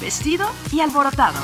Vestido 0.00 0.46
y 0.72 0.80
Alborotado. 0.80 1.38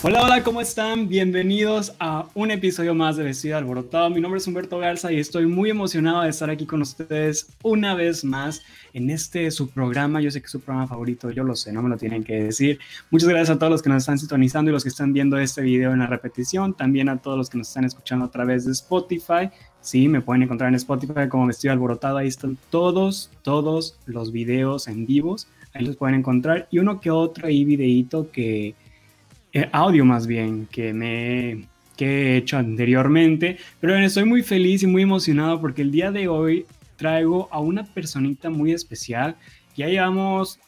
Hola, 0.00 0.22
hola, 0.22 0.44
¿cómo 0.44 0.60
están? 0.60 1.08
Bienvenidos 1.08 1.92
a 1.98 2.28
un 2.34 2.52
episodio 2.52 2.94
más 2.94 3.16
de 3.16 3.24
Vestido 3.24 3.58
Alborotado. 3.58 4.08
Mi 4.10 4.20
nombre 4.20 4.38
es 4.38 4.46
Humberto 4.46 4.78
Garza 4.78 5.10
y 5.10 5.18
estoy 5.18 5.46
muy 5.46 5.70
emocionado 5.70 6.22
de 6.22 6.28
estar 6.28 6.48
aquí 6.50 6.66
con 6.66 6.82
ustedes 6.82 7.48
una 7.64 7.96
vez 7.96 8.24
más 8.24 8.62
en 8.92 9.10
este 9.10 9.50
su 9.50 9.68
programa. 9.68 10.20
Yo 10.20 10.30
sé 10.30 10.40
que 10.40 10.46
es 10.46 10.52
su 10.52 10.60
programa 10.60 10.86
favorito, 10.86 11.32
yo 11.32 11.42
lo 11.42 11.56
sé, 11.56 11.72
no 11.72 11.82
me 11.82 11.88
lo 11.88 11.96
tienen 11.96 12.22
que 12.22 12.44
decir. 12.44 12.78
Muchas 13.10 13.28
gracias 13.28 13.56
a 13.56 13.58
todos 13.58 13.72
los 13.72 13.82
que 13.82 13.88
nos 13.88 14.04
están 14.04 14.20
sintonizando 14.20 14.70
y 14.70 14.74
los 14.74 14.84
que 14.84 14.90
están 14.90 15.12
viendo 15.12 15.36
este 15.36 15.62
video 15.62 15.92
en 15.92 15.98
la 15.98 16.06
repetición. 16.06 16.74
También 16.74 17.08
a 17.08 17.16
todos 17.16 17.36
los 17.36 17.50
que 17.50 17.58
nos 17.58 17.66
están 17.66 17.84
escuchando 17.84 18.26
a 18.26 18.30
través 18.30 18.66
de 18.66 18.72
Spotify. 18.72 19.50
Sí, 19.80 20.06
me 20.06 20.20
pueden 20.20 20.44
encontrar 20.44 20.68
en 20.68 20.76
Spotify 20.76 21.28
como 21.28 21.48
Vestido 21.48 21.72
Alborotado. 21.72 22.18
Ahí 22.18 22.28
están 22.28 22.56
todos, 22.70 23.32
todos 23.42 23.98
los 24.06 24.30
videos 24.30 24.86
en 24.86 25.06
vivos. 25.06 25.48
Ahí 25.74 25.84
los 25.84 25.96
pueden 25.96 26.14
encontrar. 26.14 26.68
Y 26.70 26.78
uno 26.78 27.00
que 27.00 27.10
otro 27.10 27.48
ahí 27.48 27.64
videíto 27.64 28.30
que 28.30 28.76
eh, 29.52 29.68
audio 29.72 30.04
más 30.04 30.26
bien 30.26 30.66
que 30.66 30.92
me 30.92 31.68
que 31.96 32.06
he 32.06 32.36
hecho 32.36 32.56
anteriormente, 32.56 33.58
pero 33.80 33.96
estoy 33.96 34.24
muy 34.24 34.42
feliz 34.44 34.84
y 34.84 34.86
muy 34.86 35.02
emocionado 35.02 35.60
porque 35.60 35.82
el 35.82 35.90
día 35.90 36.12
de 36.12 36.28
hoy 36.28 36.64
traigo 36.96 37.48
a 37.50 37.58
una 37.58 37.82
personita 37.84 38.50
muy 38.50 38.72
especial. 38.72 39.36
Ya 39.76 39.88
llevamos, 39.88 40.60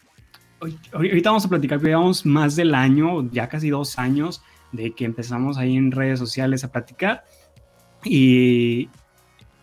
ahorita 0.92 1.30
vamos 1.30 1.44
a 1.44 1.48
platicar, 1.48 1.78
pero 1.78 1.90
llevamos 1.90 2.26
más 2.26 2.56
del 2.56 2.74
año, 2.74 3.30
ya 3.30 3.48
casi 3.48 3.70
dos 3.70 3.96
años 3.96 4.42
de 4.72 4.90
que 4.90 5.04
empezamos 5.04 5.56
ahí 5.56 5.76
en 5.76 5.92
redes 5.92 6.18
sociales 6.18 6.64
a 6.64 6.72
platicar 6.72 7.22
y, 8.04 8.88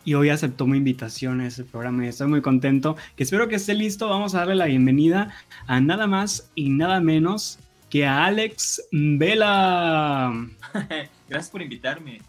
y 0.05 0.13
hoy 0.13 0.29
aceptó 0.29 0.67
mi 0.67 0.77
invitación 0.77 1.41
a 1.41 1.47
ese 1.47 1.65
programa 1.65 2.05
y 2.05 2.09
estoy 2.09 2.27
muy 2.27 2.41
contento, 2.41 2.95
que 3.17 3.23
espero 3.23 3.49
que 3.49 3.55
esté 3.55 3.73
listo, 3.73 4.07
vamos 4.07 4.35
a 4.35 4.39
darle 4.39 4.55
la 4.55 4.65
bienvenida 4.67 5.33
a 5.65 5.81
nada 5.81 6.07
más 6.07 6.49
y 6.55 6.69
nada 6.69 7.01
menos 7.01 7.59
que 7.89 8.05
a 8.05 8.25
Alex 8.25 8.87
Vela. 8.91 10.33
Gracias 11.29 11.49
por 11.49 11.61
invitarme. 11.61 12.21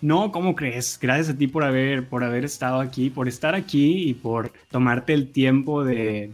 No, 0.00 0.30
¿cómo 0.32 0.54
crees? 0.54 0.98
Gracias 1.00 1.30
a 1.30 1.38
ti 1.38 1.46
por 1.46 1.64
haber, 1.64 2.08
por 2.08 2.24
haber 2.24 2.44
estado 2.44 2.80
aquí, 2.80 3.08
por 3.08 3.26
estar 3.26 3.54
aquí 3.54 4.10
y 4.10 4.14
por 4.14 4.52
tomarte 4.70 5.14
el 5.14 5.32
tiempo 5.32 5.82
de 5.84 6.30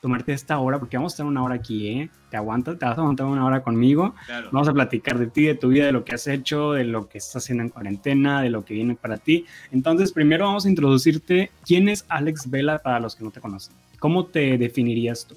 tomarte 0.00 0.32
esta 0.32 0.58
hora, 0.58 0.78
porque 0.78 0.96
vamos 0.96 1.12
a 1.12 1.14
estar 1.14 1.26
una 1.26 1.42
hora 1.42 1.56
aquí, 1.56 1.88
¿eh? 1.88 2.10
¿Te 2.30 2.36
aguantas? 2.36 2.78
¿Te 2.78 2.84
vas 2.84 2.98
a 2.98 3.00
aguantar 3.00 3.26
una 3.26 3.44
hora 3.44 3.62
conmigo? 3.62 4.14
Claro. 4.26 4.50
Vamos 4.52 4.68
a 4.68 4.72
platicar 4.72 5.18
de 5.18 5.26
ti, 5.28 5.44
de 5.44 5.54
tu 5.54 5.68
vida, 5.68 5.86
de 5.86 5.92
lo 5.92 6.04
que 6.04 6.14
has 6.14 6.26
hecho, 6.26 6.72
de 6.72 6.84
lo 6.84 7.08
que 7.08 7.18
estás 7.18 7.44
haciendo 7.44 7.64
en 7.64 7.70
cuarentena, 7.70 8.42
de 8.42 8.50
lo 8.50 8.64
que 8.64 8.74
viene 8.74 8.94
para 8.94 9.16
ti. 9.16 9.46
Entonces, 9.72 10.12
primero 10.12 10.44
vamos 10.44 10.66
a 10.66 10.68
introducirte. 10.68 11.50
¿Quién 11.64 11.88
es 11.88 12.04
Alex 12.08 12.50
Vela 12.50 12.78
para 12.78 13.00
los 13.00 13.16
que 13.16 13.24
no 13.24 13.30
te 13.30 13.40
conocen? 13.40 13.74
¿Cómo 13.98 14.26
te 14.26 14.58
definirías 14.58 15.26
tú? 15.26 15.36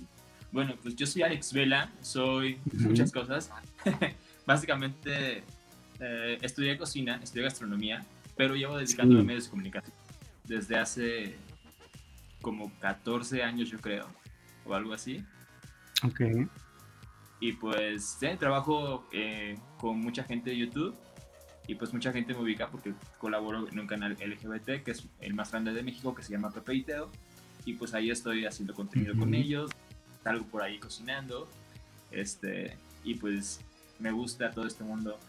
Bueno, 0.52 0.76
pues 0.82 0.96
yo 0.96 1.06
soy 1.08 1.22
Alex 1.22 1.54
Vela, 1.54 1.90
soy 2.02 2.60
muchas 2.74 3.12
cosas. 3.12 3.52
Básicamente 4.46 5.44
eh, 6.00 6.38
estudié 6.42 6.78
cocina, 6.78 7.20
estudié 7.24 7.44
gastronomía, 7.44 8.04
pero 8.36 8.56
llevo 8.56 8.78
dedicándome 8.78 9.20
Sí. 9.22 9.24
a 9.24 9.28
medios 9.28 9.44
de 9.46 9.50
comunicación 9.50 9.94
desde 10.46 10.78
hace 10.78 11.36
como 12.42 12.72
14 12.80 13.44
años, 13.44 13.70
yo 13.70 13.80
creo, 13.80 14.08
o 14.66 14.74
algo 14.74 14.94
así. 14.94 15.24
Ok. 16.04 16.22
Y 17.40 17.54
pues 17.54 18.18
sí, 18.20 18.28
trabajo 18.38 19.08
eh, 19.14 19.58
con 19.78 20.00
mucha 20.00 20.24
gente 20.24 20.50
de 20.50 20.58
YouTube 20.58 20.96
y 21.68 21.76
pues 21.76 21.94
mucha 21.94 22.12
gente 22.12 22.34
me 22.34 22.42
ubica 22.42 22.68
porque 22.70 22.94
colaboro 23.20 23.68
en 23.70 23.80
un 23.80 23.88
canal 23.88 24.18
LGBT 24.20 24.84
que 24.84 24.92
es 24.92 25.08
el 25.22 25.34
más 25.34 25.52
grande 25.52 25.72
de 25.74 25.82
México 25.84 26.14
que 26.14 26.24
se 26.24 26.32
llama 26.34 26.52
Pepe 26.52 26.74
y 26.76 26.84
Teo. 26.84 27.10
Y 27.66 27.74
pues 27.76 27.94
ahí 27.94 28.10
estoy 28.10 28.46
haciendo 28.46 28.74
contenido 28.74 29.14
con 29.14 29.22
Ujú. 29.24 29.30
Salgo 30.24 30.46
por 30.46 30.62
ahí 30.64 30.80
cocinando. 30.80 31.50
Este, 32.12 32.78
y 33.04 33.16
pues 33.16 33.60
me 34.00 34.12
gusta 34.12 34.52
todo 34.52 34.68
este 34.68 34.84
mundo 34.84 35.20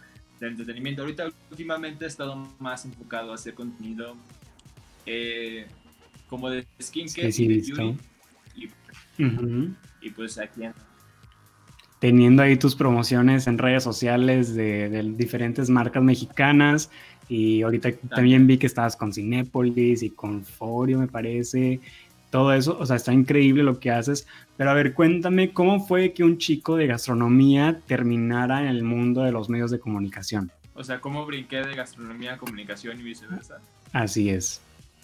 del 0.41 0.51
entretenimiento. 0.51 1.03
Ahorita 1.03 1.31
últimamente 1.51 2.05
he 2.05 2.09
estado 2.09 2.37
más 2.59 2.85
enfocado 2.85 3.33
a 3.33 3.35
hacer 3.37 3.55
contenido 3.55 4.17
eh, 5.07 5.67
como 6.29 6.51
de 6.51 6.67
skincare 6.81 7.31
Sí, 7.33 7.45
y 7.45 7.49
de 7.49 7.55
visto. 7.55 7.77
beauty. 7.77 7.99
Y, 9.19 9.25
Ujú. 9.25 9.75
y 10.01 10.11
pues 10.11 10.39
aquí 10.39 10.63
teniendo 12.01 12.43
ahí 12.43 12.57
tus 12.57 12.75
promociones 12.75 13.47
en 13.47 13.59
redes 13.59 13.85
sociales 13.85 14.57
de, 14.57 14.89
de 14.89 15.03
diferentes 15.13 15.71
marcas 15.71 16.03
mexicanas. 16.03 16.91
Y 17.29 17.63
ahorita 17.63 17.93
también 18.13 18.49
vi 18.49 18.59
que 18.59 18.67
estabas 18.67 18.97
con 18.97 19.13
Cinépolis 19.13 20.03
y 20.03 20.11
con 20.11 20.45
Forio, 20.45 20.99
me 20.99 21.07
parece. 21.07 21.81
Todo 22.33 22.55
eso, 22.55 22.79
o 22.81 22.87
sea, 22.87 22.97
está 22.97 23.13
increíble 23.13 23.63
lo 23.63 23.79
que 23.79 23.91
haces. 23.91 24.27
Pero 24.57 24.71
a 24.71 24.73
ver, 24.73 24.95
cuéntame, 24.95 25.53
¿cómo 25.53 25.87
fue 25.87 26.15
que 26.15 26.25
un 26.25 26.39
chico 26.39 26.77
de 26.77 26.87
gastronomía 26.87 27.79
terminara 27.87 28.63
en 28.63 28.69
el 28.69 28.83
mundo 28.83 29.23
de 29.23 29.33
los 29.33 29.51
medios 29.51 29.71
de 29.71 29.79
comunicación? 29.79 30.51
O 30.73 30.83
sea, 30.83 30.99
cómo 30.99 31.27
brinqué 31.27 31.59
de 31.59 31.75
gastronomía 31.75 32.33
a 32.33 32.39
comunicación 32.39 32.99
y 33.01 33.03
viceversa. 33.03 33.59
Así 33.93 34.31
es. 34.31 34.63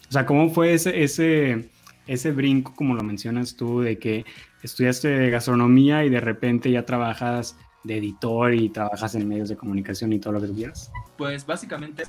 O 0.08 0.12
sea, 0.12 0.24
¿cómo 0.24 0.48
fue 0.48 0.72
ese, 0.72 1.02
ese, 1.02 1.68
ese 2.06 2.32
brinco, 2.32 2.74
como 2.74 2.94
lo 2.94 3.02
mencionas 3.02 3.54
tú, 3.56 3.82
de 3.82 3.98
que 3.98 4.24
estudiaste 4.62 5.28
gastronomía 5.28 6.06
y 6.06 6.08
de 6.08 6.20
repente 6.20 6.70
ya 6.70 6.86
trabajas 6.86 7.58
de 7.84 7.98
editor 7.98 8.54
y 8.54 8.70
trabajas 8.70 9.14
en 9.16 9.28
medios 9.28 9.50
de 9.50 9.56
comunicación 9.56 10.14
y 10.14 10.18
todo 10.18 10.32
lo 10.32 10.40
que 10.40 10.46
tú 10.46 10.54
quieras? 10.54 10.90
Pues 11.18 11.44
básicamente 11.44 12.04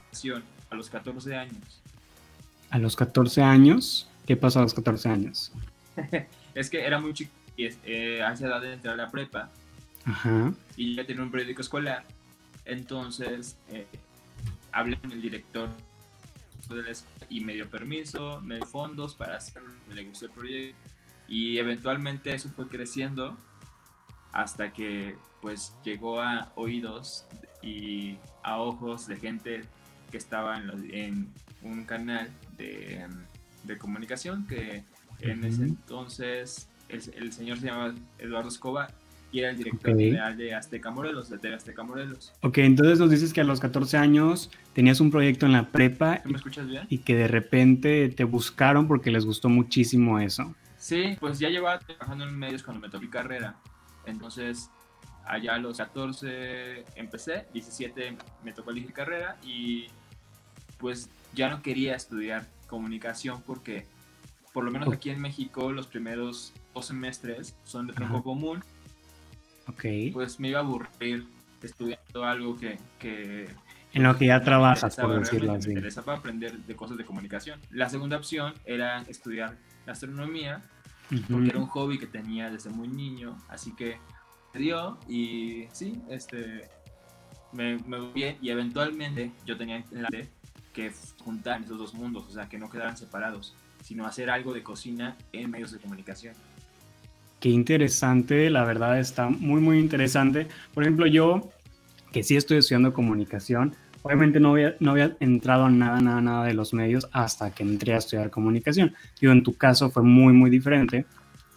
a 0.70 0.76
los 0.76 0.90
14 0.90 1.36
años. 1.36 1.82
A 2.70 2.80
los 2.80 2.96
14 2.96 3.42
años, 3.42 4.10
¿qué 4.30 4.38
pasó 4.38 4.60
a 4.60 4.62
los 4.62 4.76
14 4.76 5.10
años? 5.10 5.52
Es 6.54 6.70
que 6.70 6.86
era 6.86 7.00
muy 7.00 7.14
chico 7.14 7.32
y 7.58 7.66
eh, 7.84 8.22
a 8.22 8.32
esa 8.34 8.46
edad 8.46 8.62
de 8.62 8.74
entrar 8.74 8.94
a 8.94 8.98
la 8.98 9.10
prepa 9.10 9.50
Ajá. 10.06 10.54
y 10.78 10.94
ya 10.96 11.04
tenía 11.06 11.24
un 11.24 11.32
periódico 11.32 11.62
escolar. 11.62 12.06
Entonces 12.66 13.58
eh, 13.70 13.88
hablé 14.72 14.98
con 15.00 15.12
el 15.12 15.22
director 15.22 15.70
de 16.70 16.84
la 16.84 16.92
escuela 16.92 17.26
y 17.30 17.40
me 17.42 17.54
dio 17.56 17.68
permiso, 17.70 18.40
me 18.42 18.58
dio 18.58 18.66
fondos 18.68 19.16
para 19.16 19.38
gustó 20.04 20.26
el 20.28 20.32
proyecto 20.32 20.78
y 21.28 21.58
eventualmente 21.58 22.34
eso 22.36 22.50
fue 22.50 22.68
creciendo 22.68 23.36
hasta 24.32 24.72
que 24.74 25.16
pues 25.42 25.74
llegó 25.84 26.22
a 26.22 26.52
oídos 26.56 27.26
y 27.64 28.18
a 28.44 28.60
ojos 28.60 29.08
de 29.08 29.18
gente 29.18 29.62
que 30.12 30.18
estaba 30.18 30.58
en, 30.58 30.68
los- 30.68 30.84
en 30.92 31.34
un 31.64 31.86
canal 31.86 32.30
de, 32.58 33.02
em, 33.02 33.26
de 33.64 33.78
comunicación 33.78 34.48
que 34.48 34.84
en 35.20 35.44
ese 35.44 35.64
entonces 35.64 36.70
el, 36.88 37.02
el 37.16 37.32
señor 37.34 37.60
se 37.60 37.68
llamaba 37.68 37.94
Eduardo 38.18 38.50
Escobar 38.50 38.94
y 39.32 39.40
era 39.40 39.52
el 39.52 39.58
director 39.58 39.96
general 39.96 40.38
de 40.38 40.56
Azteca 40.56 40.90
Morelos, 40.90 41.30
de 41.30 41.38
TV 41.38 41.56
Azteca 41.56 41.84
Morelos. 41.84 42.34
Ok, 42.42 42.60
entonces 42.60 43.00
nos 43.00 43.12
dices 43.12 43.34
que 43.34 43.42
a 43.42 43.44
los 43.44 43.60
14 43.60 43.98
años 43.98 44.50
tenías 44.74 45.00
un 45.00 45.12
proyecto 45.12 45.46
en 45.46 45.52
la 45.52 45.70
prepa 45.70 46.22
¿Me 46.26 46.38
escuchas 46.38 46.68
bien? 46.68 46.86
y 46.90 47.00
que 47.00 47.16
de 47.16 47.28
repente 47.28 48.10
te 48.10 48.24
buscaron 48.24 48.88
porque 48.88 49.12
les 49.12 49.26
gustó 49.26 49.50
muchísimo 49.50 50.20
eso. 50.20 50.56
Sí, 50.78 51.18
pues 51.20 51.40
ya 51.40 51.50
llevaba 51.50 51.80
trabajando 51.80 52.28
en 52.28 52.38
medios 52.38 52.64
cuando 52.64 52.82
me 52.82 52.90
tocó 52.90 53.04
mi 53.04 53.10
carrera. 53.10 53.56
Entonces, 54.06 54.70
allá 55.26 55.56
a 55.56 55.60
los 55.60 55.78
14 55.78 56.86
empecé, 56.96 57.46
17 57.54 58.18
me 58.44 58.54
tocó 58.54 58.72
elegir 58.72 58.94
carrera 58.94 59.38
y 59.44 59.88
pues 60.80 61.10
ya 61.36 61.50
no 61.50 61.62
quería 61.62 61.96
estudiar 61.96 62.48
comunicación 62.70 63.42
porque 63.46 63.86
por 64.54 64.64
lo 64.64 64.72
menos 64.72 64.88
Ok. 64.88 64.94
aquí 64.96 65.10
en 65.10 65.20
México 65.22 65.72
los 65.72 65.88
primeros 65.88 66.54
dos 66.74 66.86
semestres 66.88 67.56
son 67.66 67.88
de 67.88 67.94
Ajá. 67.94 68.06
tronco 68.06 68.24
común, 68.24 68.64
Ok. 69.68 69.86
pues 70.14 70.40
me 70.40 70.50
iba 70.50 70.60
a 70.60 70.64
aburrir 70.64 71.26
estudiando 71.62 72.24
algo 72.24 72.58
que, 72.58 72.80
que 72.98 73.50
En 73.94 74.04
lo 74.04 74.18
que 74.18 74.28
ya 74.28 74.42
trabajas, 74.42 74.96
por 74.96 75.20
decirlo 75.20 75.54
así. 75.54 75.68
Me 75.68 75.74
interesaba 75.76 76.16
aprender 76.16 76.58
de 76.58 76.76
cosas 76.76 76.98
de 76.98 77.06
comunicación. 77.06 77.60
La 77.72 77.90
segunda 77.90 78.18
opción 78.18 78.54
era 78.66 79.02
estudiar 79.04 79.58
gastronomía 79.86 80.62
Ujú. 81.12 81.24
porque 81.34 81.50
era 81.50 81.60
un 81.60 81.68
hobby 81.68 81.98
que 81.98 82.08
tenía 82.08 82.50
desde 82.50 82.70
muy 82.70 82.88
niño, 82.88 83.38
así 83.50 83.76
que 83.76 83.98
me 84.54 84.60
dio 84.60 84.98
y 85.08 85.66
sí, 85.74 86.02
este, 86.10 86.70
me, 87.52 87.78
me 87.80 87.98
y 88.42 88.50
eventualmente 88.50 89.32
yo 89.46 89.58
tenía 89.58 89.78
en 89.78 90.04
la 90.04 90.10
que 90.80 90.92
juntar 91.24 91.62
esos 91.62 91.78
dos 91.78 91.94
mundos, 91.94 92.26
o 92.30 92.32
sea, 92.32 92.48
que 92.48 92.58
no 92.58 92.70
quedaran 92.70 92.96
separados, 92.96 93.54
sino 93.84 94.06
hacer 94.06 94.30
algo 94.30 94.54
de 94.54 94.64
cocina 94.64 95.18
en 95.34 95.52
medios 95.52 95.72
de 95.72 95.80
comunicación. 95.80 96.34
Qué 97.42 97.50
interesante, 97.50 98.50
la 98.50 98.64
verdad 98.64 99.00
está 99.00 99.30
muy, 99.30 99.62
muy 99.62 99.80
interesante. 99.80 100.48
Por 100.74 100.84
ejemplo, 100.84 101.06
yo, 101.06 101.50
que 102.12 102.24
sí 102.24 102.36
estoy 102.38 102.58
estudiando 102.58 102.94
comunicación, 102.94 103.76
obviamente 104.04 104.40
no 104.40 104.52
había, 104.52 104.76
no 104.80 104.92
había 104.92 105.18
entrado 105.20 105.66
a 105.66 105.70
nada, 105.70 106.00
nada, 106.00 106.22
nada 106.22 106.46
de 106.46 106.54
los 106.54 106.74
medios 106.74 107.10
hasta 107.12 107.52
que 107.52 107.64
entré 107.64 107.94
a 107.94 107.98
estudiar 107.98 108.30
comunicación. 108.30 108.94
Digo, 109.20 109.34
en 109.34 109.44
tu 109.44 109.56
caso 109.56 109.90
fue 109.90 110.04
muy, 110.04 110.34
muy 110.34 110.50
diferente 110.50 111.06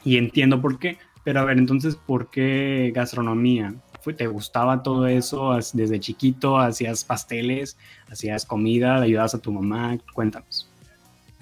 y 0.04 0.16
entiendo 0.16 0.60
por 0.60 0.78
qué. 0.78 0.98
Pero 1.24 1.38
a 1.38 1.44
ver, 1.44 1.58
entonces, 1.58 1.94
¿por 1.94 2.30
qué 2.30 2.90
gastronomía? 2.92 3.74
¿Fue- 4.02 4.14
¿Te 4.14 4.26
gustaba 4.26 4.82
todo 4.82 5.06
eso 5.06 5.56
desde 5.72 6.00
chiquito? 6.00 6.58
¿Hacías 6.58 7.04
pasteles? 7.04 7.76
¿Hacías 8.10 8.44
comida? 8.44 8.98
¿Le 8.98 9.06
ayudabas 9.06 9.34
a 9.34 9.38
tu 9.38 9.52
mamá? 9.52 9.96
Cuéntanos. 10.12 10.68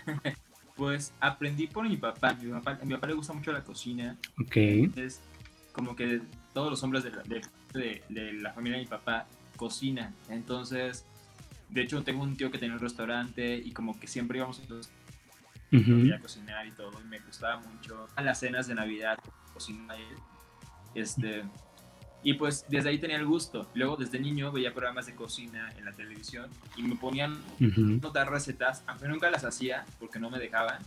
Pues 0.76 1.12
aprendí 1.20 1.66
por 1.66 1.86
mi 1.86 1.98
papá. 1.98 2.32
Mi 2.40 2.50
papá, 2.50 2.78
a 2.80 2.84
mi 2.86 2.94
papá 2.94 3.06
le 3.08 3.12
gusta 3.12 3.34
mucho 3.34 3.52
la 3.52 3.62
cocina. 3.62 4.16
Ok. 4.40 4.56
Es 4.96 5.20
como 5.72 5.94
que 5.94 6.22
todos 6.54 6.70
los 6.70 6.82
hombres 6.82 7.04
de 7.04 7.10
la, 7.10 7.22
de, 7.24 7.42
de- 7.74 8.02
de 8.08 8.32
la 8.32 8.54
familia 8.54 8.78
de 8.78 8.84
mi 8.84 8.88
papá 8.88 9.26
cocinan. 9.56 10.14
Entonces, 10.30 11.04
de 11.68 11.82
hecho, 11.82 12.02
tengo 12.02 12.22
un 12.22 12.34
tío 12.34 12.50
que 12.50 12.56
tenía 12.56 12.74
un 12.76 12.80
restaurante 12.80 13.56
y 13.58 13.72
como 13.72 14.00
que 14.00 14.06
siempre 14.06 14.38
íbamos 14.38 14.58
a 14.58 14.62
cocinar 16.22 16.66
y 16.66 16.70
todo. 16.70 16.92
Y 16.98 17.06
me 17.08 17.18
gustaba 17.20 17.58
mucho. 17.60 18.06
A 18.16 18.22
las 18.22 18.40
cenas 18.40 18.66
de 18.66 18.74
Navidad 18.74 19.18
cocinaba 19.52 19.96
él. 19.96 20.16
Este, 20.94 21.42
y 22.22 22.34
pues 22.34 22.64
desde 22.68 22.90
ahí 22.90 22.98
tenía 22.98 23.16
el 23.16 23.26
gusto. 23.26 23.68
Luego 23.74 23.96
desde 23.96 24.18
niño 24.20 24.52
veía 24.52 24.72
programas 24.72 25.06
de 25.06 25.14
cocina 25.14 25.72
en 25.78 25.84
la 25.84 25.92
televisión 25.92 26.50
y 26.76 26.82
me 26.82 26.96
ponían 26.96 27.32
Ujú. 27.60 27.98
notar 28.02 28.30
recetas, 28.30 28.82
aunque 28.86 29.08
nunca 29.08 29.30
las 29.30 29.44
hacía 29.44 29.84
porque 29.98 30.18
no 30.18 30.30
me 30.30 30.38
dejaban, 30.38 30.82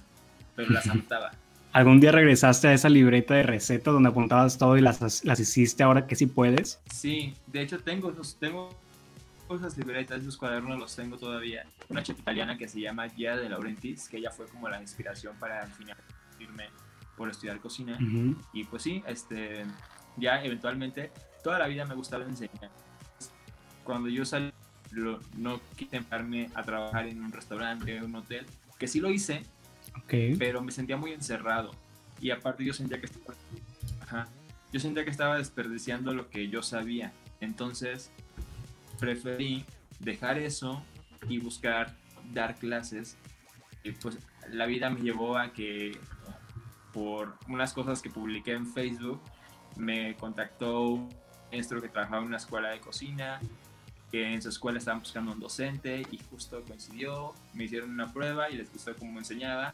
pero 0.56 0.72
las 0.72 0.88
anotaba. 0.88 1.32
¿Algún 1.72 2.00
día 2.00 2.12
regresaste 2.12 2.68
a 2.68 2.74
esa 2.74 2.88
libreta 2.88 3.34
de 3.34 3.44
recetas 3.44 3.94
donde 3.94 4.10
apuntabas 4.10 4.60
todo 4.60 4.78
y 4.78 4.82
las, 4.82 5.26
las 5.26 5.40
hiciste 5.40 5.82
ahora 5.82 6.06
que 6.06 6.16
sí 6.16 6.28
puedes? 6.28 6.80
Sí, 6.92 7.34
de 7.48 7.62
hecho 7.64 7.80
tengo 7.80 8.14
tengo 8.40 8.70
esas 9.56 9.78
libretas, 9.78 10.22
esos 10.22 10.38
cuadernos 10.38 10.80
los 10.80 10.96
tengo 10.96 11.18
todavía. 11.18 11.66
Una 11.90 12.02
chica 12.04 12.20
italiana 12.22 12.58
que 12.58 12.68
se 12.68 12.80
llama 12.80 13.10
Gia 13.10 13.36
de 13.36 13.50
Laurentiis, 13.50 14.08
que 14.10 14.18
ella 14.18 14.32
fue 14.32 14.48
como 14.48 14.70
la 14.70 14.82
inspiración 14.82 15.36
para 15.40 15.62
al 15.64 15.72
final 15.72 15.98
irme 16.40 16.70
por 17.18 17.30
estudiar 17.30 17.60
cocina. 17.60 17.98
Y 18.54 18.64
pues 18.64 18.84
sí, 18.84 19.04
este, 19.08 19.66
ya 20.18 20.44
eventualmente, 20.44 21.12
toda 21.44 21.60
la 21.60 21.68
vida 21.68 21.86
me 21.86 21.96
gustaba 21.96 22.24
enseñar. 22.26 22.70
Cuando 23.84 24.10
yo 24.10 24.26
salí, 24.26 24.52
lo- 24.92 25.20
no 25.38 25.60
quise 25.76 25.98
empezarme 25.98 26.50
a 26.56 26.64
trabajar 26.64 27.08
en 27.08 27.24
un 27.24 27.32
restaurante, 27.32 27.96
en 27.98 28.04
un 28.06 28.16
hotel, 28.16 28.46
que 28.80 28.88
sí 28.88 29.00
lo 29.00 29.10
hice, 29.12 29.44
Ok. 29.98 30.38
pero 30.40 30.62
me 30.62 30.72
sentía 30.72 30.98
muy 30.98 31.12
encerrado. 31.12 31.72
Y 32.22 32.32
aparte 32.32 32.64
yo 32.64 32.74
sentía 32.74 33.00
que 33.00 33.08
estaba, 33.08 33.34
ajá, 34.02 34.28
yo 34.72 34.80
sentía 34.80 35.04
que 35.04 35.10
estaba 35.12 35.38
desperdiciando 35.38 36.14
lo 36.14 36.30
que 36.30 36.48
yo 36.48 36.64
sabía. 36.64 37.12
Entonces 37.42 38.12
preferí 39.00 39.66
dejar 40.00 40.38
eso 40.40 40.84
y 41.28 41.40
buscar 41.40 41.96
dar 42.34 42.56
clases. 42.56 43.18
Y 43.84 43.92
pues 43.92 44.18
la 44.50 44.66
vida 44.66 44.90
me 44.90 45.02
llevó 45.02 45.38
a 45.38 45.52
que 45.52 45.98
por 46.94 47.38
unas 47.50 47.74
cosas 47.74 48.02
que 48.02 48.10
publiqué 48.10 48.54
en 48.54 48.66
Facebook 48.68 49.22
me 49.76 50.16
contactó 50.16 50.90
un 50.90 51.10
maestro 51.52 51.82
que 51.82 51.90
trabajaba 51.90 52.22
en 52.22 52.28
una 52.28 52.38
escuela 52.38 52.70
de 52.70 52.80
cocina 52.80 53.40
que 54.14 54.32
en 54.32 54.44
su 54.44 54.50
escuela 54.50 54.78
estaban 54.78 55.00
buscando 55.00 55.32
un 55.32 55.40
docente 55.40 56.06
y 56.12 56.20
justo 56.30 56.62
coincidió, 56.68 57.34
me 57.56 57.64
hicieron 57.64 57.90
una 57.90 58.14
prueba 58.14 58.48
y 58.48 58.58
les 58.58 58.72
gustó 58.72 58.96
cómo 58.96 59.18
enseñaba, 59.18 59.74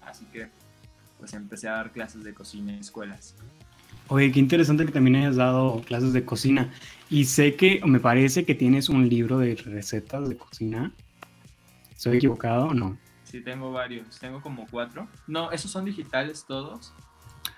así 0.00 0.24
que 0.32 0.48
pues 1.18 1.34
empecé 1.34 1.68
a 1.68 1.72
dar 1.72 1.92
clases 1.92 2.24
de 2.24 2.32
cocina 2.32 2.72
en 2.72 2.78
escuelas. 2.78 3.36
Oye, 4.06 4.32
qué 4.32 4.40
interesante 4.40 4.86
que 4.86 4.92
también 4.92 5.16
hayas 5.16 5.36
dado 5.36 5.82
clases 5.82 6.14
de 6.14 6.24
cocina. 6.24 6.72
Y 7.10 7.26
sé 7.26 7.56
que, 7.56 7.82
me 7.84 8.00
parece 8.00 8.46
que 8.46 8.54
tienes 8.54 8.88
un 8.88 9.06
libro 9.06 9.38
de 9.38 9.54
recetas 9.54 10.30
de 10.30 10.38
cocina. 10.38 10.90
¿Estoy 11.90 12.16
equivocado 12.16 12.68
o 12.68 12.74
no? 12.74 12.96
Sí, 13.24 13.42
tengo 13.42 13.70
varios, 13.70 14.18
tengo 14.18 14.40
como 14.40 14.66
cuatro. 14.70 15.08
No, 15.26 15.50
esos 15.52 15.70
son 15.70 15.84
digitales 15.84 16.46
todos. 16.48 16.94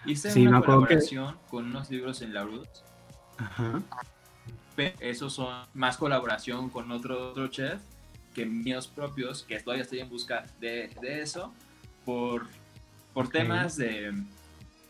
Hice 0.06 0.30
Sí, 0.30 0.46
una 0.46 0.58
acuerdo 0.58 0.82
que- 0.82 0.86
colaboración 0.94 1.36
con 1.50 1.66
unos 1.66 1.90
libros 1.90 2.22
en 2.22 2.34
la 2.34 2.44
Roots, 2.44 2.84
Ajá. 3.38 3.82
pero 4.76 4.94
esos 5.00 5.32
son 5.32 5.66
más 5.74 5.96
colaboración 5.96 6.70
con 6.70 6.90
otro, 6.92 7.30
otro 7.30 7.48
chef 7.48 7.80
que 8.34 8.46
míos 8.46 8.86
propios, 8.88 9.42
que 9.42 9.58
todavía 9.60 9.82
estoy 9.82 10.00
en 10.00 10.08
busca 10.08 10.44
de, 10.60 10.90
de 11.02 11.20
eso, 11.22 11.52
por, 12.04 12.46
por 13.12 13.26
Ok. 13.26 13.32
temas 13.32 13.76
de... 13.76 14.12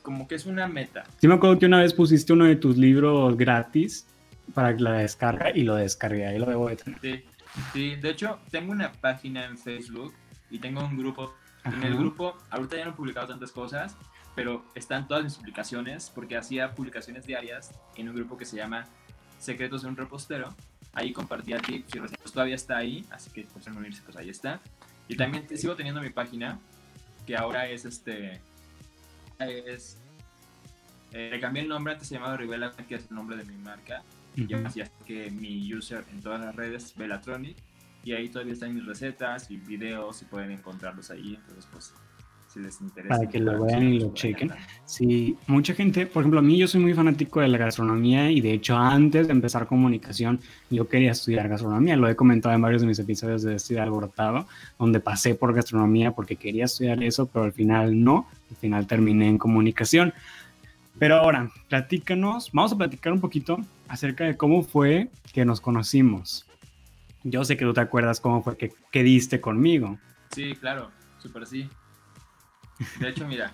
como 0.02 0.29
que 0.29 0.35
es 0.35 0.47
una 0.47 0.69
meta. 0.69 1.05
Sí 1.19 1.26
me 1.26 1.35
acuerdo 1.35 1.58
que 1.58 1.67
una 1.67 1.79
vez 1.81 1.93
pusiste 1.94 2.32
uno 2.32 2.44
de 2.44 2.56
tus 2.56 2.76
libros 2.76 3.37
gratis 3.37 4.06
para 4.55 4.73
la 4.73 4.93
descarga 4.94 5.50
y 5.56 5.62
lo 5.62 5.75
descargué, 5.76 6.26
ahí 6.26 6.38
lo 6.38 6.47
debo 6.47 6.69
de 6.69 6.76
tener. 6.76 7.00
Sí, 7.00 7.25
sí, 7.73 7.97
de 7.97 8.11
hecho, 8.11 8.38
tengo 8.50 8.73
una 8.73 8.93
página 8.93 9.44
en 9.47 9.56
Facebook 9.58 10.12
y 10.50 10.58
tengo 10.58 10.85
un 10.85 10.97
grupo. 10.99 11.35
En 11.64 11.75
Ajá. 11.75 11.87
el 11.88 11.97
grupo, 11.97 12.37
ahorita 12.50 12.76
ya 12.76 12.85
no 12.87 12.91
he 12.93 12.94
publicado 12.94 13.29
tantas 13.29 13.52
cosas, 13.52 13.97
pero 14.34 14.64
están 14.74 15.06
todas 15.08 15.24
mis 15.24 15.34
publicaciones, 15.34 16.10
porque 16.14 16.36
hacía 16.36 16.74
publicaciones 16.74 17.26
diarias 17.26 17.72
en 17.96 18.08
un 18.08 18.14
grupo 18.14 18.36
que 18.36 18.44
se 18.44 18.56
llama 18.56 18.86
Secretos 19.38 19.82
de 19.82 19.88
un 19.88 19.96
Repostero. 19.96 20.54
Ahí 20.92 21.12
compartía 21.12 21.58
tips 21.58 21.94
y 21.94 21.98
recetas. 21.98 22.32
Todavía 22.32 22.54
está 22.56 22.76
ahí, 22.76 23.04
así 23.10 23.30
que 23.30 23.42
pues, 23.52 23.66
en 23.66 23.76
unirse, 23.76 24.02
pues 24.02 24.16
ahí 24.16 24.28
está. 24.30 24.60
Y 25.08 25.16
también 25.16 25.46
sigo 25.56 25.74
teniendo 25.76 26.00
mi 26.00 26.10
página, 26.10 26.58
que 27.26 27.36
ahora 27.36 27.68
es 27.68 27.84
este. 27.84 28.40
Es. 29.38 29.98
eh, 31.12 31.30
le 31.32 31.40
cambié 31.40 31.62
el 31.62 31.68
nombre, 31.68 31.92
antes 31.92 32.08
se 32.08 32.14
llamaba 32.14 32.36
Rivela, 32.36 32.72
que 32.72 32.94
es 32.94 33.08
el 33.08 33.14
nombre 33.16 33.36
de 33.36 33.44
mi 33.44 33.56
marca. 33.56 34.02
Y 34.36 34.54
Ujú. 34.54 34.66
así 34.66 34.80
es 34.80 34.90
que 35.06 35.30
mi 35.30 35.72
user 35.74 36.04
en 36.12 36.22
todas 36.22 36.40
las 36.40 36.54
redes 36.54 36.84
es 36.84 36.94
Belatronic. 36.96 37.56
Y 38.04 38.12
ahí 38.12 38.28
todavía 38.28 38.54
están 38.54 38.74
mis 38.74 38.86
recetas 38.86 39.50
y 39.50 39.56
videos 39.58 40.22
y 40.22 40.24
pueden 40.24 40.50
encontrarlos 40.52 41.10
ahí. 41.10 41.34
Entonces, 41.34 41.66
pues, 41.70 41.92
si 42.52 42.58
les 42.58 42.81
interesa. 42.81 43.17
Para 43.17 43.29
que 43.29 43.38
lo 43.38 43.62
vean 43.62 43.85
y 43.85 44.00
lo 44.00 44.12
chequen. 44.12 44.50
Sí, 44.85 45.37
mucha 45.47 45.75
gente, 45.75 46.06
por 46.06 46.23
ejemplo, 46.23 46.41
a 46.41 46.43
mí 46.43 46.58
yo 46.58 46.67
soy 46.67 46.81
muy 46.81 46.94
fanático 46.94 47.41
de 47.41 47.49
la 47.49 47.58
gastronomía 47.58 48.31
y 48.31 48.41
de 48.41 48.52
hecho 48.52 48.76
antes 48.76 49.29
de 49.29 49.32
empezar 49.32 49.67
comunicación 49.67 50.41
yo 50.69 50.88
quería 50.88 51.12
estudiar 51.12 51.49
gastronomía, 51.49 51.97
lo 51.97 52.08
he 52.08 52.17
comentado 52.17 52.55
en 52.55 52.61
varios 52.61 52.82
de 52.82 52.88
mis 52.88 52.99
episodios 52.99 53.43
de 53.43 53.55
Estudiar 53.55 53.85
Alborotado, 53.85 54.47
donde 54.79 54.99
pasé 55.00 55.35
por 55.35 55.55
gastronomía 55.55 56.12
porque 56.12 56.37
quería 56.37 56.64
estudiar 56.64 57.02
eso, 57.02 57.26
pero 57.26 57.44
al 57.44 57.52
final 57.52 58.02
no, 58.02 58.26
al 58.50 58.56
final 58.56 58.87
terminé 58.87 59.29
en 59.29 59.38
comunicación. 59.38 60.12
Pero 60.99 61.17
ahora, 61.17 61.50
platícanos, 61.69 62.50
vamos 62.52 62.73
a 62.73 62.76
platicar 62.76 63.12
un 63.12 63.20
poquito 63.20 63.58
acerca 63.88 64.25
de 64.25 64.37
cómo 64.37 64.62
fue 64.62 65.08
que 65.32 65.44
nos 65.44 65.61
conocimos. 65.61 66.47
Yo 67.23 67.44
sé 67.44 67.56
que 67.56 67.64
tú 67.64 67.73
te 67.73 67.81
acuerdas 67.81 68.20
cómo 68.20 68.43
fue 68.43 68.56
que, 68.56 68.73
que 68.91 69.02
diste 69.02 69.41
conmigo. 69.41 69.99
Sí, 70.31 70.55
claro, 70.56 70.91
súper 71.19 71.47
sí. 71.47 71.69
De 72.98 73.08
hecho, 73.10 73.26
mira, 73.26 73.52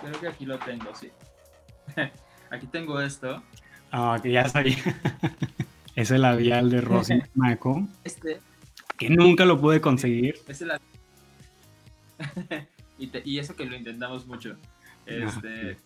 creo 0.00 0.20
que 0.20 0.28
aquí 0.28 0.46
lo 0.46 0.58
tengo, 0.58 0.94
sí. 0.94 1.10
aquí 2.50 2.66
tengo 2.66 3.00
esto. 3.00 3.42
Ah, 3.92 4.18
que 4.22 4.32
ya 4.32 4.48
sabía. 4.48 4.76
es 5.96 6.10
el 6.10 6.22
labial 6.22 6.70
de 6.70 6.80
Rosy 6.80 7.22
Maco. 7.34 7.86
Este, 8.04 8.40
que 8.98 9.10
nunca 9.10 9.44
lo 9.44 9.60
pude 9.60 9.80
conseguir. 9.80 10.36
este 10.48 10.66
la... 10.66 10.80
y, 12.98 13.06
te- 13.08 13.22
y 13.24 13.38
eso 13.38 13.54
que 13.54 13.64
lo 13.66 13.76
intentamos 13.76 14.26
mucho. 14.26 14.56
Este, 15.04 15.76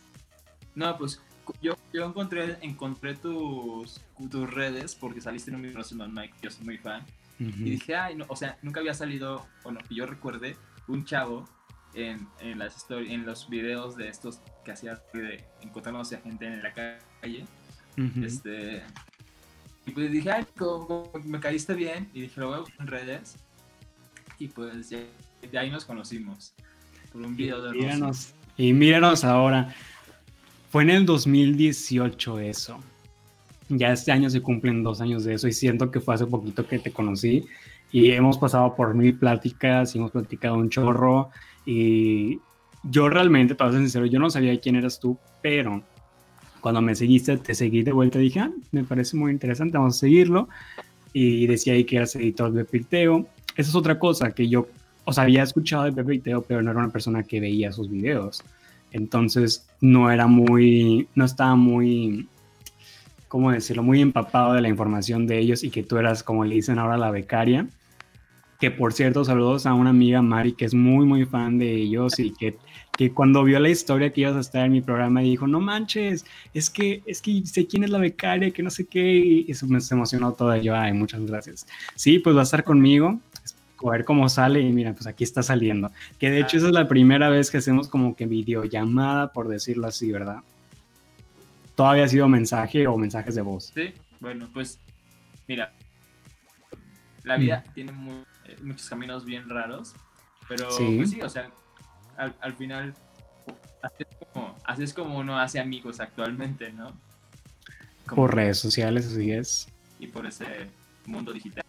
no, 0.74 0.96
pues 0.96 1.20
yo, 1.60 1.76
yo 1.92 2.06
encontré, 2.06 2.56
encontré 2.62 3.14
tus, 3.16 4.00
tus 4.30 4.50
redes 4.50 4.94
porque 4.94 5.20
saliste 5.20 5.50
en 5.50 5.56
un 5.56 5.62
video 5.62 5.82
de 5.82 6.08
Mike, 6.08 6.34
yo 6.42 6.50
soy 6.50 6.64
muy 6.64 6.78
fan. 6.78 7.04
Y 7.38 7.70
dije, 7.70 7.96
ay, 7.96 8.16
no, 8.16 8.26
o 8.28 8.36
sea, 8.36 8.58
nunca 8.60 8.80
había 8.80 8.92
salido, 8.92 9.46
o 9.62 9.70
no, 9.72 9.80
que 9.80 9.94
yo 9.94 10.04
recuerde, 10.04 10.56
un 10.88 11.06
chavo 11.06 11.48
en, 11.94 12.28
en 12.40 12.58
las 12.58 12.76
story, 12.76 13.12
en 13.12 13.26
los 13.26 13.48
videos 13.48 13.96
de 13.96 14.08
estos 14.08 14.40
que 14.64 14.72
hacía 14.72 15.00
de 15.12 15.44
encontrándose 15.62 16.16
a 16.16 16.20
gente 16.20 16.46
en 16.46 16.62
la 16.62 16.72
calle. 16.72 17.44
Ujú. 17.98 18.24
Este, 18.24 18.82
y 19.86 19.90
pues 19.92 20.10
dije, 20.10 20.30
ay, 20.30 20.46
como- 20.56 20.86
como 20.86 21.24
me 21.24 21.40
caíste 21.40 21.74
bien. 21.74 22.08
Y 22.14 22.22
dije, 22.22 22.40
lo 22.40 22.60
buscar 22.60 22.80
en 22.80 22.86
redes. 22.86 23.36
Y 24.38 24.48
pues 24.48 24.88
ya, 24.90 24.98
de 25.50 25.58
ahí 25.58 25.70
nos 25.70 25.84
conocimos. 25.84 26.54
Por 27.12 27.22
un 27.22 27.34
video 27.36 27.60
de 27.60 27.68
Rosy. 27.72 27.78
Míranos. 27.80 28.34
Y 28.56 28.72
míranos 28.72 29.24
ahora. 29.24 29.74
Fue 30.70 30.82
en 30.84 30.90
el 30.90 31.06
2018 31.06 32.38
eso. 32.38 32.78
Ya 33.68 33.92
este 33.92 34.12
año 34.12 34.30
se 34.30 34.40
cumplen 34.40 34.82
dos 34.82 35.00
años 35.00 35.24
de 35.24 35.34
eso 35.34 35.46
y 35.48 35.52
siento 35.52 35.90
que 35.90 36.00
fue 36.00 36.14
hace 36.14 36.26
poquito 36.26 36.66
que 36.66 36.78
te 36.78 36.90
conocí 36.92 37.46
y 37.92 38.10
hemos 38.12 38.38
pasado 38.38 38.74
por 38.74 38.94
mil 38.94 39.16
pláticas 39.18 39.94
y 39.94 39.98
hemos 39.98 40.10
platicado 40.12 40.54
un 40.56 40.70
chorro 40.70 41.30
y 41.66 42.40
yo 42.82 43.08
realmente, 43.08 43.54
para 43.54 43.72
ser 43.72 43.80
sincero, 43.80 44.06
yo 44.06 44.18
no 44.18 44.30
sabía 44.30 44.58
quién 44.60 44.76
eras 44.76 45.00
tú, 45.00 45.18
pero 45.42 45.82
cuando 46.60 46.80
me 46.82 46.94
seguiste, 46.94 47.36
te 47.38 47.54
seguí 47.54 47.82
de 47.82 47.92
vuelta 47.92 48.18
y 48.18 48.24
dije, 48.24 48.40
ah, 48.40 48.50
me 48.72 48.84
parece 48.84 49.16
muy 49.16 49.32
interesante, 49.32 49.78
vamos 49.78 49.96
a 49.96 50.00
seguirlo 50.00 50.48
y 51.12 51.46
decía 51.46 51.72
ahí 51.72 51.84
que 51.84 51.96
eras 51.96 52.14
editor 52.16 52.52
de 52.52 52.64
Pepiteo. 52.64 53.26
Esa 53.56 53.70
es 53.70 53.74
otra 53.74 53.98
cosa 53.98 54.32
que 54.32 54.48
yo, 54.48 54.68
o 55.04 55.12
sea, 55.12 55.24
había 55.24 55.42
escuchado 55.42 55.84
de 55.84 55.92
Pepe 55.92 56.20
pero 56.46 56.62
no 56.62 56.70
era 56.70 56.80
una 56.80 56.90
persona 56.90 57.22
que 57.22 57.40
veía 57.40 57.72
sus 57.72 57.90
videos. 57.90 58.42
Entonces 58.92 59.68
no 59.80 60.10
era 60.10 60.26
muy, 60.26 61.08
no 61.14 61.24
estaba 61.24 61.56
muy, 61.56 62.28
¿cómo 63.28 63.50
decirlo? 63.50 63.82
Muy 63.82 64.00
empapado 64.00 64.54
de 64.54 64.60
la 64.60 64.68
información 64.68 65.26
de 65.26 65.38
ellos 65.38 65.62
y 65.62 65.70
que 65.70 65.82
tú 65.82 65.96
eras, 65.96 66.22
como 66.22 66.44
le 66.44 66.56
dicen 66.56 66.78
ahora, 66.78 66.96
la 66.96 67.10
becaria. 67.10 67.66
Que 68.60 68.70
por 68.70 68.92
cierto, 68.92 69.24
saludos 69.24 69.64
a 69.64 69.72
una 69.72 69.88
amiga 69.88 70.20
Mari 70.20 70.52
que 70.52 70.66
es 70.66 70.74
muy, 70.74 71.06
muy 71.06 71.24
fan 71.24 71.58
de 71.58 71.74
ellos 71.74 72.18
y 72.18 72.30
que, 72.30 72.58
que 72.92 73.10
cuando 73.10 73.42
vio 73.42 73.58
la 73.58 73.70
historia 73.70 74.12
que 74.12 74.20
ibas 74.20 74.36
a 74.36 74.40
estar 74.40 74.66
en 74.66 74.72
mi 74.72 74.82
programa 74.82 75.22
dijo, 75.22 75.46
no 75.46 75.60
manches, 75.60 76.26
es 76.52 76.68
que, 76.68 77.02
es 77.06 77.22
que 77.22 77.42
sé 77.46 77.66
quién 77.66 77.84
es 77.84 77.90
la 77.90 77.98
becaria, 77.98 78.50
que 78.50 78.62
no 78.62 78.68
sé 78.68 78.84
qué, 78.84 79.16
y 79.16 79.50
eso 79.50 79.66
me 79.66 79.78
emocionó 79.90 80.32
todo. 80.32 80.54
Y 80.54 80.64
yo, 80.64 80.76
ay, 80.76 80.92
muchas 80.92 81.24
gracias. 81.24 81.66
Sí, 81.94 82.18
pues 82.18 82.36
va 82.36 82.40
a 82.40 82.42
estar 82.42 82.62
conmigo. 82.62 83.18
a 83.82 83.90
ver 83.90 84.04
cómo 84.04 84.28
sale 84.28 84.60
y 84.60 84.70
mira, 84.70 84.92
pues 84.92 85.06
aquí 85.06 85.24
está 85.24 85.42
saliendo. 85.42 85.90
Que 86.18 86.30
de 86.30 86.40
hecho 86.40 86.58
esa 86.58 86.66
es 86.66 86.72
la 86.74 86.86
primera 86.86 87.30
vez 87.30 87.50
que 87.50 87.56
hacemos 87.56 87.88
como 87.88 88.14
que 88.14 88.26
videollamada, 88.26 89.32
por 89.32 89.48
decirlo 89.48 89.86
así, 89.86 90.12
¿verdad? 90.12 90.42
Todavía 91.76 92.04
ha 92.04 92.08
sido 92.08 92.28
mensaje 92.28 92.86
o 92.86 92.98
mensajes 92.98 93.34
de 93.34 93.40
voz. 93.40 93.72
Sí, 93.74 93.94
bueno, 94.20 94.50
pues 94.52 94.78
mira, 95.48 95.72
la 97.24 97.38
vida 97.38 97.64
mm. 97.66 97.72
tiene 97.72 97.92
eh, 97.92 98.24
muchos 98.62 98.88
caminos 98.88 99.24
bien 99.24 99.48
raros, 99.48 99.94
pero 100.48 100.70
sí, 100.70 100.96
pues 100.96 101.10
sí 101.10 101.22
o 101.22 101.28
sea, 101.28 101.50
al, 102.16 102.54
final 102.54 102.94
así 103.82 104.82
es, 104.82 104.92
como, 104.92 105.18
uno 105.18 105.38
hace 105.38 105.58
amigos 105.60 106.00
actualmente, 106.00 106.72
¿no? 106.72 106.92
por 108.14 108.34
redes 108.34 108.58
sociales, 108.58 109.06
así 109.06 109.30
es. 109.30 109.68
Y 109.98 110.08
por 110.08 110.26
ese 110.26 110.68
mundo 111.06 111.32
digital. 111.32 111.64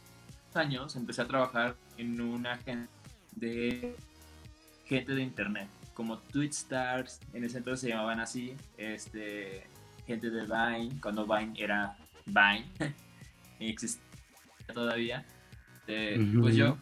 años 0.55 0.95
empecé 0.95 1.21
a 1.21 1.27
trabajar 1.27 1.75
en 1.97 2.19
una 2.19 2.53
agencia 2.53 2.89
de 3.35 3.95
gente 4.85 5.13
de 5.13 5.21
internet, 5.21 5.67
como 5.93 6.19
Stars, 6.33 7.19
en 7.33 7.45
ese 7.45 7.59
entonces 7.59 7.81
se 7.81 7.89
llamaban 7.89 8.19
así, 8.19 8.55
este, 8.77 9.63
gente 10.05 10.29
de 10.29 10.43
Vine, 10.43 10.99
cuando 11.01 11.25
Vine 11.25 11.53
era 11.57 11.97
Vine, 12.25 12.65
existía 13.59 14.03
todavía. 14.73 15.25
Pues 16.39 16.55
yo 16.55 16.77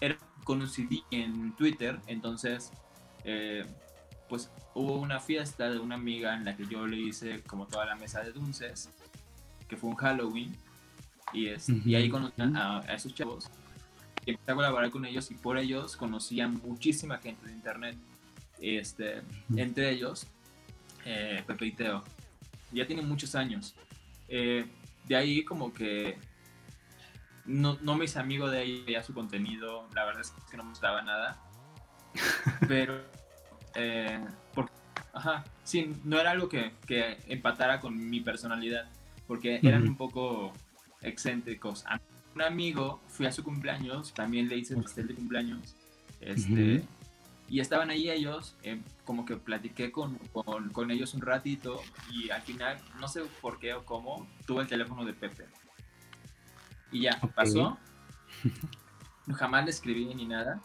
era 0.00 0.16
conocidí 0.44 1.02
en 1.10 1.56
Twitter, 1.56 1.98
entonces 2.06 2.70
eh, 3.24 3.64
pues 4.28 4.50
hubo 4.74 5.00
una 5.00 5.20
fiesta 5.20 5.70
de 5.70 5.78
una 5.78 5.94
amiga 5.94 6.36
en 6.36 6.44
la 6.44 6.56
que 6.56 6.66
yo 6.66 6.86
le 6.86 6.98
hice 6.98 7.42
como 7.42 7.66
toda 7.66 7.86
la 7.86 7.96
mesa 7.96 8.22
de 8.22 8.32
dulces, 8.32 8.90
que 9.68 9.76
fue 9.76 9.90
un 9.90 9.96
Halloween, 9.96 10.54
y, 11.32 11.46
es, 11.46 11.68
y 11.68 11.94
ahí 11.94 12.08
conocí 12.10 12.34
a, 12.40 12.80
esos 12.94 13.14
chavos. 13.14 13.50
Y 14.26 14.30
empecé 14.30 14.52
a 14.52 14.54
colaborar 14.54 14.90
con 14.90 15.04
ellos 15.04 15.30
y 15.30 15.34
por 15.34 15.58
ellos 15.58 15.96
conocí 15.96 16.40
a 16.40 16.48
muchísima 16.48 17.18
gente 17.18 17.46
de 17.46 17.52
internet. 17.52 17.96
Este, 18.60 19.22
entre 19.56 19.90
ellos, 19.90 20.26
eh, 21.04 21.42
Pepe 21.46 21.66
y 21.66 21.72
Teo. 21.72 22.04
Ya 22.72 22.86
tiene 22.86 23.02
muchos 23.02 23.34
años. 23.34 23.74
Eh, 24.28 24.64
de 25.06 25.16
ahí 25.16 25.44
como 25.44 25.72
que 25.72 26.16
no, 27.46 27.78
no 27.82 27.94
me 27.94 28.06
hice 28.06 28.18
amigo 28.18 28.48
de 28.48 28.62
ella, 28.64 29.02
su 29.02 29.12
contenido, 29.12 29.88
la 29.94 30.04
verdad 30.04 30.22
es 30.22 30.32
que 30.50 30.56
no 30.56 30.64
me 30.64 30.70
gustaba 30.70 31.02
nada. 31.02 31.42
Pero, 32.68 33.02
eh, 33.74 34.24
ajá, 35.12 35.44
sí, 35.62 35.92
no 36.04 36.18
era 36.18 36.30
algo 36.30 36.48
que, 36.48 36.72
que, 36.86 37.18
empatara 37.26 37.80
con 37.80 38.08
mi 38.08 38.20
personalidad, 38.20 38.88
porque 39.26 39.60
eran 39.62 39.82
un 39.82 39.96
poco 39.96 40.52
excéntricos. 41.02 41.84
A 41.86 42.00
un 42.34 42.42
amigo, 42.42 43.00
fui 43.08 43.26
a 43.26 43.32
su 43.32 43.44
cumpleaños, 43.44 44.14
también 44.14 44.48
le 44.48 44.56
hice 44.56 44.76
pastel 44.76 45.08
de 45.08 45.14
cumpleaños, 45.14 45.76
este, 46.20 46.84
y 47.48 47.60
estaban 47.60 47.90
ahí 47.90 48.10
ellos, 48.10 48.56
eh, 48.62 48.80
como 49.04 49.24
que 49.24 49.36
platiqué 49.36 49.92
con, 49.92 50.16
con, 50.32 50.70
con 50.70 50.90
ellos 50.90 51.14
un 51.14 51.20
ratito, 51.20 51.80
y 52.10 52.30
al 52.30 52.42
final, 52.42 52.78
no 53.00 53.08
sé 53.08 53.22
por 53.40 53.58
qué 53.58 53.74
o 53.74 53.84
cómo, 53.84 54.26
tuve 54.46 54.62
el 54.62 54.68
teléfono 54.68 55.04
de 55.04 55.12
Pepe. 55.12 55.44
Y 56.94 57.00
ya, 57.00 57.20
pasó. 57.34 57.76
Jamás 59.34 59.64
le 59.64 59.70
escribí 59.72 60.14
ni 60.14 60.26
nada. 60.26 60.62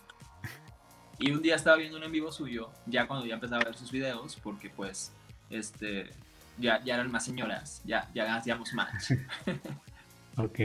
Y 1.18 1.32
un 1.32 1.42
día 1.42 1.56
estaba 1.56 1.76
viendo 1.76 1.98
un 1.98 2.04
en 2.04 2.12
vivo 2.12 2.32
suyo, 2.32 2.70
ya 2.86 3.08
cuando 3.08 3.26
ya 3.26 3.34
empezaba 3.34 3.64
a 3.64 3.66
ver 3.66 3.76
sus 3.76 3.92
videos, 3.92 4.36
porque 4.36 4.70
pues, 4.70 5.12
este, 5.50 6.12
ya, 6.60 6.84
ya 6.84 6.94
eran 6.94 7.12
más 7.12 7.26
señoras, 7.26 7.82
ya, 7.84 8.10
ya 8.14 8.36
hacíamos 8.36 8.74
match. 8.74 9.14
ok. 10.38 10.60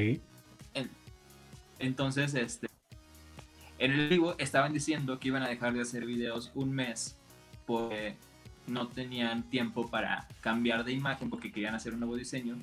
entonces, 1.78 2.34
este, 2.34 2.68
en 3.78 3.92
el 3.92 4.08
vivo 4.10 4.34
estaban 4.36 4.74
diciendo 4.74 5.18
que 5.18 5.28
iban 5.28 5.42
a 5.42 5.48
dejar 5.48 5.72
de 5.72 5.80
hacer 5.80 6.04
videos 6.04 6.52
un 6.54 6.72
mes 6.72 7.16
porque 7.64 8.16
no 8.66 8.88
tenían 8.88 9.48
tiempo 9.48 9.88
para 9.88 10.28
cambiar 10.42 10.84
de 10.84 10.92
imagen 10.92 11.30
porque 11.30 11.50
querían 11.50 11.74
hacer 11.74 11.94
un 11.94 12.00
nuevo 12.00 12.16
diseño 12.16 12.58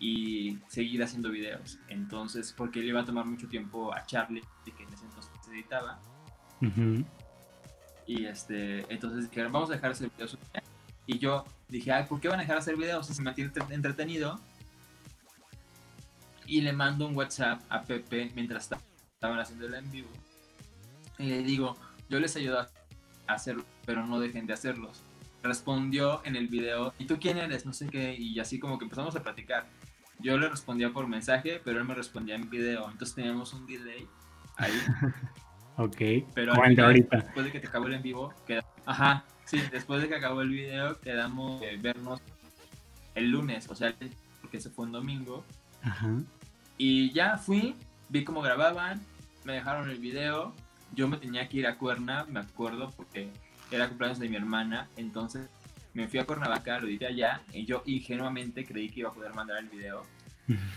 y 0.00 0.58
seguir 0.68 1.02
haciendo 1.02 1.30
videos. 1.30 1.78
Entonces, 1.88 2.54
porque 2.56 2.80
le 2.80 2.86
iba 2.86 3.00
a 3.00 3.04
tomar 3.04 3.26
mucho 3.26 3.48
tiempo 3.48 3.92
a 3.92 4.04
Charlie, 4.06 4.42
que 4.64 4.82
en 4.82 4.92
ese 4.92 5.04
entonces 5.04 5.32
editaba. 5.50 6.00
Y 8.06 8.24
este, 8.24 8.92
entonces 8.92 9.28
dijeron, 9.28 9.52
vamos 9.52 9.70
a 9.70 9.74
dejar 9.74 9.90
de 9.90 9.94
hacer 9.94 10.10
videos. 10.10 10.38
Y 11.06 11.18
yo 11.18 11.44
dije, 11.68 11.92
Ay, 11.92 12.04
¿por 12.04 12.20
qué 12.20 12.28
van 12.28 12.38
a 12.38 12.42
dejar 12.42 12.56
de 12.56 12.60
hacer 12.60 12.76
videos 12.76 13.06
si 13.06 13.14
se 13.14 13.22
mantiene 13.22 13.50
entretenido? 13.70 14.40
Y 16.46 16.60
le 16.60 16.72
mando 16.72 17.06
un 17.06 17.16
WhatsApp 17.16 17.60
a 17.68 17.82
Pepe 17.82 18.30
mientras 18.34 18.70
estaban 19.14 19.38
haciendo 19.38 19.66
el 19.66 19.74
en 19.74 19.90
vivo. 19.90 20.08
Y 21.18 21.24
le 21.24 21.42
digo, 21.42 21.76
yo 22.08 22.20
les 22.20 22.36
ayudo 22.36 22.60
a 22.60 22.68
hacerlo, 23.26 23.64
pero 23.84 24.06
no 24.06 24.20
dejen 24.20 24.46
de 24.46 24.54
hacerlos. 24.54 25.02
Respondió 25.42 26.24
en 26.24 26.36
el 26.36 26.48
video, 26.48 26.94
¿y 26.98 27.06
tú 27.06 27.18
quién 27.18 27.36
eres? 27.38 27.66
No 27.66 27.72
sé 27.72 27.88
qué. 27.88 28.14
Y 28.14 28.38
así 28.38 28.58
como 28.58 28.78
que 28.78 28.84
empezamos 28.84 29.14
a 29.16 29.22
platicar 29.22 29.66
yo 30.18 30.36
le 30.38 30.48
respondía 30.48 30.90
por 30.90 31.06
mensaje, 31.06 31.60
pero 31.64 31.78
él 31.78 31.84
me 31.84 31.94
respondía 31.94 32.34
en 32.34 32.48
video. 32.50 32.90
Entonces 32.90 33.14
teníamos 33.14 33.52
un 33.52 33.66
delay 33.66 34.06
ahí. 34.56 34.72
ok. 35.76 36.30
Pero 36.34 36.54
ahorita, 36.54 36.88
después 36.88 37.46
de 37.46 37.52
que 37.52 37.60
te 37.60 37.68
acabó 37.68 37.86
el 37.86 37.94
en 37.94 38.02
vivo, 38.02 38.34
ajá, 38.84 39.24
sí, 39.44 39.60
después 39.70 40.02
de 40.02 40.08
que 40.08 40.16
acabó 40.16 40.42
el 40.42 40.50
video, 40.50 41.00
quedamos 41.00 41.60
vernos 41.80 42.20
el 43.14 43.30
lunes, 43.30 43.68
o 43.68 43.74
sea, 43.74 43.94
porque 44.40 44.58
ese 44.58 44.70
fue 44.70 44.86
un 44.86 44.92
domingo. 44.92 45.44
Ajá. 45.82 46.16
Y 46.76 47.12
ya 47.12 47.36
fui, 47.36 47.74
vi 48.08 48.24
cómo 48.24 48.40
grababan, 48.40 49.00
me 49.44 49.54
dejaron 49.54 49.90
el 49.90 49.98
video. 49.98 50.54
Yo 50.94 51.06
me 51.06 51.18
tenía 51.18 51.48
que 51.48 51.58
ir 51.58 51.66
a 51.66 51.76
Cuerna, 51.76 52.24
me 52.28 52.40
acuerdo, 52.40 52.90
porque 52.96 53.30
era 53.70 53.88
cumpleaños 53.88 54.18
de 54.18 54.28
mi 54.28 54.36
hermana. 54.36 54.88
Entonces 54.96 55.48
me 55.98 56.06
fui 56.06 56.20
a 56.20 56.24
Cuernavaca, 56.24 56.78
lo 56.78 56.86
dije 56.86 57.06
allá, 57.06 57.42
y 57.52 57.66
yo 57.66 57.82
ingenuamente 57.84 58.64
creí 58.64 58.88
que 58.88 59.00
iba 59.00 59.08
a 59.08 59.12
poder 59.12 59.34
mandar 59.34 59.58
el 59.58 59.68
video. 59.68 60.04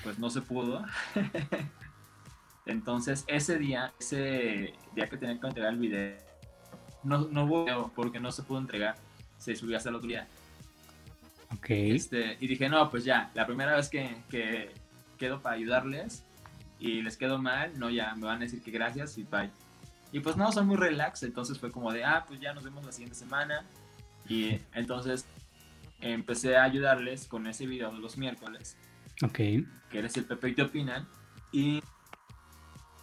Pues 0.03 0.17
no 0.17 0.31
se 0.31 0.41
pudo. 0.41 0.83
Entonces, 2.65 3.23
ese 3.27 3.59
día, 3.59 3.93
ese 3.99 4.73
día 4.95 5.07
que 5.07 5.17
tenía 5.17 5.39
que 5.39 5.47
entregar 5.47 5.73
el 5.73 5.79
video, 5.79 6.17
no, 7.03 7.19
no 7.27 7.45
hubo 7.45 7.91
porque 7.95 8.19
no 8.19 8.31
se 8.31 8.41
pudo 8.41 8.57
entregar. 8.57 8.95
Se 9.37 9.55
subió 9.55 9.77
hasta 9.77 9.89
el 9.89 9.95
otro 9.95 10.07
día. 10.07 10.27
Ok. 11.55 11.69
Este, 11.69 12.37
y 12.39 12.47
dije, 12.47 12.67
no, 12.67 12.89
pues 12.89 13.05
ya, 13.05 13.29
la 13.35 13.45
primera 13.45 13.75
vez 13.75 13.89
que, 13.89 14.23
que 14.27 14.71
quedo 15.19 15.39
para 15.39 15.55
ayudarles 15.55 16.23
y 16.79 17.03
les 17.03 17.15
quedo 17.15 17.37
mal, 17.37 17.77
no, 17.77 17.91
ya 17.91 18.15
me 18.15 18.25
van 18.25 18.37
a 18.37 18.39
decir 18.39 18.63
que 18.63 18.71
gracias 18.71 19.19
y 19.19 19.23
bye. 19.23 19.51
Y 20.11 20.19
pues 20.19 20.35
no, 20.35 20.51
son 20.51 20.65
muy 20.65 20.77
relax, 20.77 21.21
entonces 21.21 21.59
fue 21.59 21.71
como 21.71 21.93
de, 21.93 22.03
ah, 22.03 22.25
pues 22.27 22.39
ya 22.39 22.53
nos 22.53 22.63
vemos 22.63 22.83
la 22.83 22.91
siguiente 22.91 23.15
semana. 23.15 23.63
Y 24.27 24.59
entonces 24.73 25.25
empecé 26.01 26.57
a 26.57 26.63
ayudarles 26.63 27.27
con 27.27 27.47
ese 27.47 27.65
video 27.65 27.91
de 27.91 27.99
los 27.99 28.17
miércoles. 28.17 28.77
Ok. 29.23 29.37
Que 29.37 29.65
eres 29.99 30.17
el 30.17 30.25
Pepe 30.25 30.49
y 30.49 30.55
te 30.55 30.63
opinan. 30.63 31.07
Y 31.51 31.81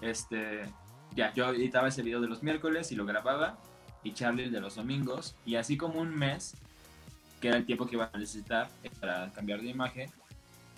este, 0.01 0.63
ya, 1.15 1.33
yo 1.35 1.51
editaba 1.51 1.89
ese 1.89 2.03
video 2.03 2.21
de 2.21 2.29
los 2.29 2.43
miércoles 2.43 2.93
y 2.93 2.97
lo 2.97 3.07
grababa. 3.07 3.59
Y 4.03 4.13
Charlie 4.13 4.45
el 4.45 4.53
de 4.53 4.61
los 4.61 4.77
domingos. 4.77 5.37
Y 5.45 5.57
así 5.57 5.77
como 5.77 6.01
un 6.01 6.17
mes, 6.17 6.57
que 7.41 7.49
era 7.49 7.57
el 7.57 7.67
tiempo 7.67 7.87
que 7.87 7.97
iba 7.97 8.11
a 8.13 8.19
necesitar 8.19 8.71
para 9.01 9.33
cambiar 9.33 9.61
de 9.61 9.69
imagen. 9.69 10.11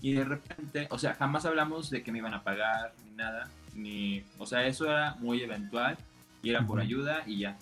Y 0.02 0.12
de 0.14 0.24
repente, 0.24 0.88
o 0.90 0.98
sea, 0.98 1.14
jamás 1.14 1.44
hablamos 1.44 1.90
de 1.90 2.02
que 2.02 2.10
me 2.10 2.18
iban 2.18 2.34
a 2.34 2.42
pagar 2.42 2.94
ni 3.04 3.10
nada. 3.12 3.50
Ni, 3.74 4.24
o 4.38 4.46
sea, 4.46 4.66
eso 4.66 4.86
era 4.86 5.14
muy 5.16 5.42
eventual. 5.42 5.96
Y 6.42 6.50
era 6.50 6.66
por 6.66 6.80
ayuda 6.80 7.22
y 7.26 7.40
ya. 7.40 7.58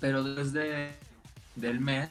Pero 0.00 0.22
desde 0.22 0.94
del 1.56 1.80
mes, 1.80 2.10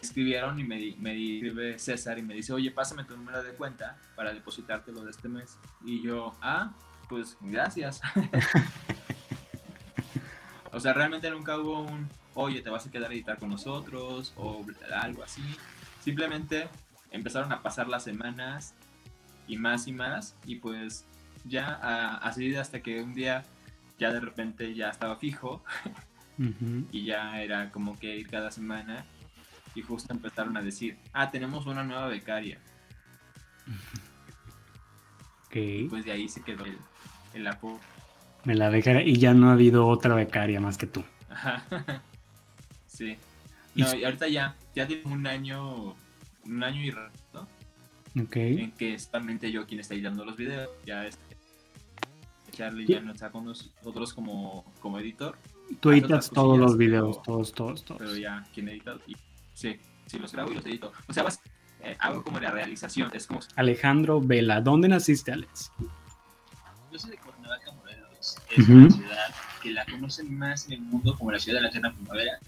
escribieron 0.00 0.58
y 0.58 0.64
me, 0.64 0.94
me 0.98 1.12
escribe 1.12 1.78
César 1.78 2.18
y 2.18 2.22
me 2.22 2.34
dice, 2.34 2.52
oye, 2.52 2.70
pásame 2.70 3.04
tu 3.04 3.16
número 3.16 3.42
de 3.42 3.52
cuenta 3.52 3.98
para 4.14 4.32
depositártelo 4.32 5.04
de 5.04 5.10
este 5.10 5.28
mes. 5.28 5.58
Y 5.84 6.02
yo, 6.02 6.34
ah, 6.40 6.72
pues 7.08 7.36
gracias. 7.40 8.00
o 10.72 10.80
sea, 10.80 10.92
realmente 10.92 11.30
nunca 11.30 11.58
hubo 11.58 11.82
un, 11.82 12.08
oye, 12.34 12.62
te 12.62 12.70
vas 12.70 12.86
a 12.86 12.90
quedar 12.90 13.10
a 13.10 13.14
editar 13.14 13.38
con 13.38 13.50
nosotros 13.50 14.32
o 14.36 14.64
algo 14.94 15.22
así. 15.22 15.42
Simplemente 16.00 16.68
empezaron 17.10 17.52
a 17.52 17.62
pasar 17.62 17.88
las 17.88 18.04
semanas 18.04 18.74
y 19.46 19.56
más 19.56 19.86
y 19.86 19.92
más 19.92 20.36
y 20.46 20.56
pues 20.56 21.04
ya 21.44 21.74
así 22.22 22.54
hasta 22.54 22.80
que 22.80 23.02
un 23.02 23.14
día 23.14 23.44
ya 23.98 24.12
de 24.12 24.20
repente 24.20 24.74
ya 24.74 24.90
estaba 24.90 25.16
fijo 25.16 25.62
y 26.38 27.04
ya 27.04 27.40
era 27.40 27.70
como 27.70 27.98
que 27.98 28.16
ir 28.16 28.28
cada 28.28 28.50
semana 28.50 29.04
y 29.74 29.82
justo 29.82 30.12
empezaron 30.12 30.56
a 30.56 30.62
decir, 30.62 30.98
ah, 31.12 31.30
tenemos 31.30 31.66
una 31.66 31.84
nueva 31.84 32.08
becaria. 32.08 32.58
Okay. 35.46 35.86
pues 35.86 36.06
de 36.06 36.12
ahí 36.12 36.30
se 36.30 36.40
quedó 36.40 36.64
el, 36.64 36.78
el 37.34 37.46
apodo. 37.46 37.78
Me 38.44 38.54
la 38.54 38.70
becaria 38.70 39.02
y 39.02 39.18
ya 39.18 39.34
no 39.34 39.50
ha 39.50 39.52
habido 39.52 39.86
otra 39.86 40.14
becaria 40.14 40.60
más 40.60 40.78
que 40.78 40.86
tú. 40.86 41.04
Ajá. 41.28 41.62
sí. 42.86 43.18
No, 43.74 43.94
y 43.94 44.02
ahorita 44.02 44.28
ya, 44.28 44.56
ya 44.74 44.86
tiene 44.86 45.02
un 45.04 45.26
año, 45.26 45.94
un 46.46 46.64
año 46.64 46.80
y 46.80 46.90
rato. 46.90 47.46
Okay. 48.18 48.60
En 48.60 48.72
que 48.72 48.94
es 48.94 49.10
realmente 49.12 49.52
yo 49.52 49.66
quien 49.66 49.80
está 49.80 49.92
editando 49.92 50.24
los 50.24 50.38
videos. 50.38 50.70
Ya 50.86 51.06
este, 51.06 51.36
Charlie 52.52 52.86
ya 52.86 53.00
no 53.00 53.12
está 53.12 53.30
con 53.30 53.44
nosotros 53.44 54.12
como, 54.12 54.64
como 54.80 54.98
editor. 54.98 55.36
Tú 55.80 55.90
editas 55.90 56.30
todos 56.30 56.58
los 56.58 56.76
videos, 56.76 57.16
pero- 57.18 57.22
todos, 57.36 57.52
todos, 57.52 57.84
todos. 57.84 57.98
Pero 58.00 58.16
ya, 58.16 58.44
quien 58.54 58.68
edita, 58.68 58.96
y, 59.06 59.16
sí, 59.54 59.76
sí, 60.06 60.18
los 60.18 60.32
grabo 60.32 60.50
y 60.52 60.54
los 60.54 60.66
edito. 60.66 60.92
O 61.08 61.12
sea, 61.12 61.22
vas, 61.22 61.40
eh, 61.80 61.96
hago 61.98 62.22
como 62.22 62.38
la 62.40 62.50
realización, 62.50 63.10
es 63.14 63.26
como 63.26 63.40
Alejandro 63.56 64.20
Vela, 64.20 64.60
¿dónde 64.60 64.88
naciste, 64.88 65.32
Alex? 65.32 65.70
Yo 66.92 66.98
soy 66.98 67.10
de 67.12 67.16
Cuernavaca, 67.18 67.72
Morelos. 67.72 68.36
Es 68.50 68.58
Ujú. 68.68 68.72
una 68.72 68.90
ciudad 68.90 69.34
que 69.62 69.70
la 69.72 69.84
conocen 69.86 70.36
más 70.38 70.66
en 70.66 70.72
el 70.74 70.80
mundo 70.82 71.16
como 71.16 71.32
la 71.32 71.38
ciudad 71.38 71.58
de 71.58 71.62
la 71.62 71.68
eterna 71.68 71.92
primavera. 71.94 72.38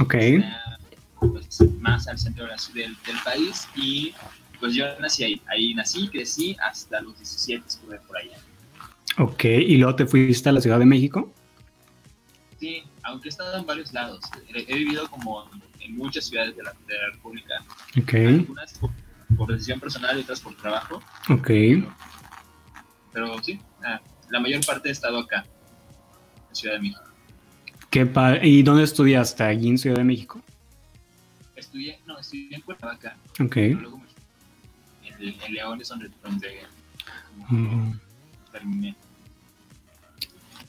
Ok, 0.00 0.14
Está 0.14 0.78
pues, 1.18 1.60
más 1.80 2.06
al 2.08 2.18
centro 2.18 2.44
de 2.44 2.50
la- 2.50 2.56
del, 2.74 2.96
del 3.06 3.16
país 3.24 3.66
y 3.74 4.12
pues 4.60 4.74
yo 4.74 4.84
nací 5.00 5.24
ahí. 5.24 5.40
Ahí 5.48 5.74
nací, 5.74 6.08
crecí 6.08 6.56
hasta 6.62 7.00
los 7.00 7.16
17 7.16 7.64
estuve 7.66 7.98
por 8.00 8.16
allá. 8.18 8.36
ok. 9.18 9.44
¿Y 9.44 9.76
luego 9.78 9.96
te 9.96 10.06
fuiste 10.06 10.48
a 10.48 10.52
la 10.52 10.60
Ciudad 10.60 10.78
de 10.78 10.84
México? 10.86 11.32
Sí, 12.58 12.82
aunque 13.02 13.28
he 13.28 13.30
estado 13.30 13.58
en 13.58 13.66
varios 13.66 13.92
lados. 13.92 14.20
He, 14.54 14.74
vivido 14.74 15.08
como 15.08 15.48
en 15.80 15.96
muchas 15.96 16.26
ciudades 16.26 16.56
de 16.56 16.62
la, 16.62 16.72
de 16.86 16.94
la 16.94 17.10
República. 17.12 17.54
Ok, 18.00 18.14
Algunas 18.14 18.78
por, 18.78 18.90
por 19.36 19.52
decisión 19.52 19.78
personal 19.78 20.18
y 20.18 20.22
otras 20.22 20.40
por 20.40 20.56
trabajo. 20.56 21.02
ok. 21.28 21.50
Pero 23.12 23.42
sí, 23.42 23.60
ah, 23.84 24.00
la 24.30 24.40
mayor 24.40 24.64
parte 24.64 24.88
he 24.88 24.92
estado 24.92 25.18
acá, 25.18 25.44
en 26.48 26.56
Ciudad 26.56 26.74
de 26.74 26.80
México. 26.80 27.02
¿Qué 27.90 28.10
¿Y 28.42 28.62
dónde 28.62 28.84
estudiaste? 28.84 29.42
¿Allí 29.42 29.68
en 29.68 29.78
Ciudad 29.78 29.96
de 29.96 30.04
México? 30.04 30.42
Estudié, 31.54 31.98
no, 32.06 32.18
estudié 32.18 32.54
en 32.54 32.60
Cuernavaca. 32.60 33.16
Ok. 33.40 33.56
luego 33.56 33.98
me 33.98 34.06
en, 35.08 35.40
en 35.40 35.54
León 35.54 35.80
es 35.80 35.88
donde, 35.88 36.10
donde 36.22 36.62
Ujú. 37.50 37.96
terminé. 38.52 38.96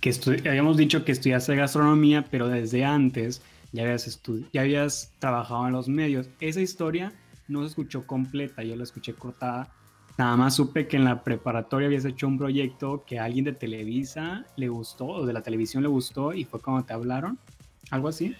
Que 0.01 0.13
habíamos 0.47 0.77
dicho 0.77 1.03
que 1.03 1.11
estudiaste 1.11 1.55
gastronomía, 1.55 2.25
pero 2.29 2.47
desde 2.47 2.85
antes 2.85 3.41
ya 3.71 3.83
habías, 3.83 4.21
ya 4.53 4.61
habías 4.61 5.11
trabajado 5.19 5.67
en 5.67 5.73
los 5.73 5.87
medios. 5.87 6.29
Esa 6.39 6.61
historia 6.61 7.11
no 7.47 7.61
se 7.61 7.67
escuchó 7.67 8.05
completa, 8.05 8.63
yo 8.63 8.75
la 8.75 8.83
escuché 8.83 9.13
cortada. 9.13 9.69
Nada 10.17 10.35
más 10.35 10.55
supe 10.55 10.87
que 10.87 10.97
en 10.97 11.05
la 11.05 11.23
preparatoria 11.23 11.87
habías 11.87 12.05
hecho 12.05 12.27
un 12.27 12.37
proyecto 12.37 13.03
que 13.05 13.19
a 13.19 13.25
alguien 13.25 13.45
de 13.45 13.53
Televisa 13.53 14.45
le 14.55 14.67
gustó, 14.67 15.05
o 15.05 15.25
de 15.25 15.33
la 15.33 15.41
televisión 15.41 15.83
le 15.83 15.89
gustó, 15.89 16.33
y 16.33 16.43
fue 16.43 16.59
cuando 16.59 16.83
te 16.85 16.93
hablaron. 16.93 17.37
¿Algo 17.91 18.07
así? 18.07 18.35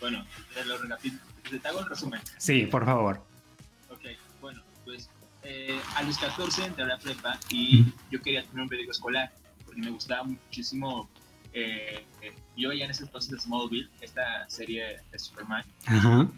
Bueno, 0.00 0.24
te 0.54 0.64
lo. 0.64 0.76
Te 0.78 1.68
hago 1.68 1.80
el 1.80 1.86
resumen. 1.86 2.20
Sí, 2.38 2.66
por 2.66 2.84
favor. 2.84 3.20
Ok, 3.90 4.00
bueno, 4.40 4.62
pues 4.84 5.10
eh, 5.42 5.78
a 5.94 6.02
los 6.02 6.16
14 6.18 6.64
entré 6.64 6.84
a 6.84 6.86
la 6.86 6.98
prepa 6.98 7.38
y 7.50 7.82
Ujú. 7.82 7.92
yo 8.10 8.22
quería 8.22 8.42
tener 8.42 8.62
un 8.62 8.68
periódico 8.68 8.92
escolar 8.92 9.30
porque 9.72 9.88
me 9.88 9.90
gustaba 9.90 10.24
muchísimo. 10.24 11.08
Eh, 11.54 12.04
eh, 12.22 12.34
yo 12.56 12.68
veía 12.70 12.84
en 12.84 12.90
ese 12.90 13.04
entonces 13.04 13.42
Smallville, 13.42 13.88
esta 14.00 14.48
serie 14.48 15.00
de 15.10 15.18
Superman, 15.18 15.64
Ajá. 15.86 16.28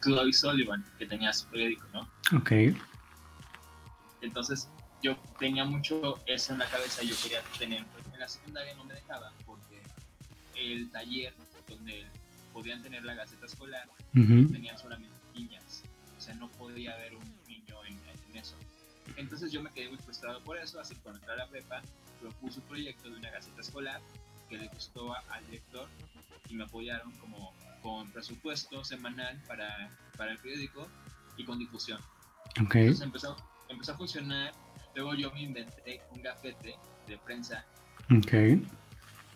Chloe 0.00 0.32
Sullivan, 0.32 0.84
que 0.96 1.06
tenía 1.06 1.32
su 1.32 1.48
periódico, 1.48 1.84
¿no? 1.92 2.08
Ok. 2.36 2.52
Entonces 4.20 4.68
yo 5.02 5.16
tenía 5.40 5.64
mucho 5.64 6.20
eso 6.26 6.52
en 6.52 6.60
la 6.60 6.66
cabeza 6.66 7.02
y 7.02 7.08
yo 7.08 7.16
quería 7.20 7.40
tener. 7.58 7.84
En 8.12 8.20
la 8.20 8.28
secundaria 8.28 8.74
no 8.76 8.84
me 8.84 8.94
dejaba 8.94 9.32
porque 9.44 9.82
el 10.54 10.88
taller 10.90 11.34
donde 11.68 12.06
podían 12.52 12.80
tener 12.80 13.04
la 13.04 13.14
gaceta 13.14 13.46
escolar 13.46 13.88
tenían 14.12 14.78
solamente 14.78 15.16
niñas. 15.34 15.82
O 16.16 16.20
sea, 16.20 16.34
no 16.34 16.48
podía 16.50 16.94
haber 16.94 17.16
un 17.16 17.24
niño 17.48 17.84
en, 17.86 17.98
en 18.30 18.36
eso. 18.36 18.54
Entonces 19.16 19.50
yo 19.52 19.62
me 19.62 19.70
quedé 19.70 19.88
muy 19.88 19.98
frustrado 19.98 20.42
por 20.44 20.56
eso, 20.58 20.80
así 20.80 20.94
que 20.94 21.00
cuando 21.02 21.18
entré 21.20 21.34
a 21.34 21.36
la 21.38 21.48
prepa 21.48 21.82
propuse 22.20 22.60
un 22.60 22.66
proyecto 22.66 23.08
de 23.10 23.16
una 23.16 23.30
gaceta 23.30 23.60
escolar 23.60 24.00
que 24.48 24.58
le 24.58 24.68
gustó 24.68 25.12
a- 25.14 25.22
al 25.30 25.44
director 25.46 25.88
y 26.48 26.54
me 26.54 26.64
apoyaron 26.64 27.12
como 27.18 27.52
con 27.82 28.10
presupuesto 28.10 28.84
semanal 28.84 29.40
para, 29.46 29.90
para 30.16 30.32
el 30.32 30.38
periódico 30.38 30.88
y 31.36 31.44
con 31.44 31.58
difusión. 31.58 32.00
Ok. 32.62 32.74
Entonces 32.76 33.00
empezó, 33.02 33.36
empezó 33.68 33.92
a 33.92 33.96
funcionar. 33.96 34.52
Luego 34.94 35.14
yo 35.14 35.30
me 35.32 35.42
inventé 35.42 36.00
un 36.10 36.22
gafete 36.22 36.76
de 37.06 37.18
prensa 37.18 37.64
Ok. 38.10 38.32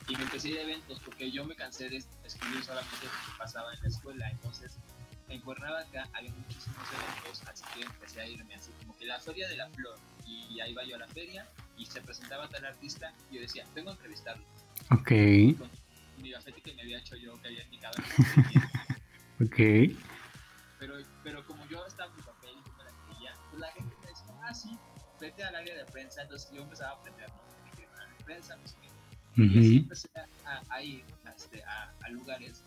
y 0.09 0.17
me 0.17 0.23
empecé 0.25 0.59
a 0.59 0.63
eventos 0.63 0.99
porque 1.05 1.31
yo 1.31 1.45
me 1.45 1.55
cansé 1.55 1.89
de 1.89 2.03
escribir 2.25 2.65
solamente 2.65 3.05
lo 3.05 3.11
que 3.33 3.39
pasaba 3.39 3.73
en 3.75 3.83
la 3.83 3.89
escuela. 3.89 4.31
Entonces, 4.31 4.77
en 5.33 5.41
Cuernavaca 5.41 6.09
había 6.13 6.31
muchísimos 6.33 6.87
eventos, 6.93 7.43
así 7.49 7.65
que 7.75 7.85
empecé 7.85 8.21
a 8.21 8.27
irme 8.27 8.55
así 8.55 8.71
como 8.73 8.97
que 8.97 9.07
la 9.07 9.19
feria 9.21 9.49
de 9.49 9.57
la 9.57 9.69
flor. 9.71 9.99
Y 10.27 10.61
ahí 10.61 10.73
iba 10.73 10.85
yo 10.85 10.97
a 10.97 10.99
la 11.01 11.09
feria 11.09 11.49
y 11.77 11.87
se 11.87 12.01
presentaba 12.03 12.49
tal 12.49 12.65
artista 12.65 13.13
y 13.31 13.37
yo 13.37 13.41
decía, 13.41 13.67
vengo 13.75 13.91
a 13.91 13.93
entrevistarlo. 13.95 14.45
Ok. 14.91 15.09
Con 15.59 15.71
mi 16.23 16.31
gafete 16.31 16.61
que 16.61 16.75
me 16.75 16.83
había 16.83 16.99
hecho 16.99 17.17
yo, 17.17 17.41
que 17.41 17.49
había 17.49 17.63
en 17.63 17.73
Ok. 19.41 19.97
pero, 20.79 20.95
pero 21.25 21.45
como 21.47 21.67
yo 21.67 21.85
estaba 21.87 22.11
en 22.11 22.17
mi 22.17 22.23
papel 22.23 22.51
y 22.51 22.71
me 22.77 22.85
la 22.85 22.91
creía, 23.07 23.37
pues 23.51 23.61
la 23.61 23.73
gente 23.73 23.97
me 24.01 24.07
decía, 24.07 24.35
ah, 24.43 24.55
sí, 24.55 24.79
vete 25.21 25.43
al 25.45 25.55
área 25.57 25.77
de 25.77 25.85
prensa. 25.87 26.23
Entonces 26.23 26.51
yo 26.53 26.63
empezaba 26.63 26.91
a 26.91 26.95
aprender, 26.95 27.29
¿no? 27.31 27.43
De 27.65 27.71
que 27.77 27.89
área 28.01 28.15
de 28.19 28.25
prensa, 28.25 28.57
no 28.57 28.67
sé 28.69 28.77
qué. 28.81 28.89
Y 29.43 29.59
así 29.59 29.77
empecé 29.79 30.09
a, 30.15 30.51
a- 30.51 30.63
a 30.69 30.83
ir 30.83 31.05
este, 31.37 31.63
a, 31.65 31.95
a 32.03 32.09
lugares 32.11 32.63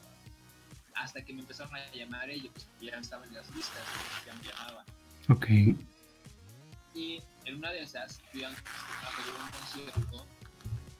hasta 0.95 1.23
que 1.23 1.33
me 1.33 1.41
empezaron 1.41 1.75
a 1.75 1.91
llamar 1.91 2.29
ellos, 2.29 2.53
y 2.79 2.85
ya 2.87 2.97
estaban 2.97 3.27
en 3.29 3.35
las 3.35 3.49
listas, 3.55 3.83
ya 4.25 4.33
me 4.33 4.43
llamaban. 4.43 4.85
Ok. 5.29 5.47
Y 6.93 7.21
en 7.45 7.55
una 7.57 7.71
de 7.71 7.81
esas 7.81 8.21
fui 8.31 8.43
a, 8.43 8.49
un 8.49 8.55
concierto 9.59 10.25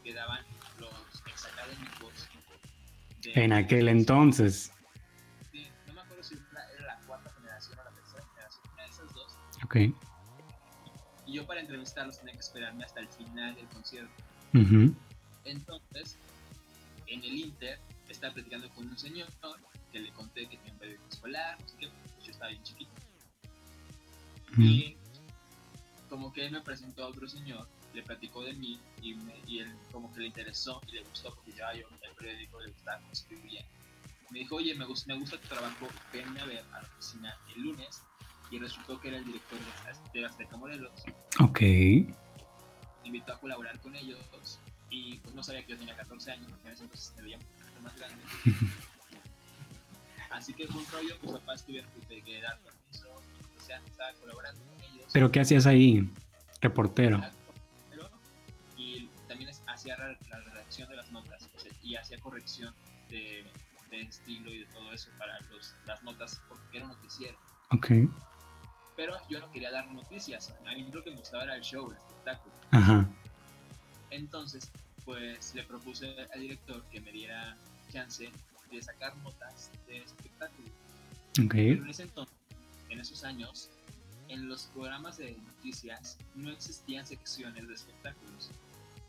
que 0.03 0.13
daban 0.13 0.45
los 0.79 0.91
exacadémicos. 1.27 2.27
de- 3.21 3.34
En 3.43 3.53
aquel 3.53 3.88
entonces. 3.88 4.71
Sí, 5.51 5.67
no 5.88 5.93
me 5.93 6.01
acuerdo 6.01 6.23
si 6.23 6.36
era, 6.36 6.86
la 6.86 6.97
cuarta 7.08 7.31
generación 7.34 7.79
o 7.79 7.84
la 7.84 7.91
tercera 7.91 8.23
generación, 8.34 8.63
una 8.73 8.84
de 8.84 8.89
esas 8.89 9.13
dos. 9.13 9.38
Ok. 9.63 9.75
Y 11.27 11.34
yo 11.34 11.47
para 11.47 11.62
entrevistarlos 11.62 12.19
tenía 12.19 12.34
que 12.34 12.39
esperarme 12.41 12.84
hasta 12.84 12.99
el 12.99 13.08
final 13.08 13.55
del 13.55 13.67
concierto. 13.67 14.12
Entonces, 15.45 16.17
en 17.08 17.23
el 17.23 17.36
Inter, 17.36 17.79
estaba 18.10 18.34
platicando 18.34 18.69
con 18.71 18.88
un 18.88 18.97
señor 18.97 19.27
que 19.95 20.01
le 20.01 20.12
conté 20.12 20.45
que 20.49 20.58
tenía 20.58 20.73
un 20.73 20.79
periódico 20.79 21.08
escolar, 21.10 21.58
no 21.62 21.69
sé 21.69 21.75
qué, 21.79 21.88
pues 21.88 22.25
yo 22.25 22.31
estaba 22.31 22.49
bien 22.51 22.63
chiquito. 22.63 22.91
Ujú. 24.51 24.62
Y 24.62 24.97
como 26.10 26.34
que 26.34 26.45
él 26.45 26.51
me 26.51 26.60
presentó 26.60 27.05
a 27.05 27.08
otro 27.08 27.29
señor, 27.29 27.65
le 27.93 28.03
platicó 28.03 28.43
de 28.43 28.51
mí 28.53 28.77
y, 29.01 29.13
me- 29.15 29.39
y 29.47 29.60
él 29.60 29.73
como 29.93 30.13
que 30.13 30.19
le 30.19 30.27
interesó 30.27 30.81
y 30.89 30.95
le 30.95 31.03
gustó 31.03 31.34
porque 31.34 31.53
ya 31.53 31.73
yo 31.73 31.88
el 32.01 32.12
periódico 32.15 32.60
le 32.60 32.71
gustaba 32.71 32.97
cómo 32.99 33.12
escribía. 33.13 33.65
Me 34.31 34.39
dijo, 34.39 34.58
oye, 34.58 34.75
me, 34.75 34.84
gus- 34.86 35.08
me 35.08 35.17
gusta 35.17 35.39
tu 35.39 35.47
trabajo, 35.47 35.88
venme 36.12 36.41
a 36.41 36.45
ver 36.45 36.65
a 36.73 36.81
la 36.81 36.88
oficina 36.89 37.38
el 37.55 37.62
lunes. 37.62 38.01
Y 38.51 38.60
resultó 38.60 38.99
que 38.99 39.08
era 39.08 39.17
el 39.17 39.23
director 39.25 39.58
de 40.13 40.19
de 40.19 40.25
Azteca 40.25 40.58
Morelos. 40.58 40.91
Ok. 41.39 41.62
me 41.62 42.08
invitó 43.05 43.31
a 43.34 43.39
colaborar 43.39 43.79
con 43.79 43.95
ellos 43.95 44.19
y 44.89 45.17
pues 45.19 45.34
no 45.36 45.41
sabía 45.41 45.63
que 45.65 45.71
yo 45.71 45.77
tenía 45.77 45.95
14 45.95 46.31
años 46.31 46.47
porque 46.49 46.67
en 46.67 46.73
ese 46.73 46.84
entonces 46.84 47.13
me 47.15 47.21
veía 47.23 47.39
más 47.81 47.95
grande. 47.95 48.21
Así 50.36 50.54
que 50.54 50.67
fue 50.67 50.82
un 50.82 50.88
rollo, 50.91 51.15
mis 51.21 51.32
papás 51.32 51.65
tuvieron 51.65 51.89
que, 52.10 52.21
que 52.21 52.41
dar 52.41 52.60
permiso, 52.60 53.08
o 53.58 53.62
sea, 53.65 53.78
estaba 53.86 54.12
colaborando 54.19 54.62
con 54.65 54.82
ellos. 54.84 55.06
¿Pero 55.13 55.32
qué 55.32 55.39
hacías 55.39 55.65
ahí? 55.65 56.10
Reportero. 56.62 57.21
Pero- 57.89 58.10
y 58.78 59.08
también 59.30 59.50
hacía 59.67 59.98
la, 59.98 60.08
la 60.30 60.39
redacción 60.41 60.89
de 60.89 60.98
las 60.98 61.10
notas 61.12 61.50
o 61.56 61.60
sea, 61.60 61.71
y 61.82 61.95
hacía 61.95 62.19
corrección 62.19 62.74
de, 63.10 63.45
de 63.89 64.02
estilo 64.02 64.52
y 64.52 64.60
de 64.60 64.65
todo 64.65 64.91
eso 64.91 65.10
para 65.17 65.39
los, 65.52 65.74
las 65.86 66.04
notas 66.04 66.41
porque 66.50 66.78
era 66.78 66.86
un 66.88 66.91
noticiero. 66.91 67.38
Ok. 67.71 67.88
Pero 68.98 69.15
yo 69.30 69.39
no 69.39 69.50
quería 69.52 69.71
dar 69.71 69.88
noticias, 69.91 70.54
a 70.65 70.71
mí 70.74 70.86
lo 70.91 71.02
que 71.04 71.12
me 71.12 71.17
gustaba 71.17 71.43
era 71.43 71.56
el 71.56 71.62
show, 71.62 71.89
el 71.91 71.98
espectáculo. 71.98 72.54
Ajá. 72.71 73.08
Entonces, 74.10 74.69
pues 75.06 75.54
le 75.56 75.63
propuse 75.63 76.15
al 76.34 76.39
director 76.41 76.84
que 76.91 77.00
me 77.02 77.12
diera 77.12 77.58
chance 77.91 78.30
de 78.71 78.82
sacar 78.82 79.15
notas 79.17 79.71
de 79.88 79.97
espectáculo. 79.97 80.67
Ok. 81.43 81.51
Pero 81.54 81.84
en 81.84 81.89
ese 81.89 82.04
entonces, 82.04 82.36
en 82.89 82.99
esos 82.99 83.23
años, 83.23 83.69
en 84.28 84.47
los 84.49 84.63
programas 84.67 85.17
de 85.17 85.34
noticias 85.38 86.17
no 86.36 86.49
existían 86.51 87.06
secciones 87.06 87.67
de 87.67 87.73
espectáculos. 87.73 88.51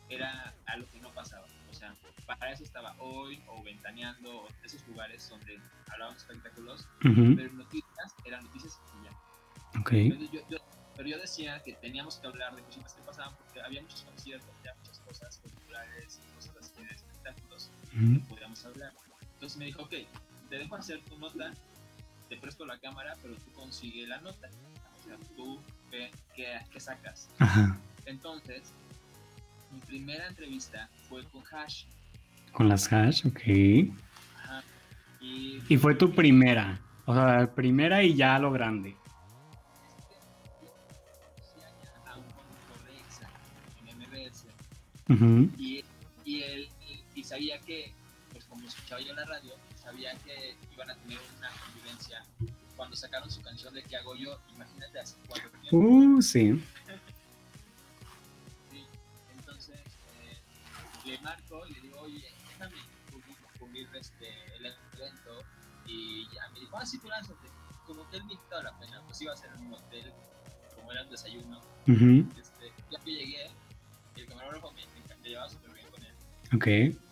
Era 0.08 0.54
algo 0.66 0.86
que 0.92 1.00
no 1.00 1.12
pasaba. 1.14 1.46
O 1.70 1.74
sea, 1.74 1.94
para 2.26 2.52
eso 2.52 2.62
estaba 2.64 2.94
hoy 3.00 3.42
o 3.48 3.62
ventaneando, 3.62 4.42
o 4.42 4.48
esos 4.64 4.86
lugares 4.86 5.28
donde 5.28 5.58
hablaban 5.90 6.14
de 6.14 6.20
espectáculos, 6.20 6.86
Ujú. 7.04 7.34
pero 7.36 7.52
noticias 7.54 8.14
eran 8.24 8.44
noticias 8.44 8.78
y 9.00 9.04
ya. 9.04 9.80
Ok. 9.80 9.92
Entonces, 9.92 10.30
yo, 10.32 10.40
yo- 10.48 10.58
pero 10.96 11.08
yo 11.10 11.18
decía 11.18 11.62
que 11.62 11.74
teníamos 11.74 12.16
que 12.16 12.26
hablar 12.26 12.56
de 12.56 12.62
cositas 12.62 12.94
que 12.94 13.02
pasaban 13.02 13.34
porque 13.36 13.60
había 13.60 13.82
muchos 13.82 14.00
conciertos, 14.02 14.48
había 14.60 14.74
muchas 14.76 14.98
cosas 15.00 15.36
culturales, 15.38 16.20
cosas 16.36 16.56
así 16.58 16.82
de 16.84 16.94
espectáculos 16.94 17.70
que 17.90 17.98
Ujú. 17.98 18.20
podíamos 18.28 18.64
hablar. 18.64 18.92
Entonces 19.36 19.58
me 19.58 19.66
dijo, 19.66 19.82
ok, 19.82 19.94
te 20.48 20.58
dejo 20.58 20.76
hacer 20.76 21.02
tu 21.04 21.18
nota, 21.18 21.52
te 22.28 22.36
presto 22.36 22.64
la 22.64 22.78
cámara, 22.78 23.14
pero 23.20 23.34
tú 23.36 23.52
consigue 23.52 24.06
la 24.06 24.18
nota. 24.22 24.48
O 24.98 25.04
sea, 25.04 25.16
tú 25.36 25.60
ve 25.90 26.10
qué, 26.34 26.58
qué 26.72 26.80
sacas. 26.80 27.28
Ajá. 27.38 27.78
Entonces, 28.06 28.72
mi 29.70 29.80
primera 29.80 30.26
entrevista 30.26 30.88
fue 31.08 31.22
con 31.26 31.42
Hash. 31.52 31.84
Con 32.52 32.68
las 32.70 32.90
hash, 32.90 33.26
ok. 33.26 33.92
Ajá. 34.36 34.64
Y, 35.20 35.62
Y 35.68 35.76
fue 35.76 35.94
tu 35.94 36.14
primera. 36.14 36.80
O 37.04 37.14
sea, 37.14 37.54
primera 37.54 38.02
y 38.02 38.14
ya 38.14 38.38
lo 38.38 38.50
grande. 38.50 38.96
Ujú, 45.08 45.48
y, 45.56 45.84
y 46.24 46.42
él 46.42 46.68
y, 46.80 47.20
y 47.20 47.24
sabía 47.24 47.60
que, 47.60 47.92
escuchaba 48.86 49.00
yo 49.00 49.14
la 49.14 49.24
radio, 49.24 49.52
sabía 49.74 50.14
que 50.18 50.56
iban 50.72 50.88
a 50.88 50.94
tener 50.94 51.18
una 51.38 51.50
convivencia. 51.50 52.22
Cuando 52.76 52.94
sacaron 52.94 53.28
su 53.28 53.42
canción 53.42 53.74
de 53.74 53.82
¿Qué 53.82 53.96
hago 53.96 54.14
yo? 54.14 54.38
Imagínate 54.54 55.00
hace 55.00 55.16
cuatro 55.26 55.50
años. 55.58 55.72
Uh, 55.72 56.22
sí. 56.22 56.64
Sí, 58.70 58.86
entonces 59.36 59.80
eh, 59.80 60.38
le 61.04 61.18
marco 61.18 61.66
y 61.66 61.74
le 61.74 61.80
digo, 61.80 62.00
oye, 62.00 62.32
déjame 62.48 62.76
cubrir, 63.58 63.88
este, 63.94 64.28
el 64.56 64.66
evento. 64.66 65.42
Y 65.86 66.28
ya 66.32 66.48
me 66.52 66.60
dijo, 66.60 66.76
ah, 66.76 66.86
sí, 66.86 66.98
tú 66.98 67.08
lánzate. 67.08 67.48
Como 67.86 68.08
que 68.10 68.18
él 68.18 68.24
me 68.24 68.34
quitaba 68.36 68.62
la 68.62 68.78
pena, 68.78 69.02
pues 69.06 69.20
iba 69.20 69.32
a 69.32 69.36
ser 69.36 69.50
en 69.52 69.66
un 69.66 69.74
hotel, 69.74 70.12
como 70.76 70.92
era 70.92 71.02
un 71.02 71.10
desayuno. 71.10 71.60
Ujú, 71.88 72.28
Este, 72.38 72.72
ya 72.90 73.00
que 73.00 73.10
llegué, 73.10 73.50
el 74.16 74.26
camarógrafo 74.26 74.70
me, 74.72 74.82
me, 74.86 75.16
me 75.16 75.28
llevaba 75.28 75.48
súper 75.48 75.72
bien 75.72 75.88
con 75.90 76.04
él. 76.04 76.14
Ok. 76.92 77.05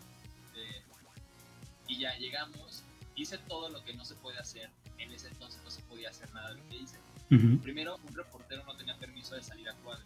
Hice 3.24 3.38
todo 3.48 3.68
lo 3.70 3.82
que 3.84 3.94
no 3.94 4.04
se 4.04 4.14
puede 4.16 4.38
hacer. 4.38 4.70
En 4.98 5.10
ese 5.12 5.28
entonces 5.28 5.60
no 5.64 5.70
se 5.70 5.82
podía 5.82 6.10
hacer 6.10 6.32
nada 6.32 6.50
de 6.50 6.56
lo 6.56 6.68
que 6.68 6.76
hice. 6.76 6.98
Ujú, 7.30 7.58
Primero, 7.62 7.96
un 8.06 8.14
reportero 8.14 8.62
no 8.64 8.76
tenía 8.76 8.96
permiso 8.98 9.34
de 9.34 9.42
salir 9.42 9.68
a 9.68 9.74
cuadro. 9.76 10.04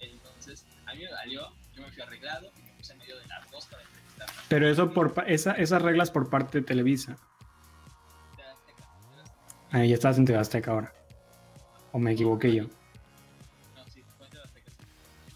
Entonces, 0.00 0.64
a 0.86 0.94
mí 0.94 1.02
me 1.04 1.10
valió, 1.12 1.48
yo 1.74 1.82
me 1.82 1.90
fui 1.90 2.02
arreglado 2.02 2.50
y 2.58 2.62
me 2.62 2.72
puse 2.72 2.92
en 2.92 2.98
medio 3.00 3.18
de 3.18 3.26
las 3.26 3.50
dos 3.50 3.66
para 3.66 3.82
entrevistarla. 3.82 4.34
Pero 4.48 4.68
eso 4.68 4.92
por 4.92 5.12
pa- 5.14 5.22
esa, 5.22 5.52
esas 5.52 5.82
reglas 5.82 6.10
por 6.10 6.30
parte 6.30 6.60
de 6.60 6.64
Televisa. 6.66 7.16
De 8.36 8.42
Azteca, 8.42 8.84
de 9.16 9.22
Azteca. 9.22 9.76
Ahí 9.78 9.88
ya 9.88 9.94
estás 9.94 10.18
en 10.18 10.24
TV 10.24 10.38
Azteca 10.38 10.70
ahora. 10.72 10.92
¿O 11.92 11.98
me 11.98 12.12
equivoqué 12.12 12.54
yo? 12.54 12.64
No, 12.64 13.84
sí, 13.92 14.02
fue 14.16 14.26
Azteca. 14.26 14.70
sí. 14.70 14.86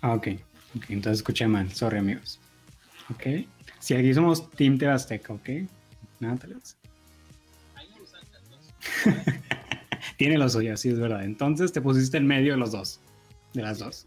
Ah, 0.00 0.14
ok. 0.14 0.29
Ok, 0.76 0.85
entonces 0.90 1.18
escuché 1.18 1.46
mal. 1.46 1.72
Sorry, 1.72 1.98
amigos. 1.98 2.38
Ok. 3.11 3.46
Si 3.87 3.94
aquí 3.94 4.12
somos 4.12 4.51
Team 4.51 4.77
TV 4.79 4.90
Azteca, 4.90 5.33
ok. 5.33 5.49
Nada. 6.18 6.37
Tiene 10.18 10.38
lo 10.38 10.49
suyo, 10.49 10.77
sí, 10.77 10.88
es 10.88 10.99
verdad. 10.99 11.22
Entonces 11.22 11.70
te 11.70 11.81
pusiste 11.81 12.16
en 12.16 12.27
medio 12.27 12.55
de 12.55 12.59
los 12.59 12.72
dos. 12.72 12.99
De 13.55 13.62
las 13.62 13.79
dos. 13.79 14.07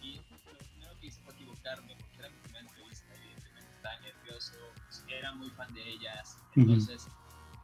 Y 0.00 0.14
lo 0.14 0.22
primero 0.22 0.96
que 1.00 1.08
hice 1.08 1.20
fue 1.24 1.34
equivocarme 1.34 1.96
porque 1.96 2.16
era 2.20 2.28
mi 2.28 2.36
primera 2.44 2.60
entrevista. 2.60 3.06
Evidentemente 3.16 3.72
estaba 3.74 3.98
nervioso, 3.98 4.52
pues, 4.84 5.04
era 5.08 5.34
muy 5.34 5.50
fan 5.50 5.74
de 5.74 5.82
ellas. 5.82 6.36
Ujú. 6.50 6.60
Entonces 6.60 7.08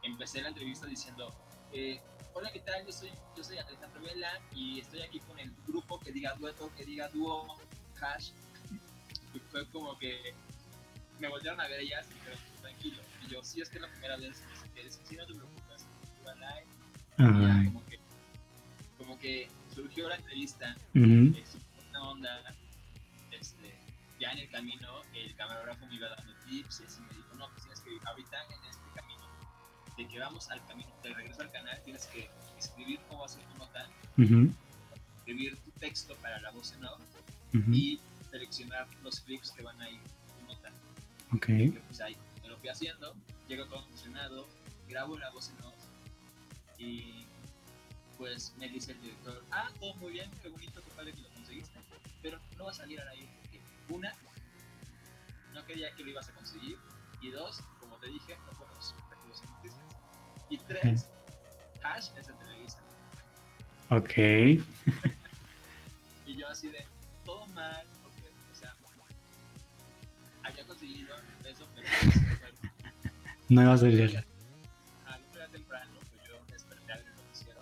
empecé 0.03 0.41
la 0.41 0.49
entrevista 0.49 0.87
diciendo: 0.87 1.33
eh, 1.71 2.01
Hola, 2.33 2.51
¿qué 2.51 2.59
tal? 2.59 2.85
Yo 2.85 2.91
soy, 2.91 3.11
yo 3.37 3.45
soy 3.45 3.59
Alejandro 3.59 4.01
Vela 4.01 4.41
y 4.53 4.81
estoy 4.81 5.03
aquí 5.03 5.21
con 5.21 5.39
el 5.39 5.53
grupo 5.65 6.01
que 6.01 6.11
diga 6.11 6.33
dueto, 6.33 6.69
que 6.75 6.83
diga 6.83 7.07
dúo, 7.07 7.47
hash. 8.01 8.31
Y 9.33 9.39
fue 9.49 9.65
como 9.69 9.97
que 9.97 10.35
me 11.19 11.27
volvieron 11.27 11.59
a 11.59 11.67
ver 11.67 11.79
ellas 11.81 12.05
y 12.11 12.13
dijeron: 12.15 12.39
Tranquilo. 12.61 13.01
Y 13.21 13.27
yo, 13.27 13.43
sí, 13.43 13.61
es 13.61 13.69
que 13.69 13.77
es 13.77 13.81
la 13.81 13.89
primera 13.89 14.17
vez 14.17 14.43
que 14.73 14.89
si 14.89 15.15
no 15.15 15.25
te 15.25 15.33
preocupes, 15.33 15.85
live. 16.35 16.67
Y 17.17 17.41
ya, 17.41 17.63
como 17.65 17.85
que, 17.85 17.99
como 18.97 19.19
que 19.19 19.49
surgió 19.73 20.09
la 20.09 20.15
entrevista 20.15 20.75
Ujú. 20.95 21.37
es 21.37 21.57
una 21.89 22.09
onda, 22.09 22.55
este, 23.31 23.75
ya 24.19 24.31
en 24.31 24.39
el 24.39 24.49
camino 24.49 25.01
el 25.13 25.35
camarógrafo 25.35 25.85
me 25.85 25.95
iba 25.95 26.09
dando 26.09 26.33
tips 26.45 26.81
y 26.81 26.85
así 26.85 27.01
me 27.01 27.13
dijo, 27.13 27.35
no, 27.35 27.49
pues 27.49 27.63
tienes 27.63 27.79
que 27.81 27.91
ahorita 28.03 28.37
en 28.45 28.65
este 28.65 28.89
camino, 28.95 29.23
de 29.95 30.07
que 30.07 30.19
vamos 30.19 30.49
al 30.49 30.65
camino, 30.65 30.89
de 31.03 31.13
regreso 31.13 31.41
al 31.41 31.51
canal, 31.51 31.79
tienes 31.83 32.07
que 32.07 32.29
escribir 32.57 32.99
cómo 33.07 33.21
va 33.21 33.25
a 33.25 33.29
ser 33.29 33.43
tu 33.43 33.57
nota, 33.57 33.87
Ujú. 34.17 34.51
escribir 35.17 35.57
tu 35.57 35.71
texto 35.79 36.15
para 36.15 36.39
la 36.41 36.51
voz 36.51 36.73
en 36.73 36.85
off 36.85 37.01
Ujú. 37.53 37.71
y 37.71 37.99
seleccionar 38.31 38.87
los 39.03 39.19
clips 39.21 39.51
que 39.51 39.61
van 39.61 39.79
a 39.81 39.89
ir. 39.89 40.01
Ok. 41.33 41.47
Pues 41.87 42.01
ahí 42.01 42.17
me 42.41 42.49
lo 42.49 42.57
fui 42.57 42.69
haciendo, 42.69 43.15
llego 43.47 43.65
todo 43.65 43.85
emocionado, 43.85 44.47
grabo 44.87 45.17
la 45.17 45.29
voz 45.31 45.49
en 45.49 45.65
off 45.65 45.73
y 46.77 47.25
pues 48.17 48.53
me 48.57 48.69
dice 48.69 48.91
el 48.91 49.01
director, 49.01 49.43
ah, 49.51 49.71
todo 49.79 49.95
muy 49.95 50.11
bien, 50.11 50.29
qué 50.41 50.49
bonito, 50.49 50.81
qué 50.83 50.91
padre 50.91 51.13
que 51.13 51.21
lo 51.21 51.29
conseguiste, 51.29 51.79
pero 52.21 52.39
no 52.57 52.65
va 52.65 52.71
a 52.71 52.73
salir 52.73 52.99
al 53.01 53.07
aire 53.09 53.29
porque 53.41 53.61
una, 53.89 54.13
no 55.53 55.65
quería 55.65 55.93
que 55.95 56.03
lo 56.03 56.11
ibas 56.11 56.29
a 56.29 56.33
conseguir 56.33 56.77
y 57.21 57.31
dos, 57.31 57.61
como 57.79 57.97
te 57.97 58.07
dije, 58.07 58.37
no 58.45 58.51
fueron 58.53 58.75
los 58.75 58.93
objetivos 58.93 59.41
en 59.43 59.49
noticias 59.51 59.83
y 60.49 60.57
tres, 60.57 61.07
Hash 61.83 62.09
es 62.17 62.27
de 62.27 62.33
Televisa 62.33 62.79
Ok. 63.89 64.13
y 66.25 66.35
yo 66.35 66.47
así 66.47 66.69
de, 66.69 66.85
todo 67.25 67.45
mal, 67.47 67.85
había 70.43 70.63
conseguido 70.65 71.15
eso, 71.49 71.67
pero 71.75 71.87
No 73.49 73.61
iba 73.61 73.73
a 73.73 73.77
salir. 73.77 74.01
al 75.05 75.21
otro 75.23 75.39
día 75.39 75.47
temprano, 75.51 75.91
pues 76.11 76.27
yo 76.27 76.33
desperté 76.51 76.91
a 76.93 76.95
el 76.95 77.05
noticiero. 77.15 77.61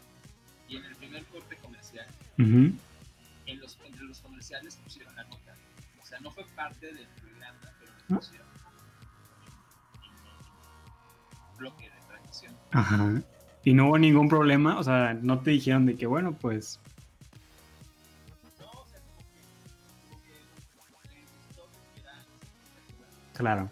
Y 0.68 0.78
en 0.78 0.86
el 0.86 0.96
primer 0.96 1.26
corte 1.26 1.56
comercial, 1.58 2.08
Ujú. 2.40 2.74
en 3.46 3.60
los, 3.60 3.78
entre 3.86 4.04
los 4.04 4.20
comerciales 4.20 4.76
pusieron 4.78 5.16
la 5.16 5.24
nota. 5.26 5.56
O 6.02 6.06
sea, 6.06 6.20
no 6.20 6.32
fue 6.32 6.46
parte 6.56 6.94
del 6.94 7.08
programa, 7.08 7.60
pero 7.80 7.92
Ah. 7.92 8.04
lo 8.10 8.18
pusieron 8.20 8.48
en 10.04 10.12
el 11.54 11.58
bloque 11.58 11.84
de 11.90 12.02
transmisión. 12.08 12.56
Ajá. 12.72 13.22
Y 13.64 13.74
no 13.74 13.88
hubo 13.88 13.98
ningún 14.00 14.28
problema, 14.28 14.80
o 14.80 14.84
sea, 14.84 15.14
no 15.14 15.40
te 15.42 15.52
dijeron 15.52 15.86
de 15.86 15.96
que, 15.96 16.08
bueno, 16.08 16.34
pues, 16.34 16.80
menos 23.42 23.70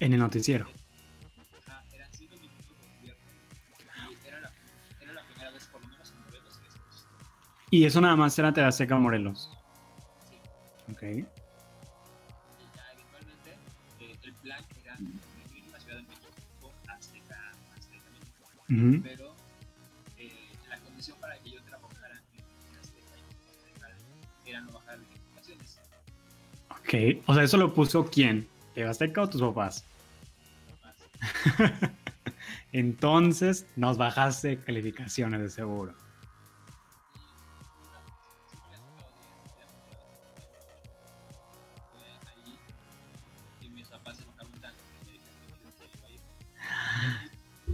en 0.00 0.12
eso 6.52 6.58
existía. 6.64 7.06
Y 7.70 7.84
eso 7.84 8.00
nada 8.00 8.16
más 8.16 8.38
era 8.38 8.52
TV 8.52 8.66
Azteca 8.66 8.96
Morelos. 8.96 9.50
Sí. 10.28 10.36
Ok. 10.92 11.02
Y 11.02 11.22
ya 12.74 12.92
eventualmente 12.92 13.58
eh, 14.00 14.18
el 14.22 14.32
plan 14.34 14.64
era 14.82 14.96
vivir 14.96 15.64
en 15.64 15.72
la 15.72 15.80
Ciudad 15.80 15.96
de 15.96 16.02
México 16.04 16.72
Azteca, 16.86 17.52
Azteca 17.76 18.10
México, 18.10 18.46
Ujú. 18.70 19.02
pero 19.02 19.27
Ok. 26.88 27.22
O 27.26 27.34
sea, 27.34 27.42
¿eso 27.42 27.58
lo 27.58 27.74
puso 27.74 28.06
quién? 28.06 28.48
¿TV 28.72 28.88
Azteca 28.88 29.20
o 29.20 29.28
tus 29.28 29.42
papás? 29.42 29.84
Entonces 32.72 33.66
nos 33.76 33.98
bajaste 33.98 34.58
calificaciones 34.60 35.40
de 35.42 35.50
seguro. 35.50 35.92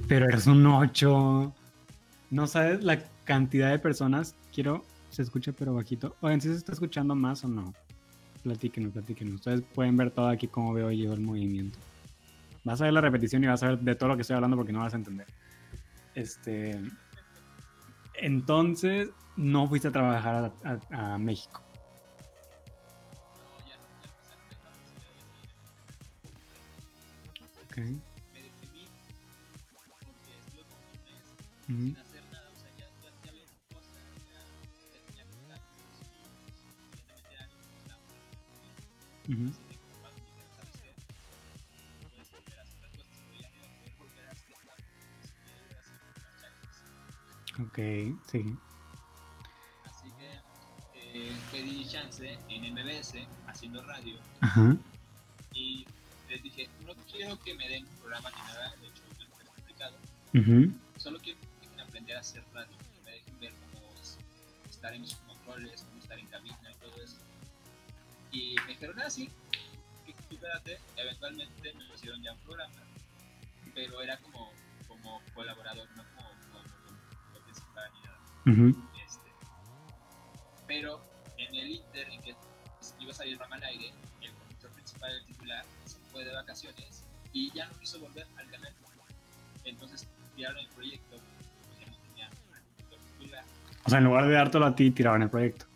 Pero 0.09 0.27
eres 0.27 0.49
un 0.49 0.67
8. 0.67 1.55
No 2.31 2.47
sabes 2.49 2.83
la 2.83 3.01
cantidad 3.23 3.71
de 3.71 3.79
personas. 3.79 4.35
Quiero. 4.53 4.85
Se 5.11 5.23
escucha 5.23 5.53
pero 5.53 5.73
bajito. 5.73 6.17
Oigan, 6.21 6.41
si 6.41 6.49
se 6.49 6.57
está 6.57 6.73
escuchando 6.73 7.15
más 7.15 7.45
o 7.45 7.49
no. 7.49 7.73
Platíquenos, 8.45 8.93
platíquenos. 8.93 9.35
Ustedes 9.37 9.63
pueden 9.75 9.97
ver 9.97 10.11
todo 10.13 10.29
aquí 10.29 10.47
cómo 10.49 10.73
veo 10.75 10.91
yo 10.93 11.13
el 11.15 11.21
movimiento. 11.21 11.79
Vas 12.63 12.81
a 12.81 12.85
ver 12.85 12.93
la 12.93 13.01
repetición 13.01 13.43
y 13.43 13.47
vas 13.47 13.63
a 13.63 13.69
ver 13.69 13.79
de 13.81 13.95
todo 13.95 14.11
lo 14.11 14.17
que 14.17 14.23
estoy 14.23 14.35
hablando 14.37 14.57
porque 14.57 14.73
no 14.73 14.81
vas 14.81 14.93
a 14.93 14.97
entender. 14.99 15.27
Este. 16.15 16.81
Entonces, 18.15 19.09
no 19.37 19.67
fuiste 19.69 19.89
a 19.89 19.93
trabajar 19.93 20.53
a, 20.63 20.79
a- 20.91 21.15
a 21.15 21.19
México. 21.19 21.63
No, 23.39 23.67
ya 23.67 23.77
no, 23.77 23.83
ya 24.05 24.09
empezaron 24.13 24.45
a 24.45 24.49
dejar 24.51 24.73
de 24.79 24.87
ser 25.01 25.15
Ok. 27.65 27.77
Me 27.79 28.43
deprimí 28.43 28.85
porque 29.89 30.33
estuve 30.39 30.63
como 30.69 30.85
un 31.69 31.85
mes 31.89 31.97
Ok, 47.61 47.79
sí. 48.31 48.57
Así 49.85 50.11
que 50.19 50.29
eh, 50.95 51.37
pedí 51.51 51.87
chance 51.87 52.39
en 52.49 52.75
MBS 52.75 53.15
haciendo 53.47 53.83
radio 53.85 54.19
Ajá. 54.41 54.77
y 55.55 55.87
les 56.29 56.43
dije, 56.43 56.69
no 56.85 56.95
quiero 57.11 57.39
que 57.41 57.55
me 57.55 57.69
den 57.69 57.87
un 57.87 57.97
programa 57.97 58.31
ni 58.31 58.43
nada, 58.43 58.75
de 58.81 58.89
hecho 58.89 59.03
es 59.13 59.29
muy 59.29 59.47
complicado, 59.47 59.97
ujú, 60.35 60.73
solo 60.99 61.19
quiero 61.21 61.41
que 61.41 61.47
dejen 61.69 61.81
aprender 61.81 62.17
a 62.17 62.21
hacer 62.21 62.45
radio, 62.53 62.77
que 62.77 63.01
me 63.05 63.11
dejen 63.13 63.41
ver 63.41 63.53
cómo 63.73 63.95
es 64.03 64.19
estar 64.69 64.93
en 64.93 65.03
los 65.03 65.15
controles, 65.15 65.83
cómo 65.83 66.03
estar 66.03 66.19
en 66.19 66.27
cabina 66.27 66.71
y 66.71 66.75
todo 66.75 67.03
eso. 67.03 67.24
Y 68.35 68.57
me 68.67 68.73
dijeron, 68.73 69.01
ah, 69.01 69.09
sí, 69.09 69.31
espérate, 70.29 70.81
eventualmente 70.97 71.73
me 71.73 71.85
pusieron 71.85 72.21
ya 72.21 72.33
un 72.33 72.39
programa, 72.41 72.75
pero 73.73 74.03
era 74.03 74.17
como, 74.19 74.51
como 74.89 75.23
colaborador, 75.35 75.89
no 75.97 76.03
como, 76.17 77.45
principal 77.45 77.91
ni 77.95 78.61
nada. 78.67 78.75
Este, 79.07 79.31
pero 80.67 81.01
en 81.39 81.55
el 81.55 81.71
Inter 81.71 82.09
en 82.11 82.21
que 82.23 82.35
iba 82.99 83.13
a 83.13 83.15
salir 83.15 83.37
programa 83.37 83.57
al 83.57 83.71
aire, 83.71 83.93
el 84.21 84.33
conductor 84.33 84.71
principal, 84.73 85.13
el 85.13 85.25
titular, 85.27 85.65
se 85.85 85.99
fue 86.11 86.25
de 86.25 86.33
vacaciones 86.33 87.05
y 87.33 87.53
ya 87.53 87.67
no 87.69 87.79
quiso 87.79 88.01
volver 88.01 88.27
al 88.37 88.51
canal. 88.51 88.75
Entonces 89.65 90.09
tiraron 90.35 90.59
el 90.59 90.69
proyecto, 90.71 91.17
pues 91.69 91.79
ya 91.79 91.87
no 91.87 91.97
tenía 92.09 92.27
al 92.27 92.35
conductor 92.35 92.99
titular. 93.19 93.45
O 93.85 93.91
sea, 93.91 93.99
en 93.99 94.05
lugar 94.05 94.27
de 94.27 94.33
dártelo 94.35 94.67
a 94.67 94.75
ti, 94.75 94.91
tiraban 94.91 95.23
el 95.23 95.31
proyecto. 95.31 95.67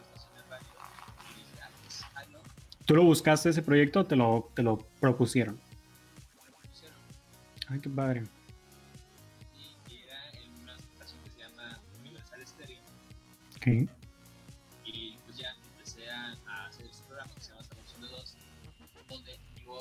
Estación 0.00 0.34
de 0.34 0.42
radio 0.48 0.66
y 1.30 1.38
dije, 1.38 1.60
ah, 1.62 1.68
pues, 1.82 2.02
hazlo, 2.14 2.40
¿Tú 2.86 2.94
lo 2.96 3.04
buscaste 3.04 3.50
ese 3.50 3.62
proyecto 3.62 4.00
o 4.00 4.04
te 4.04 4.16
lo, 4.16 4.50
te 4.54 4.62
lo 4.62 4.78
propusieron? 5.00 5.60
Ay, 7.68 7.80
qué 7.80 7.88
padre. 7.88 8.24
y 9.88 10.02
era 10.02 10.30
en 10.32 10.62
una 10.62 10.76
estación 10.76 11.22
que 11.24 11.30
se 11.30 11.38
llama 11.38 11.80
Universal 12.00 12.46
Stereo 12.46 12.80
Ok. 13.56 14.01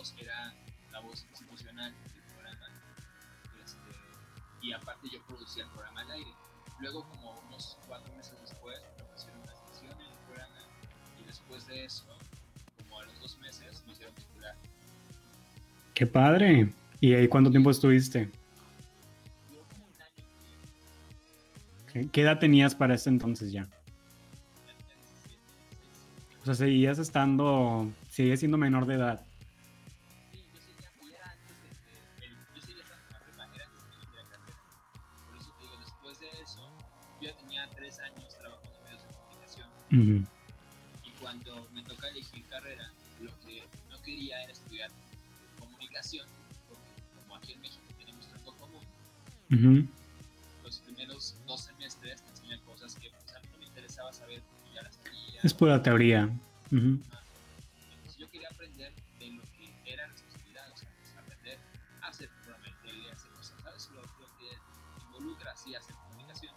Voz 0.02 0.16
era 0.20 0.52
la 0.92 1.00
voz 1.00 1.24
institucional 1.30 1.94
del 1.94 2.24
programa 2.34 2.68
este, 3.64 3.78
y 4.64 4.74
aparte 4.74 5.08
yo 5.14 5.24
producía 5.28 5.64
el 5.64 5.70
programa 5.70 6.02
al 6.02 6.12
aire 6.12 6.32
luego 6.80 7.08
como 7.08 7.40
unos 7.48 7.78
cuatro 7.88 8.12
meses 8.16 8.34
después 8.42 8.80
me 8.98 9.04
ofrecieron 9.04 9.42
una 9.42 9.54
estación 9.54 9.92
en 9.92 10.08
el 10.08 10.18
programa 10.26 10.58
y 11.22 11.28
después 11.28 11.68
de 11.68 11.86
eso 11.86 12.06
como 12.80 13.00
a 13.00 13.06
los 13.06 13.20
dos 13.20 13.38
meses 13.42 13.84
me 13.86 13.94
hicieron 13.94 14.16
titular 14.16 14.56
Qué 15.94 16.08
padre. 16.08 16.74
¿Y 17.00 17.14
ahí 17.14 17.28
cuánto 17.28 17.52
tiempo 17.52 17.70
estuviste? 17.70 18.28
como 19.70 19.86
un 19.86 20.02
año 20.02 20.26
Ok. 21.84 22.12
¿Qué 22.12 22.22
edad 22.22 22.40
tenías 22.40 22.74
para 22.74 22.96
ese 22.96 23.10
entonces 23.10 23.52
ya? 23.52 23.66
ya 24.66 24.74
tenía 24.78 24.96
17, 24.96 25.38
16 25.70 26.42
O 26.42 26.46
sea, 26.46 26.56
seguías 26.56 26.98
estando, 26.98 27.88
seguías 28.10 28.40
siendo 28.40 28.58
menor 28.58 28.88
de 28.88 28.96
edad. 28.96 29.26
Comunicación. 39.92 40.18
Ujú. 40.18 40.26
Y 41.06 41.10
cuando 41.20 41.68
me 41.74 41.84
toca 41.84 42.08
elegir 42.10 42.44
carrera, 42.50 42.92
lo 43.22 43.32
que 43.42 43.64
no 43.90 44.02
quería 44.02 44.42
era 44.44 44.52
estudiar 44.52 44.90
comunicación, 45.60 46.28
porque 46.68 46.90
como 47.16 47.36
aquí 47.36 47.54
en 47.54 47.62
México 47.62 47.84
tenemos 47.98 48.28
tronco 48.28 48.56
común, 48.58 48.84
Ujú. 49.52 49.88
los 50.64 50.78
primeros 50.80 51.36
dos 51.46 51.62
semestres 51.62 52.22
te 52.22 52.30
enseñan 52.30 52.60
cosas 52.62 52.96
que 52.96 53.10
pues, 53.10 53.36
a 53.36 53.40
mí 53.40 53.48
no 53.52 53.58
me 53.60 53.66
interesaba 53.66 54.14
saber 54.14 54.42
porque 54.42 54.76
ya 54.76 54.82
las 54.84 54.98
tenía. 54.98 55.42
Es 55.44 55.54
pura 55.54 55.82
teoría. 55.82 56.26
Ujú. 56.72 57.00
Entonces 57.92 58.18
yo 58.18 58.30
quería 58.30 58.50
aprender 58.50 58.94
de 59.20 59.28
lo 59.32 59.44
que 59.44 59.92
era 59.92 60.08
responsabilidad, 60.08 60.72
o 60.72 60.78
sea, 60.78 60.90
pues, 60.98 61.18
aprender 61.18 61.60
a 62.02 62.08
hacer 62.08 62.30
programa 62.44 62.66
de 62.66 62.74
tele, 62.90 63.10
a 63.10 63.14
hacer 63.14 63.32
cosas, 63.32 63.62
¿sabes? 63.62 63.90
Lo, 63.92 64.02
lo 64.02 64.38
que 64.38 64.58
involucra 65.06 65.52
así 65.52 65.76
hacer 65.76 65.96
comunicación. 65.96 66.54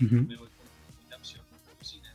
Ujú. 0.00 0.14
me 0.16 0.36
voy 0.36 0.48
por 0.48 0.66
una 0.66 0.92
segunda 0.92 1.16
opción, 1.16 1.44
por 1.66 1.74
cocina. 1.76 2.14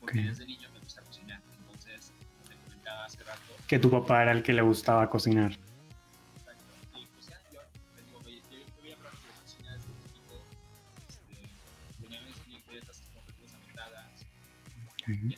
Porque 0.00 0.20
Ok. 0.20 0.26
desde 0.26 0.46
niño 0.46 0.68
me 0.72 0.78
gusta 0.80 1.02
cocinar. 1.02 1.40
Entonces, 1.60 2.12
como 2.18 2.48
te 2.48 2.56
comentaba 2.64 3.04
hace 3.04 3.24
rato, 3.24 3.40
Que 3.66 3.78
tu 3.78 3.90
papá 3.90 4.22
era 4.22 4.32
el 4.32 4.42
que 4.42 4.52
le 4.52 4.62
gustaba 4.62 5.08
cocinar. 5.10 5.52
exacto, 5.52 6.98
y 6.98 7.06
pues 7.06 7.26
ya, 7.28 7.38
yo 7.52 7.60
les 7.96 8.06
digo, 8.06 8.20
oye, 8.24 8.42
yo, 8.50 8.58
yo 8.58 8.64
voy 8.80 8.92
a 8.92 8.96
que 8.96 9.28
cocina 9.42 9.72
desde 9.72 9.88
chiquito, 10.02 10.44
este, 11.08 11.34
tenía 12.02 12.20
mis 12.22 12.46
bicicletas 12.46 13.02
como 13.12 13.24
que 13.26 13.32
cosas 13.32 13.54
aventadas, 13.60 14.26
y 15.08 15.34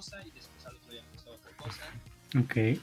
cosa 0.00 0.26
y 0.26 0.30
después 0.30 0.64
al 0.64 0.76
otro 0.76 0.92
día 0.92 1.02
me 1.02 1.12
gustaba 1.12 1.36
otra 1.36 1.52
cosa. 1.58 1.84
Ok. 2.38 2.80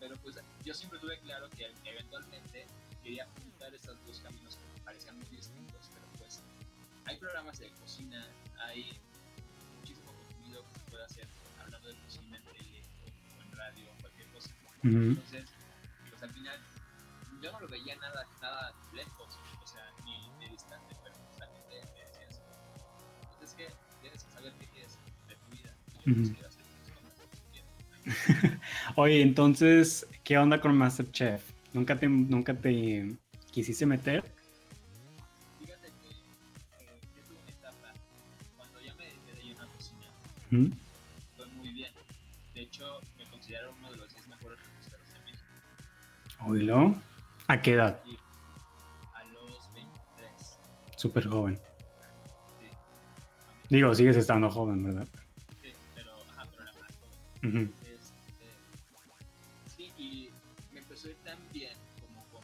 Pero 0.00 0.16
pues 0.22 0.36
yo 0.64 0.72
siempre 0.72 0.98
tuve 0.98 1.18
claro 1.20 1.50
que 1.50 1.70
eventualmente 1.84 2.66
quería 3.02 3.26
juntar 3.42 3.74
estos 3.74 3.94
dos 4.06 4.20
caminos 4.20 4.56
que 4.56 4.78
me 4.78 4.84
parecían 4.86 5.18
muy 5.18 5.26
distintos, 5.28 5.90
pero 5.92 6.06
pues 6.16 6.40
hay 7.04 7.18
programas 7.18 7.58
de 7.58 7.68
cocina, 7.72 8.26
hay 8.58 8.98
muchísimo 9.76 10.12
contenido 10.12 10.64
que 10.66 10.80
se 10.80 10.90
puede 10.90 11.04
hacer 11.04 11.26
hablando 11.60 11.88
de 11.88 11.94
cocina 11.96 12.38
en 12.38 12.44
tele 12.44 12.82
o 13.04 13.42
en 13.42 13.52
radio 13.52 13.84
o 13.92 14.00
cualquier 14.00 14.28
cosa. 14.28 14.50
Entonces, 14.82 15.44
pues 16.08 16.22
al 16.22 16.30
final, 16.30 16.58
yo 17.42 17.52
no 17.52 17.60
lo 17.60 17.68
veía 17.68 17.96
nada, 17.96 18.26
nada 18.40 18.72
lejos, 18.94 19.38
Oye, 28.96 29.22
entonces, 29.22 30.06
¿qué 30.22 30.36
onda 30.38 30.60
con 30.60 30.76
Masterchef? 30.76 31.42
¿Nunca 31.72 31.98
te, 31.98 32.06
nunca 32.08 32.54
te 32.54 33.16
quisiste 33.50 33.86
meter? 33.86 34.22
Fíjate 35.58 35.88
que 36.02 36.08
eh, 36.10 37.00
yo 37.16 37.22
tuve 37.26 37.38
una 37.40 37.50
etapa, 37.50 37.92
cuando 38.56 38.80
ya 38.80 38.94
me 38.94 39.06
dediqué 39.06 39.32
de 39.32 39.42
lleno 39.42 39.62
a 39.62 39.66
fue 41.36 41.46
muy 41.56 41.70
bien. 41.70 41.92
De 42.54 42.60
hecho, 42.60 43.00
me 43.18 43.24
considero 43.24 43.72
uno 43.78 43.90
de 43.90 43.96
los 43.96 44.08
10 44.12 44.28
mejores 44.28 44.58
reposteros 44.60 45.12
de 45.14 45.20
México. 45.20 45.42
Oílo. 46.46 46.94
¿A 47.48 47.60
qué 47.62 47.72
edad? 47.72 48.00
Y 48.06 48.16
a 49.14 49.24
los 49.32 49.72
23, 49.74 50.58
Súper 50.96 51.26
joven. 51.26 51.56
sí. 51.56 51.62
Digo, 53.70 53.94
sigues 53.94 54.16
estando 54.16 54.50
joven, 54.50 54.84
¿verdad? 54.84 55.08
Joven. 57.44 57.62
Ujú. 57.64 57.72
Este, 57.86 58.46
sí, 59.76 59.92
y 59.98 60.30
me 60.72 60.80
empezó 60.80 61.08
a 61.08 61.10
ir 61.10 61.16
tan 61.24 61.38
bien 61.52 61.76
como 62.00 62.24
con 62.32 62.42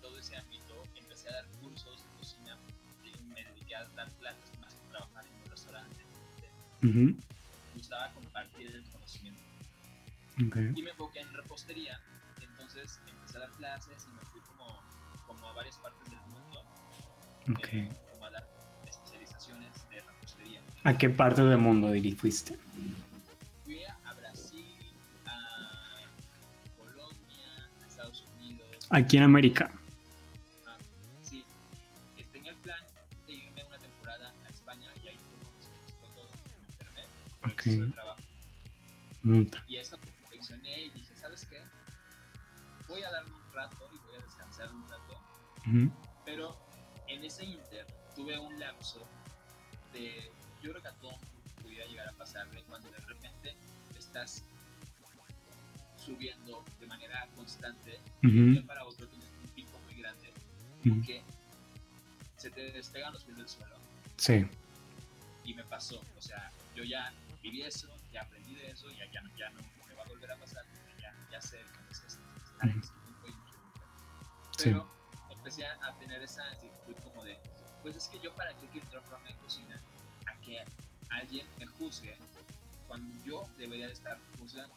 todo 0.00 0.18
ese 0.18 0.36
ámbito. 0.36 0.82
Empecé 0.96 1.28
a 1.28 1.32
dar 1.32 1.46
cursos 1.60 2.02
de 2.02 2.18
cocina 2.18 2.58
y 3.04 3.22
me 3.32 3.44
dediqué 3.44 3.76
a 3.76 3.84
dar 3.96 4.10
clases 4.12 4.58
más 4.60 4.74
que 4.74 4.88
trabajar 4.90 5.24
en 5.26 5.42
un 5.42 5.50
restaurante. 5.50 6.02
Ujú. 6.82 6.90
Me 6.98 7.14
gustaba 7.74 8.12
compartir 8.12 8.66
el 8.74 8.84
conocimiento. 8.90 9.40
Ok. 10.46 10.56
Y 10.76 10.82
me 10.82 10.90
enfoqué 10.90 11.20
en 11.20 11.32
repostería. 11.32 12.00
Entonces 12.40 13.00
empecé 13.08 13.36
a 13.38 13.40
dar 13.40 13.50
clases 13.52 14.06
y 14.06 14.10
me 14.14 14.22
fui 14.30 14.40
como, 14.42 14.80
como 15.26 15.48
a 15.48 15.52
varias 15.54 15.76
partes 15.78 16.10
del 16.10 16.20
mundo. 16.20 16.62
Ok. 17.52 17.68
eh, 17.72 17.88
como 18.12 18.26
a 18.26 18.30
dar 18.30 18.46
especializaciones 18.86 19.88
de 19.88 20.00
repostería. 20.02 20.60
¿A 20.84 20.98
qué 20.98 21.08
parte 21.10 21.42
del 21.42 21.58
mundo 21.58 21.90
Diri, 21.90 22.12
fuiste? 22.12 22.58
Exceso 37.66 37.86
de 37.86 37.92
trabajo. 37.92 38.20
Muta. 39.22 39.64
Y 39.66 39.76
eso 39.76 39.96
reflexioné 39.96 40.84
y 40.84 40.90
dije, 40.90 41.14
¿sabes 41.16 41.46
qué? 41.46 41.60
Voy 42.88 43.02
a 43.02 43.10
darme 43.10 43.34
un 43.34 43.52
rato 43.52 43.88
y 43.92 43.98
voy 44.06 44.16
a 44.16 44.22
descansar 44.22 44.72
un 44.72 44.88
rato, 44.88 45.20
Ujú. 45.66 45.90
pero 46.24 46.56
en 47.08 47.24
ese 47.24 47.44
inter 47.44 47.86
tuve 48.14 48.38
un 48.38 48.58
lapso 48.60 49.04
de, 49.92 50.30
yo 50.62 50.70
creo 50.70 50.82
que 50.82 50.88
a 50.88 50.94
todo 50.94 51.18
pudiera 51.62 51.86
llegar 51.86 52.08
a 52.08 52.12
pasarle 52.12 52.62
cuando 52.68 52.90
de 52.90 52.98
repente 52.98 53.56
estás 53.98 54.44
subiendo 56.06 56.64
de 56.78 56.86
manera 56.86 57.26
constante 57.34 57.98
de 58.22 58.28
un 58.28 58.52
día 58.52 58.62
para 58.64 58.84
otro 58.84 59.08
tienes 59.08 59.28
un 59.42 59.48
pico 59.50 59.76
muy 59.84 59.94
grande 60.00 60.32
Ujú. 60.84 61.02
que 61.04 61.20
se 62.36 62.48
te 62.50 62.70
despegan 62.70 63.12
los 63.12 63.24
pies 63.24 63.36
del 63.36 63.48
suelo 63.48 63.76
Sí. 64.16 64.46
y 65.44 65.54
me 65.54 65.64
pasó, 65.64 66.00
o 66.16 66.20
sea, 66.22 66.52
yo 66.76 66.84
ya 66.84 67.12
viví 67.42 67.62
eso, 67.62 67.88
ya 68.12 68.22
aprendí 68.22 68.54
de 68.54 68.70
eso, 68.70 68.88
ya, 68.90 69.04
ya, 69.10 69.20
ya 69.36 69.50
no 69.50 69.60
me 69.88 69.94
va 69.94 70.02
a 70.04 70.08
volver 70.08 70.30
a 70.30 70.36
pasar, 70.36 70.64
ya, 71.02 71.12
ya 71.30 71.40
sé 71.40 71.58
que 71.58 71.92
es 71.92 72.02
esto, 72.04 72.22
estar 72.52 72.68
en 72.70 72.78
este 72.78 72.94
punto 72.94 73.26
y 73.28 73.32
mucho 73.32 73.58
gusto. 73.64 73.80
Sí. 74.58 74.64
Pero 74.64 74.88
empecé 75.30 75.66
a 75.66 75.92
tener 75.98 76.22
esa 76.22 76.42
actitud 76.52 76.94
como 77.02 77.24
de, 77.24 77.36
pues 77.82 77.96
es 77.96 78.06
que 78.08 78.20
yo 78.20 78.32
para 78.36 78.54
qué 78.54 78.66
quiero 78.68 78.88
programa 78.90 79.26
de 79.28 79.34
cocina 79.36 79.80
a 80.26 80.34
que 80.40 80.64
alguien 81.10 81.46
me 81.58 81.66
juzgue 81.66 82.16
cuando 82.86 83.12
yo 83.24 83.44
debería 83.58 83.88
de 83.88 83.92
estar 83.92 84.18
juzgando. 84.38 84.74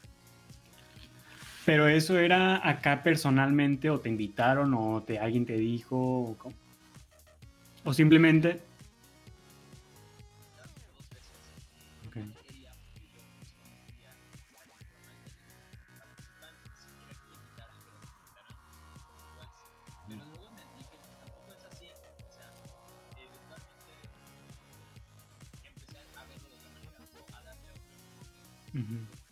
Pero 1.69 1.87
eso 1.87 2.17
era 2.17 2.67
acá 2.67 3.03
personalmente 3.03 3.91
o 3.91 3.99
te 3.99 4.09
invitaron 4.09 4.73
o 4.73 5.03
te, 5.03 5.19
alguien 5.19 5.45
te 5.45 5.53
dijo 5.53 5.95
o, 5.95 6.35
cómo? 6.35 6.55
o 7.83 7.93
simplemente... 7.93 8.59
Dos 28.73 29.28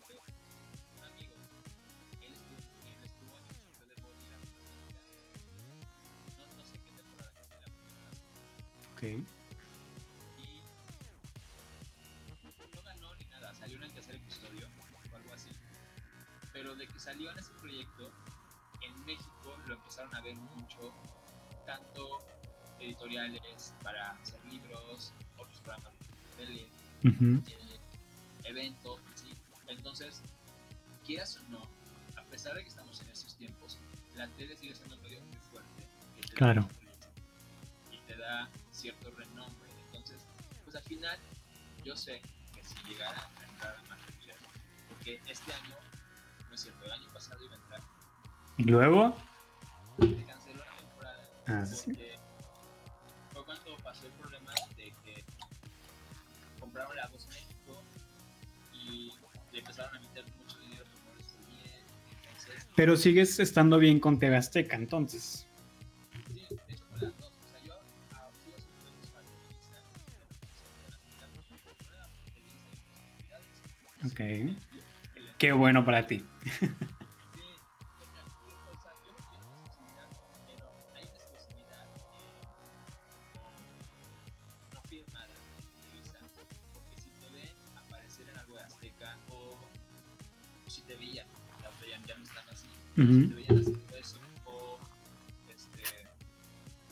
salió 17.08 17.32
en 17.32 17.40
ese 17.40 17.54
proyecto, 17.54 18.12
en 18.82 19.06
México 19.06 19.58
lo 19.66 19.76
empezaron 19.76 20.14
a 20.14 20.20
ver 20.20 20.36
mucho, 20.36 20.94
tanto 21.66 22.20
editoriales 22.80 23.74
para 23.82 24.12
hacer 24.12 24.44
libros, 24.44 25.14
otros 25.38 25.58
programas 25.62 25.94
de 26.00 26.46
tele, 26.46 26.68
Ujú. 27.06 27.42
eh, 27.48 27.80
eventos, 28.44 29.00
¿sí? 29.16 29.32
Entonces, 29.68 30.22
quieras 31.06 31.38
o 31.38 31.50
no, 31.50 31.62
a 32.18 32.24
pesar 32.26 32.56
de 32.56 32.64
que 32.64 32.70
estamos 32.70 33.00
en 33.02 33.10
esos 33.10 33.38
tiempos, 33.38 33.78
la 34.18 34.28
tele 34.36 34.58
sigue 34.58 34.76
siendo 34.76 34.96
un 34.98 35.02
medio 35.04 35.22
muy 35.22 35.38
fuerte. 35.50 35.84
que 36.14 36.22
te 36.24 36.34
da 36.34 36.36
Claro. 36.36 36.70
Y 37.90 37.98
te 38.00 38.18
da 38.18 38.50
cierto 38.74 39.12
renombre. 39.12 39.72
Entonces, 39.86 40.18
pues 40.66 40.76
al 40.76 40.84
final, 40.84 41.18
yo 41.86 41.96
sé 41.96 42.22
que 42.54 42.62
si 42.66 42.76
llegara 42.86 43.30
a 43.40 43.44
entrar 43.46 43.78
a 43.78 43.82
Masterchef, 43.84 44.42
porque 44.90 45.22
este 45.26 45.54
año, 45.54 45.76
es 46.58 46.64
cierto, 46.64 46.86
el 46.86 46.92
año 46.92 47.08
pasado 47.14 47.44
iba 47.46 47.54
a 47.54 47.58
entrar, 47.58 47.82
Y 48.58 48.64
luego... 48.64 49.16
se 50.00 50.26
canceló 50.26 50.66
la 50.66 50.76
temporada. 50.76 51.30
Ah, 51.46 51.66
sí. 51.68 51.96
fue 53.32 53.46
cuando 53.46 53.78
pasó 53.84 54.08
el 54.08 54.12
problema 54.14 54.52
de 54.76 54.92
que 55.04 55.24
compraron 56.60 56.96
la 56.96 57.08
voz 57.10 57.28
México 57.28 57.84
y 58.74 59.14
le 59.52 59.60
empezaron 59.60 59.98
a 59.98 60.00
meter 60.00 60.26
mucho 60.36 60.58
dinero 60.58 60.84
que 60.86 61.00
no 61.06 61.16
les 61.16 61.28
fue 61.28 61.46
bien. 61.46 61.86
Entonces, 62.26 62.68
Pero 62.76 62.98
sigues 62.98 63.40
estando 63.40 63.78
bien 63.78 64.00
con 64.00 64.18
TV 64.18 64.36
Azteca 64.36 64.78
entonces. 64.78 65.46
sí, 74.18 74.58
Qué 75.38 75.52
bueno 75.52 75.86
para 75.86 76.08
ti. 76.08 76.24
Veían 92.98 93.60
haciendo 93.60 93.96
eso 93.96 94.20
o 94.46 94.80
este, 95.54 95.84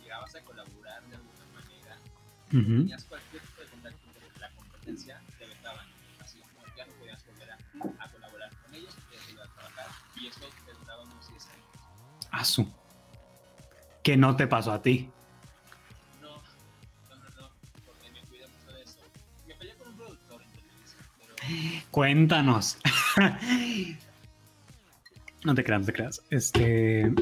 llegabas 0.04 0.36
a 0.36 0.42
colaborar 0.42 1.04
de 1.08 1.16
alguna 1.16 1.46
manera, 1.56 1.98
tenías 2.52 3.05
Y 10.26 10.30
eso 10.30 10.40
te 10.66 10.74
duraba 10.74 11.04
unos 11.04 11.30
10 11.30 11.46
años. 11.46 12.28
Asu. 12.32 12.68
Que 14.04 14.18
no 14.18 14.36
te 14.36 14.48
pasó 14.48 14.72
a 14.74 14.82
ti. 14.82 15.10
No, 16.22 16.30
no, 16.30 16.36
no, 17.16 17.42
no, 17.42 17.50
porque 17.86 18.10
me 18.12 18.22
cuidé 18.22 18.48
mucho 18.48 18.72
de 18.76 18.82
eso. 18.84 18.98
Me 19.48 19.54
peleé 19.56 19.76
con 19.76 19.90
un 19.90 19.96
productor 19.98 20.42
en 20.42 20.50
televisión, 20.50 21.04
pero 21.20 21.86
Cuéntanos. 21.92 22.78
no 25.44 25.54
te 25.56 25.64
creas, 25.64 25.80
no 25.82 25.86
te 25.86 25.94
creas. 25.94 26.22
Este. 26.32 27.14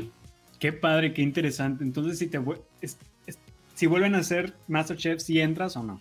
Qué 0.60 0.72
padre, 0.72 1.14
qué 1.14 1.22
interesante. 1.22 1.84
Entonces, 1.84 2.18
si 2.20 2.28
te 2.28 2.40
es- 2.82 2.98
es- 3.28 3.38
si 3.76 3.86
vuelven 3.86 4.16
a 4.16 4.20
hacer 4.20 4.56
Masterchef, 4.70 5.20
si 5.22 5.42
entras 5.42 5.76
o 5.76 5.84
no. 5.84 6.00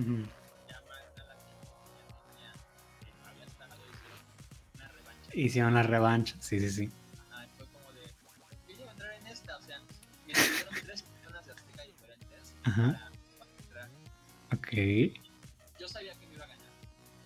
Hicieron 0.00 0.28
una 4.74 4.88
revancha. 4.88 5.30
Hicieron 5.34 5.74
la 5.74 5.82
revancha. 5.82 6.36
Sí, 6.40 6.60
sí, 6.60 6.70
sí. 6.70 6.90
Ajá, 7.30 7.46
fue 7.56 7.66
como 7.66 7.92
de, 7.92 8.06
yo 8.68 8.76
iba 8.80 8.88
a 8.88 8.92
entrar 8.92 9.12
en 9.12 9.26
esta, 9.26 9.56
o 9.56 9.62
sea, 9.62 9.80
me 10.26 10.32
escogieron 10.32 10.74
tres 10.86 11.02
personas 11.02 11.46
de 11.46 11.52
Azteca 11.52 11.82
diferentes 11.84 12.54
Ajá. 12.64 13.10
para, 13.38 13.48
entrar. 13.58 13.88
Ok. 14.52 14.68
Yo 15.78 15.88
sabía 15.88 16.14
que 16.14 16.26
me 16.26 16.34
iba 16.34 16.44
a 16.44 16.48
ganar, 16.48 16.68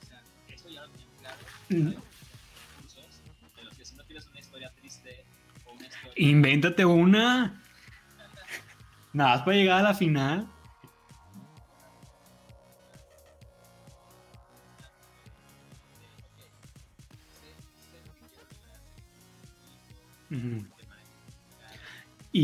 o 0.03 0.07
sea, 0.07 0.23
eso 0.49 0.69
ya 0.69 0.83
lo 0.83 0.91
tenía 0.91 1.07
claro. 1.21 1.39
Concursos 2.77 3.21
en 3.59 3.65
los 3.65 3.77
que 3.77 3.85
si 3.85 3.95
no 3.97 4.05
tienes 4.05 4.27
una 4.27 4.41
historia 4.41 4.71
triste 4.73 5.25
o 5.67 5.73
una 5.73 5.87
historia... 5.87 6.13
Invéntate 6.17 6.85
una. 6.85 7.63
Nada 9.13 9.37
más 9.37 9.43
para 9.43 9.57
llegar 9.57 9.81
a 9.81 9.83
la 9.83 9.95
final. 9.95 10.49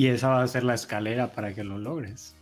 Y 0.01 0.07
esa 0.07 0.29
va 0.29 0.43
a 0.43 0.49
ser 0.49 0.65
la 0.65 0.73
escalera 0.73 1.31
para 1.31 1.53
que 1.53 1.63
lo 1.63 1.77
logres. 1.77 2.35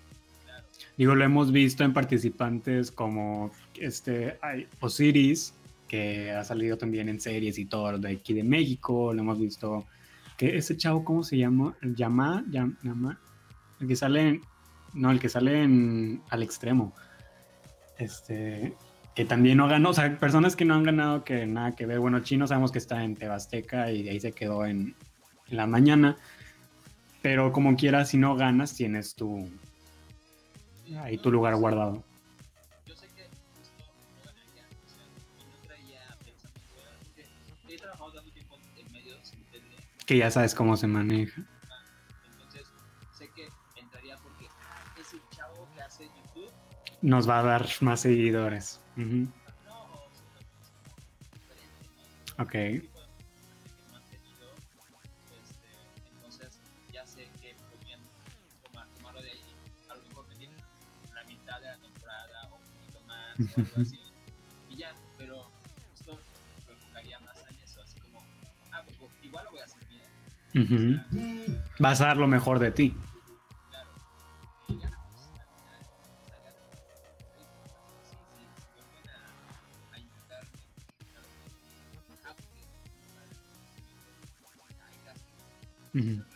Digo, 0.97 1.17
lo 1.17 1.25
hemos 1.25 1.51
visto 1.51 1.83
en 1.83 1.93
participantes 1.93 2.93
como 2.93 3.51
este 3.75 4.39
Osiris, 4.79 5.55
que 5.89 6.31
ha 6.31 6.45
salido 6.45 6.79
también 6.79 7.09
en 7.09 7.21
series 7.21 7.59
y 7.59 7.65
todo 7.65 7.99
de 7.99 8.13
aquí 8.13 8.33
de 8.33 8.45
México. 8.45 9.13
Lo 9.13 9.23
hemos 9.23 9.41
visto. 9.41 9.85
que 10.37 10.57
ese 10.57 10.77
chavo, 10.77 11.05
¿cómo 11.05 11.25
se 11.25 11.37
llama? 11.37 11.77
Llama, 11.83 12.45
llama, 12.49 13.19
el 13.81 13.89
que 13.89 13.97
sale 13.97 14.29
en, 14.29 14.43
no, 14.95 15.11
el 15.11 15.19
que 15.19 15.29
sale 15.29 15.65
en 15.65 16.23
al 16.31 16.45
extremo. 16.45 16.95
Este, 17.99 18.73
que 19.17 19.25
también 19.25 19.57
no 19.57 19.67
ganó, 19.67 19.91
o 19.91 19.95
sea, 19.95 20.17
personas 20.17 20.55
que 20.55 20.65
no 20.65 20.75
han 20.75 20.85
ganado 20.85 21.25
que 21.25 21.45
nada 21.45 21.75
que 21.75 21.87
ver. 21.87 21.99
Bueno, 21.99 22.21
Chino 22.21 22.47
sabemos 22.47 22.71
que 22.71 22.79
está 22.79 23.03
en 23.03 23.17
Tebasteca 23.17 23.91
y 23.91 24.05
de 24.05 24.11
ahí 24.11 24.21
se 24.21 24.31
quedó 24.31 24.65
en, 24.65 24.95
en 25.49 25.57
la 25.57 25.67
mañana. 25.67 26.17
Pero 27.23 27.53
como 27.53 27.77
quieras, 27.77 28.11
si 28.11 28.17
no 28.17 28.37
ganas, 28.37 28.75
tienes 28.75 29.15
tu, 29.15 29.49
ahí 31.01 31.19
tu 31.19 31.31
lugar 31.33 31.57
guardado. 31.57 32.05
Yo 32.87 32.95
sé 32.95 33.07
que 33.09 33.25
justo 33.57 33.73
no 33.79 33.85
ganaría, 34.25 34.65
o 34.85 34.89
sea, 34.89 35.05
y 35.39 35.45
no 35.45 35.57
traía 35.67 36.01
pensamiento 36.25 36.75
de 36.77 36.83
nada, 36.85 36.99
porque 37.67 37.75
he 37.75 37.79
trabajado 37.79 38.13
tanto 38.13 38.31
tiempo 38.33 38.57
en 38.77 38.93
medios 38.93 39.33
Que 40.07 40.19
ya 40.19 40.31
sabes 40.31 40.55
cómo 40.55 40.77
se 40.77 40.87
maneja. 40.87 41.43
entonces 42.31 42.69
sé 43.17 43.29
que 43.35 43.49
entraría 43.77 44.17
porque 44.19 44.47
ah, 44.63 44.85
ese 45.01 45.19
chavo 45.31 45.69
que 45.75 45.81
hace 45.83 46.05
YouTube, 46.05 46.53
Nos 47.03 47.29
va 47.29 47.41
a 47.41 47.43
dar 47.43 47.69
más 47.81 48.01
seguidores. 48.01 48.81
Ujú. 48.97 49.27
no, 49.67 49.83
o 49.93 50.11
sea, 50.15 50.25
Ok. 52.45 52.55
O 63.39 63.61
algo 63.61 63.81
así, 63.83 64.01
y 64.69 64.77
ya, 64.77 64.95
pero 65.17 65.51
esto 65.95 66.19
me 66.67 66.73
enfocaría 66.75 67.19
más 67.21 67.37
en 67.51 67.57
eso, 67.63 67.81
así 67.83 67.99
como, 68.01 68.21
ah, 68.73 68.83
pues 68.85 68.97
igual 69.23 69.45
lo 69.45 69.51
voy 69.53 69.61
a 69.61 69.65
hacer 69.65 69.83
bien, 69.89 70.03
Ujú. 70.65 70.75
o 70.75 71.53
sea, 71.53 71.65
Vas 71.79 72.01
a 72.01 72.07
dar 72.07 72.17
lo 72.17 72.27
mejor 72.27 72.59
de 72.59 72.71
ti. 72.73 72.95
claro, 73.71 73.91
y 74.69 74.79
ya, 74.79 74.89
pues 74.91 75.29
al 75.39 75.47
final, 75.55 75.81
salga 76.29 76.51
de 76.51 76.61
sí, 77.37 77.45
sí, 78.11 78.49
si 78.61 78.67
vuelven 78.75 79.07
a, 79.11 79.95
a 79.95 79.99
invitarme, 79.99 80.59
claro, 81.13 81.29
ah, 82.25 82.35
porque, 82.35 82.63
hay 84.83 84.99
gastos 85.05 86.28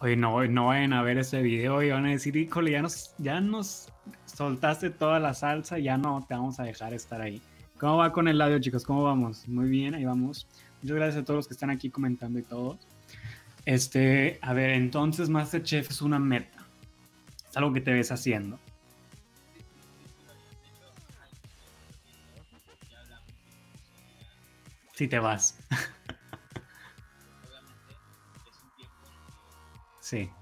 Oye, 0.00 0.16
no, 0.16 0.44
no 0.46 0.66
vayan 0.66 0.92
a 0.92 1.02
ver 1.02 1.18
ese 1.18 1.42
video 1.42 1.82
y 1.82 1.90
van 1.90 2.06
a 2.06 2.10
decir, 2.10 2.36
híjole, 2.36 2.70
ya 2.70 2.82
nos, 2.82 3.14
ya 3.18 3.40
nos 3.40 3.88
soltaste 4.26 4.90
toda 4.90 5.18
la 5.18 5.34
salsa, 5.34 5.78
ya 5.78 5.98
no 5.98 6.24
te 6.28 6.34
vamos 6.34 6.60
a 6.60 6.62
dejar 6.62 6.94
estar 6.94 7.20
ahí. 7.20 7.42
¿Cómo 7.78 7.96
va 7.96 8.12
con 8.12 8.28
el 8.28 8.40
audio, 8.40 8.60
chicos? 8.60 8.84
¿Cómo 8.84 9.02
vamos? 9.02 9.48
Muy 9.48 9.68
bien, 9.68 9.94
ahí 9.94 10.04
vamos. 10.04 10.46
Muchas 10.82 10.96
gracias 10.96 11.22
a 11.22 11.24
todos 11.24 11.38
los 11.38 11.48
que 11.48 11.54
están 11.54 11.70
aquí 11.70 11.90
comentando 11.90 12.38
y 12.38 12.42
todo. 12.42 12.78
Este, 13.64 14.38
a 14.40 14.52
ver, 14.52 14.70
entonces 14.70 15.28
Masterchef 15.28 15.90
es 15.90 16.00
una 16.00 16.18
meta. 16.18 16.64
Es 17.50 17.56
algo 17.56 17.72
que 17.72 17.80
te 17.80 17.92
ves 17.92 18.12
haciendo. 18.12 18.58
Sí, 24.94 25.08
sí, 25.08 25.16
lo 25.16 25.28
eso 30.12 30.38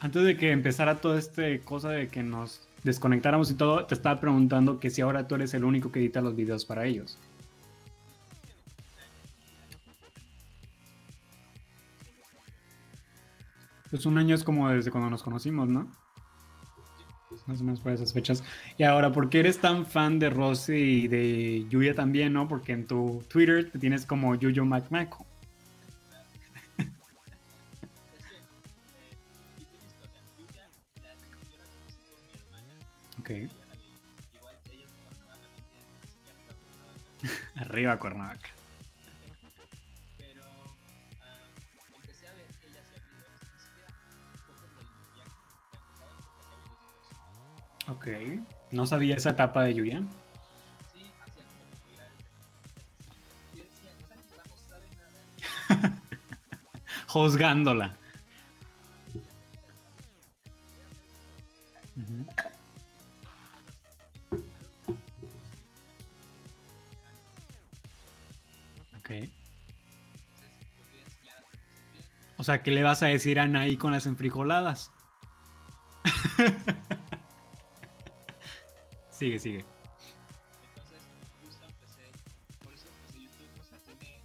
Antes 0.00 0.24
de 0.24 0.36
que 0.36 0.50
empezara 0.50 1.00
toda 1.00 1.16
esta 1.16 1.42
cosa 1.64 1.90
de 1.90 2.08
que 2.08 2.24
nos 2.24 2.68
desconectáramos 2.82 3.52
y 3.52 3.54
todo, 3.54 3.86
te 3.86 3.94
estaba 3.94 4.18
preguntando 4.18 4.80
que 4.80 4.90
si 4.90 5.00
ahora 5.00 5.28
tú 5.28 5.36
eres 5.36 5.54
el 5.54 5.62
único 5.62 5.92
que 5.92 6.00
edita 6.00 6.20
los 6.20 6.34
videos 6.34 6.64
para 6.64 6.86
ellos. 6.86 7.20
Pues 13.90 14.04
un 14.04 14.18
año 14.18 14.34
es 14.34 14.42
como 14.42 14.68
desde 14.70 14.90
cuando 14.90 15.08
nos 15.08 15.22
conocimos, 15.22 15.68
¿no? 15.68 15.86
Más 17.46 17.60
o 17.60 17.64
menos 17.64 17.80
por 17.80 17.92
esas 17.92 18.12
fechas. 18.12 18.42
Y 18.78 18.84
ahora, 18.84 19.12
¿por 19.12 19.28
qué 19.28 19.40
eres 19.40 19.58
tan 19.58 19.86
fan 19.86 20.18
de 20.18 20.30
Rosy 20.30 21.04
y 21.04 21.08
de 21.08 21.66
Yuya 21.68 21.94
también, 21.94 22.32
no? 22.32 22.48
Porque 22.48 22.72
en 22.72 22.86
tu 22.86 23.22
Twitter 23.28 23.70
te 23.70 23.78
tienes 23.78 24.06
como 24.06 24.34
Yuyo 24.34 24.64
McMaco. 24.64 25.26
es 33.18 33.24
que 33.24 33.44
eh, 33.44 33.48
Ok. 47.92 48.08
No 48.70 48.86
sabía 48.86 49.16
esa 49.16 49.30
etapa 49.30 49.64
de 49.64 49.74
Yuya. 49.74 50.02
Juzgándola. 57.08 57.94
Ujú. 61.96 62.26
Ok. 68.98 69.10
Entonces, 69.10 69.28
yo 70.76 70.84
quería 70.86 71.04
enseñar 71.04 71.36
a 71.36 71.40
hacer 71.40 71.60
bien. 71.92 72.00
O 72.38 72.44
sea, 72.44 72.62
¿qué 72.62 72.70
le 72.70 72.82
vas 72.82 73.02
a 73.02 73.06
decir 73.08 73.38
a 73.38 73.42
Anaí 73.42 73.76
con 73.76 73.92
las 73.92 74.06
enfrijoladas? 74.06 74.92
sigue, 79.22 79.38
sigue. 79.38 79.64
Entonces, 80.74 81.00
justo 81.40 81.64
empecé, 81.64 82.10
por 82.64 82.74
eso 82.74 82.88
empecé 82.88 83.20
YouTube, 83.22 83.60
o 83.60 83.64
sea, 83.64 83.78
tiene, 83.78 84.20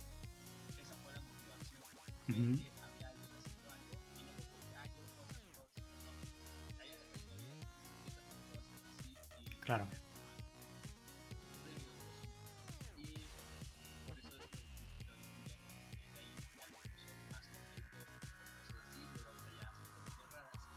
esa 0.81 0.95
motivación. 0.97 1.81
Que 2.25 2.71
había 2.81 3.13
haciendo 3.37 3.71
algo 3.71 3.93
y 4.17 4.25
porque, 5.15 5.37
bien, 7.37 7.59
también 7.93 8.57
así 8.89 9.13
y... 9.45 9.59
Claro. 9.59 9.87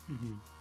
Y 0.09 0.59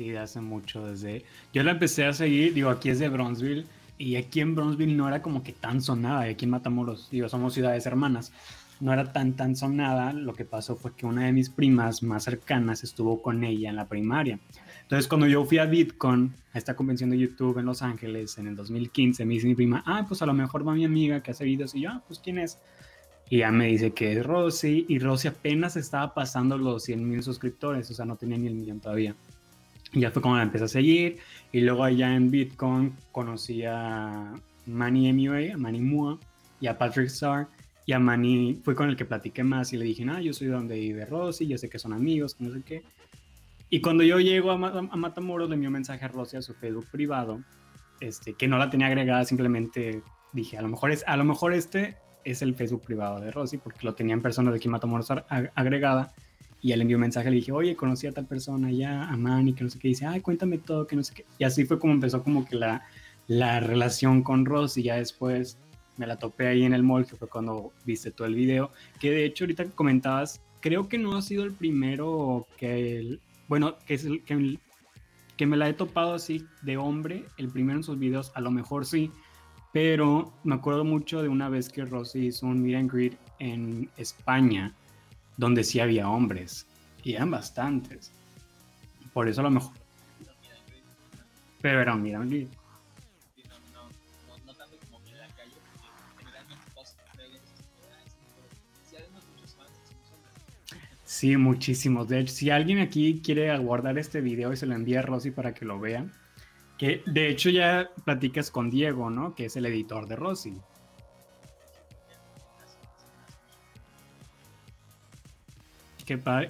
Sí, 0.00 0.16
hace 0.16 0.40
mucho 0.40 0.86
desde... 0.86 1.26
Yo 1.52 1.62
la 1.62 1.72
empecé 1.72 2.06
a 2.06 2.14
seguir, 2.14 2.54
digo, 2.54 2.70
aquí 2.70 2.88
es 2.88 2.98
de 3.00 3.10
Bronzeville, 3.10 3.66
y 3.98 4.16
aquí 4.16 4.40
en 4.40 4.54
Bronzeville 4.54 4.96
no 4.96 5.06
era 5.06 5.20
como 5.20 5.42
que 5.42 5.52
tan 5.52 5.82
sonada, 5.82 6.26
y 6.26 6.30
aquí 6.30 6.46
en 6.46 6.52
Matamoros, 6.52 7.10
digo, 7.10 7.28
somos 7.28 7.52
ciudades 7.52 7.84
hermanas, 7.84 8.32
no 8.80 8.94
era 8.94 9.12
tan 9.12 9.34
tan 9.34 9.56
sonada, 9.56 10.14
lo 10.14 10.32
que 10.32 10.46
pasó 10.46 10.74
fue 10.74 10.94
que 10.96 11.04
una 11.04 11.26
de 11.26 11.32
mis 11.32 11.50
primas 11.50 12.02
más 12.02 12.24
cercanas 12.24 12.82
estuvo 12.82 13.20
con 13.20 13.44
ella 13.44 13.68
en 13.68 13.76
la 13.76 13.88
primaria. 13.88 14.38
Entonces 14.80 15.06
cuando 15.06 15.26
yo 15.26 15.44
fui 15.44 15.58
a 15.58 15.66
VidCon, 15.66 16.34
a 16.54 16.56
esta 16.56 16.76
convención 16.76 17.10
de 17.10 17.18
YouTube 17.18 17.58
en 17.58 17.66
Los 17.66 17.82
Ángeles 17.82 18.38
en 18.38 18.46
el 18.46 18.56
2015, 18.56 19.26
me 19.26 19.34
dice 19.34 19.48
mi 19.48 19.54
prima, 19.54 19.82
ah, 19.84 20.06
pues 20.08 20.22
a 20.22 20.26
lo 20.26 20.32
mejor 20.32 20.66
va 20.66 20.72
mi 20.72 20.86
amiga 20.86 21.22
que 21.22 21.32
hace 21.32 21.44
videos, 21.44 21.74
y 21.74 21.82
yo, 21.82 21.90
ah, 21.90 22.02
pues 22.08 22.20
¿quién 22.20 22.38
es? 22.38 22.56
Y 23.28 23.40
ya 23.40 23.50
me 23.50 23.66
dice 23.66 23.90
que 23.90 24.14
es 24.14 24.24
Rosy, 24.24 24.86
y 24.88 24.98
Rosy 24.98 25.28
apenas 25.28 25.76
estaba 25.76 26.14
pasando 26.14 26.56
los 26.56 26.84
100 26.84 27.06
mil 27.06 27.22
suscriptores, 27.22 27.90
o 27.90 27.92
sea, 27.92 28.06
no 28.06 28.16
tenía 28.16 28.38
ni 28.38 28.46
el 28.46 28.54
millón 28.54 28.80
todavía. 28.80 29.14
Ya 29.92 30.10
fue 30.10 30.22
como 30.22 30.36
la 30.36 30.42
empecé 30.44 30.64
a 30.64 30.68
seguir. 30.68 31.18
Y 31.52 31.60
luego 31.60 31.84
allá 31.84 32.14
en 32.14 32.30
Bitcoin 32.30 32.94
conocí 33.12 33.64
a 33.64 34.32
Manny 34.66 35.12
MUA, 35.12 35.54
a 35.54 35.56
Manny 35.56 35.80
Mua 35.80 36.18
y 36.60 36.66
a 36.68 36.78
Patrick 36.78 37.06
Starr. 37.06 37.48
Y 37.86 37.92
a 37.92 37.98
Manny 37.98 38.60
fue 38.62 38.74
con 38.76 38.88
el 38.88 38.96
que 38.96 39.04
platiqué 39.04 39.42
más 39.42 39.72
y 39.72 39.76
le 39.76 39.84
dije, 39.84 40.06
ah, 40.08 40.20
yo 40.20 40.32
soy 40.32 40.46
de 40.46 40.52
donde 40.52 40.78
vive 40.78 41.04
Rosy, 41.06 41.48
yo 41.48 41.58
sé 41.58 41.68
que 41.68 41.78
son 41.78 41.92
amigos, 41.92 42.36
no 42.38 42.52
sé 42.52 42.62
qué. 42.62 42.82
Y 43.68 43.80
cuando 43.80 44.04
yo 44.04 44.20
llego 44.20 44.50
a, 44.52 44.56
Ma- 44.58 44.88
a 44.90 44.96
Matamoros, 44.96 45.48
le 45.48 45.54
envié 45.54 45.68
un 45.68 45.72
mensaje 45.74 46.04
a 46.04 46.08
Rosy 46.08 46.36
a 46.36 46.42
su 46.42 46.54
Facebook 46.54 46.86
privado, 46.92 47.40
este, 48.00 48.34
que 48.34 48.46
no 48.46 48.58
la 48.58 48.70
tenía 48.70 48.86
agregada, 48.86 49.24
simplemente 49.24 50.02
dije, 50.32 50.56
a 50.56 50.62
lo 50.62 50.68
mejor, 50.68 50.92
es, 50.92 51.02
a 51.06 51.16
lo 51.16 51.24
mejor 51.24 51.52
este 51.52 51.96
es 52.24 52.42
el 52.42 52.54
Facebook 52.54 52.82
privado 52.82 53.18
de 53.20 53.30
Rosy, 53.32 53.58
porque 53.58 53.80
lo 53.82 53.94
tenía 53.94 54.14
en 54.14 54.22
persona 54.22 54.50
de 54.50 54.58
aquí 54.58 54.68
en 54.68 54.72
Matamoros 54.72 55.08
agregada. 55.54 56.12
Y 56.62 56.68
ya 56.68 56.76
le 56.76 56.82
envió 56.82 56.96
un 56.96 57.02
mensaje, 57.02 57.30
le 57.30 57.36
dije, 57.36 57.52
oye, 57.52 57.74
conocí 57.74 58.06
a 58.06 58.12
tal 58.12 58.26
persona 58.26 58.70
ya, 58.70 59.04
a 59.08 59.16
Manny, 59.16 59.54
que 59.54 59.64
no 59.64 59.70
sé 59.70 59.78
qué, 59.78 59.88
y 59.88 59.92
dice, 59.92 60.06
ay, 60.06 60.20
cuéntame 60.20 60.58
todo, 60.58 60.86
que 60.86 60.96
no 60.96 61.02
sé 61.02 61.14
qué. 61.14 61.24
Y 61.38 61.44
así 61.44 61.64
fue 61.64 61.78
como 61.78 61.92
empezó 61.94 62.22
como 62.22 62.44
que 62.46 62.56
la, 62.56 62.82
la 63.28 63.60
relación 63.60 64.22
con 64.22 64.44
Ross 64.44 64.74
ya 64.76 64.96
después 64.96 65.58
me 65.96 66.06
la 66.06 66.16
topé 66.16 66.46
ahí 66.48 66.64
en 66.64 66.72
el 66.74 66.82
mall, 66.82 67.04
fue 67.06 67.28
cuando 67.28 67.72
viste 67.84 68.10
todo 68.10 68.26
el 68.26 68.34
video, 68.34 68.70
que 69.00 69.10
de 69.10 69.24
hecho 69.24 69.44
ahorita 69.44 69.66
comentabas, 69.74 70.40
creo 70.60 70.88
que 70.88 70.98
no 70.98 71.16
ha 71.16 71.22
sido 71.22 71.44
el 71.44 71.52
primero 71.52 72.46
que, 72.58 72.98
el- 72.98 73.20
bueno, 73.48 73.76
que 73.86 73.94
es 73.94 74.04
el 74.04 74.22
que, 74.24 74.34
el- 74.34 74.60
que 75.36 75.46
me 75.46 75.56
la 75.56 75.68
he 75.68 75.72
topado 75.74 76.14
así 76.14 76.44
de 76.62 76.76
hombre, 76.76 77.24
el 77.38 77.48
primero 77.48 77.78
en 77.78 77.84
sus 77.84 77.98
videos, 77.98 78.32
a 78.34 78.40
lo 78.40 78.50
mejor 78.50 78.84
sí, 78.86 79.10
pero 79.72 80.32
me 80.44 80.54
acuerdo 80.54 80.84
mucho 80.84 81.22
de 81.22 81.28
una 81.28 81.48
vez 81.48 81.68
que 81.68 81.84
Rosy 81.84 82.26
hizo 82.26 82.46
un 82.46 82.62
meet 82.62 82.76
and 82.76 82.92
greet 82.92 83.18
en 83.38 83.88
España, 83.96 84.74
donde 85.40 85.64
sí 85.64 85.80
había 85.80 86.06
hombres, 86.06 86.66
y 87.02 87.14
eran 87.14 87.30
bastantes. 87.30 88.12
Por 89.14 89.26
eso 89.26 89.40
a 89.40 89.44
lo 89.44 89.50
mejor. 89.50 89.72
Pero 91.62 91.80
era 91.80 91.94
un 91.94 92.02
hombres. 92.02 92.48
Sí, 101.04 101.36
muchísimos. 101.36 102.08
De 102.08 102.20
hecho, 102.20 102.34
si 102.34 102.50
alguien 102.50 102.78
aquí 102.78 103.20
quiere 103.24 103.56
guardar 103.58 103.98
este 103.98 104.20
video 104.20 104.52
y 104.52 104.56
se 104.56 104.66
lo 104.66 104.74
envía 104.74 105.00
a 105.00 105.02
Rosy 105.02 105.30
para 105.30 105.54
que 105.54 105.64
lo 105.64 105.80
vea, 105.80 106.06
que 106.78 107.02
de 107.06 107.28
hecho 107.28 107.48
ya 107.48 107.90
platicas 108.04 108.50
con 108.50 108.70
Diego, 108.70 109.10
¿no? 109.10 109.34
Que 109.34 109.46
es 109.46 109.56
el 109.56 109.66
editor 109.66 110.06
de 110.06 110.16
Rosy. 110.16 110.60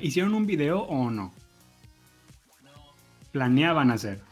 ¿Hicieron 0.01 0.35
un 0.35 0.47
video 0.47 0.83
o 0.83 1.11
no? 1.11 1.33
Planeaban 3.33 3.91
hacer. 3.91 4.23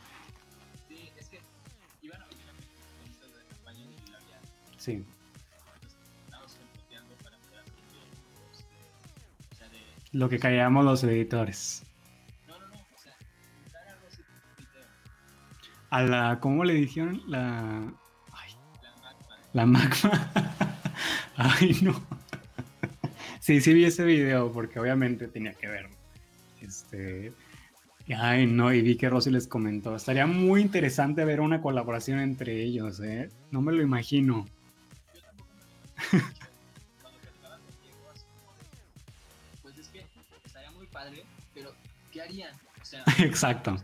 sí, 4.78 5.04
Lo 10.12 10.30
que 10.30 10.38
callamos 10.38 10.84
los 10.84 11.04
editores. 11.04 11.84
A 15.90 16.02
la, 16.02 16.38
¿cómo 16.40 16.64
le 16.64 16.74
dijeron? 16.74 17.22
La... 17.26 17.92
Ay, 18.32 18.52
la 18.82 18.96
magma, 18.96 19.36
la 19.52 19.66
magma. 19.66 20.54
Ay, 21.36 21.78
no. 21.82 22.17
Sí, 23.48 23.62
sí 23.62 23.72
vi 23.72 23.86
ese 23.86 24.04
video 24.04 24.52
porque 24.52 24.78
obviamente 24.78 25.26
tenía 25.26 25.54
que 25.54 25.68
verlo. 25.68 25.96
Este... 26.60 27.32
Ay, 28.14 28.46
no, 28.46 28.70
y 28.74 28.82
vi 28.82 28.98
que 28.98 29.08
Rosy 29.08 29.30
les 29.30 29.48
comentó. 29.48 29.96
Estaría 29.96 30.26
muy 30.26 30.60
interesante 30.60 31.24
ver 31.24 31.40
una 31.40 31.62
colaboración 31.62 32.20
entre 32.20 32.62
ellos, 32.62 33.00
¿eh? 33.00 33.30
No 33.50 33.62
me 33.62 33.72
lo 33.72 33.80
imagino. 33.82 34.44
yo 35.14 35.22
tampoco 35.22 35.48
me 35.54 35.62
lo 35.62 35.70
imagino. 35.70 36.44
Cuando 37.00 37.18
platicaba 37.20 37.56
con 37.56 37.80
Diego, 37.80 38.10
así 38.12 38.26
como 38.36 38.52
de, 38.52 39.62
pues 39.62 39.78
es 39.78 39.88
que 39.88 40.04
estaría 40.44 40.70
muy 40.72 40.86
padre, 40.88 41.24
pero 41.54 41.72
¿qué 42.12 42.20
harían? 42.20 42.54
O 42.82 42.84
sea, 42.84 43.02
Exacto. 43.18 43.78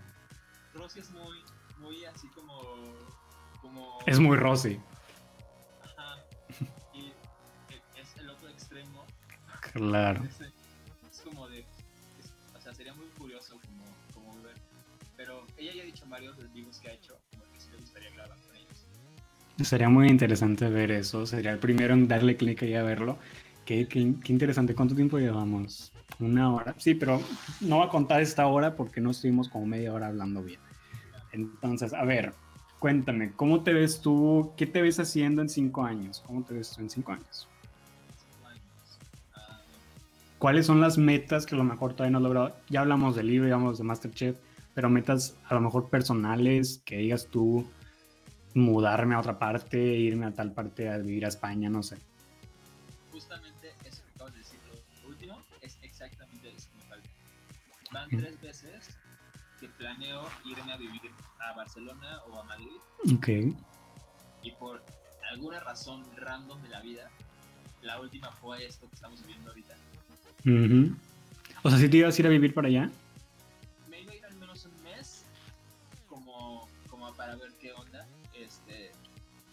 Rosy 0.75 1.01
es 1.01 1.11
muy, 1.11 1.39
muy 1.81 2.05
así 2.05 2.29
como, 2.29 2.61
como... 3.63 3.99
Es 4.05 4.21
muy 4.21 4.37
Rosy. 4.37 4.79
Claro. 9.75 10.25
Es, 10.25 10.41
es 10.41 11.21
como 11.23 11.49
de... 11.49 11.61
es- 11.61 11.67
o 12.57 12.61
sea, 12.61 12.73
sería 12.75 12.95
muy 12.95 13.07
curioso 13.19 13.59
como, 13.61 13.85
como 14.33 14.43
ver. 14.43 14.55
Pero 15.17 15.47
ella 15.59 15.73
ya 15.75 15.83
ha 15.83 15.87
dicho 15.87 16.05
en 16.05 16.11
varios 16.11 16.37
de 16.37 16.45
los 16.45 16.53
vivos 16.53 16.79
que 16.81 16.89
ha 16.89 16.93
hecho, 16.93 17.19
como 17.31 17.45
que 17.53 17.61
sí 17.61 17.69
le 17.73 17.79
gustaría 17.79 18.11
grabar 18.13 18.39
con 18.47 18.57
ellos. 18.57 18.87
Sería 19.69 19.89
muy 19.89 20.09
interesante 20.09 20.69
ver 20.69 20.91
eso. 20.91 21.27
Sería 21.27 21.53
el 21.53 21.59
primero 21.59 21.95
en 21.95 22.09
darle 22.09 22.37
clic 22.37 22.63
ahí 22.63 22.75
a 22.75 22.83
verlo. 22.83 23.19
Qué, 23.65 23.87
qué- 23.89 24.15
qué 24.23 24.33
interesante. 24.33 24.75
¿Cuánto 24.75 24.95
tiempo 24.95 25.19
llevamos? 25.19 25.93
Una 26.21 26.53
hora. 26.55 26.75
Sí, 26.79 26.95
pero 26.95 27.21
no 27.61 27.79
va 27.79 27.87
a 27.87 27.89
contar 27.89 28.21
esta 28.23 28.47
hora 28.47 28.75
porque 28.77 29.01
no 29.01 29.11
estuvimos 29.11 29.49
como 29.49 29.67
media 29.67 29.93
hora 29.93 30.07
hablando 30.09 30.43
bien. 30.43 30.61
Entonces, 31.33 31.93
a 31.93 32.05
ver, 32.05 32.35
cuéntame, 32.79 33.33
¿cómo 33.35 33.63
te 33.65 33.73
ves 33.73 34.01
tú? 34.01 34.53
¿Qué 34.57 34.67
te 34.67 34.81
ves 34.83 35.01
haciendo 35.01 35.43
en 35.43 35.49
cinco 35.49 35.85
años? 35.85 36.23
¿Cómo 36.27 36.45
te 36.45 36.55
ves 36.55 36.71
tú 36.71 36.81
en 36.83 36.91
cinco 36.91 37.13
años? 37.13 37.49
¿Cuáles 40.45 40.67
son 40.67 40.79
las 40.79 40.99
metas 40.99 41.47
que 41.47 41.55
a 41.55 41.59
lo 41.59 41.65
mejor 41.65 41.95
todavía 41.95 42.11
no 42.11 42.19
has 42.19 42.23
logrado? 42.25 42.57
Ya 42.69 42.83
hablamos 42.83 43.17
del 43.17 43.29
libro, 43.29 43.49
ya 43.49 43.55
hablamos 43.55 43.79
de 43.79 43.85
Masterchef, 43.85 44.37
pero 44.75 44.91
metas 44.91 45.39
a 45.49 45.55
lo 45.55 45.63
mejor 45.63 45.89
personales, 45.89 46.83
que 46.85 46.99
digas 46.99 47.29
tú, 47.31 47.67
mudarme 48.53 49.15
a 49.15 49.21
otra 49.21 49.39
parte, 49.39 49.79
irme 49.79 50.27
a 50.27 50.33
tal 50.33 50.53
parte 50.53 50.91
a 50.91 50.99
vivir 50.99 51.25
a 51.25 51.29
España, 51.29 51.71
no 51.71 51.83
sé. 51.83 51.97
justamente 53.11 53.73
eso 53.87 54.03
que 54.05 54.11
acabas 54.17 54.35
de 54.35 54.41
decir, 54.41 54.61
lo 55.03 55.09
último 55.09 55.43
es 55.63 55.79
exactamente 55.81 56.53
eso 56.55 56.69
que 56.73 56.77
me 56.77 56.85
falta. 56.91 57.09
Van 57.91 58.09
Ujú. 58.09 58.19
tres 58.19 58.41
veces 58.43 58.99
que 59.59 59.69
planeo 59.71 60.29
irme 60.45 60.75
a 60.75 60.77
vivir 60.77 61.11
a 61.41 61.55
Barcelona 61.55 62.19
o 62.29 62.39
a 62.39 62.45
Madrid 62.45 62.77
Ok. 63.15 63.29
y 64.43 64.51
por 64.59 64.83
alguna 65.31 65.61
razón 65.61 66.05
random 66.19 66.61
de 66.61 66.69
la 66.69 66.83
vida, 66.83 67.11
la 67.81 67.99
última 67.99 68.31
fue 68.31 68.67
esto 68.67 68.87
que 68.91 68.95
estamos 68.95 69.23
viviendo 69.23 69.49
ahorita. 69.49 69.75
Ujú. 70.41 70.95
O 71.63 71.71
sea, 71.71 71.79
si 71.79 71.89
te 71.89 71.97
ibas 71.99 72.17
a 72.17 72.21
ir 72.21 72.27
a 72.27 72.31
vivir 72.31 72.53
para 72.55 72.69
allá. 72.69 72.91
Me 73.89 74.01
iba 74.01 74.13
a 74.13 74.17
ir 74.17 74.25
al 74.25 74.35
menos 74.37 74.67
un 74.67 74.83
mes 74.83 75.25
como, 76.09 76.69
como 76.91 77.13
para 77.15 77.37
ver 77.37 77.53
qué 77.61 77.73
onda, 77.73 78.07
este, 78.35 78.93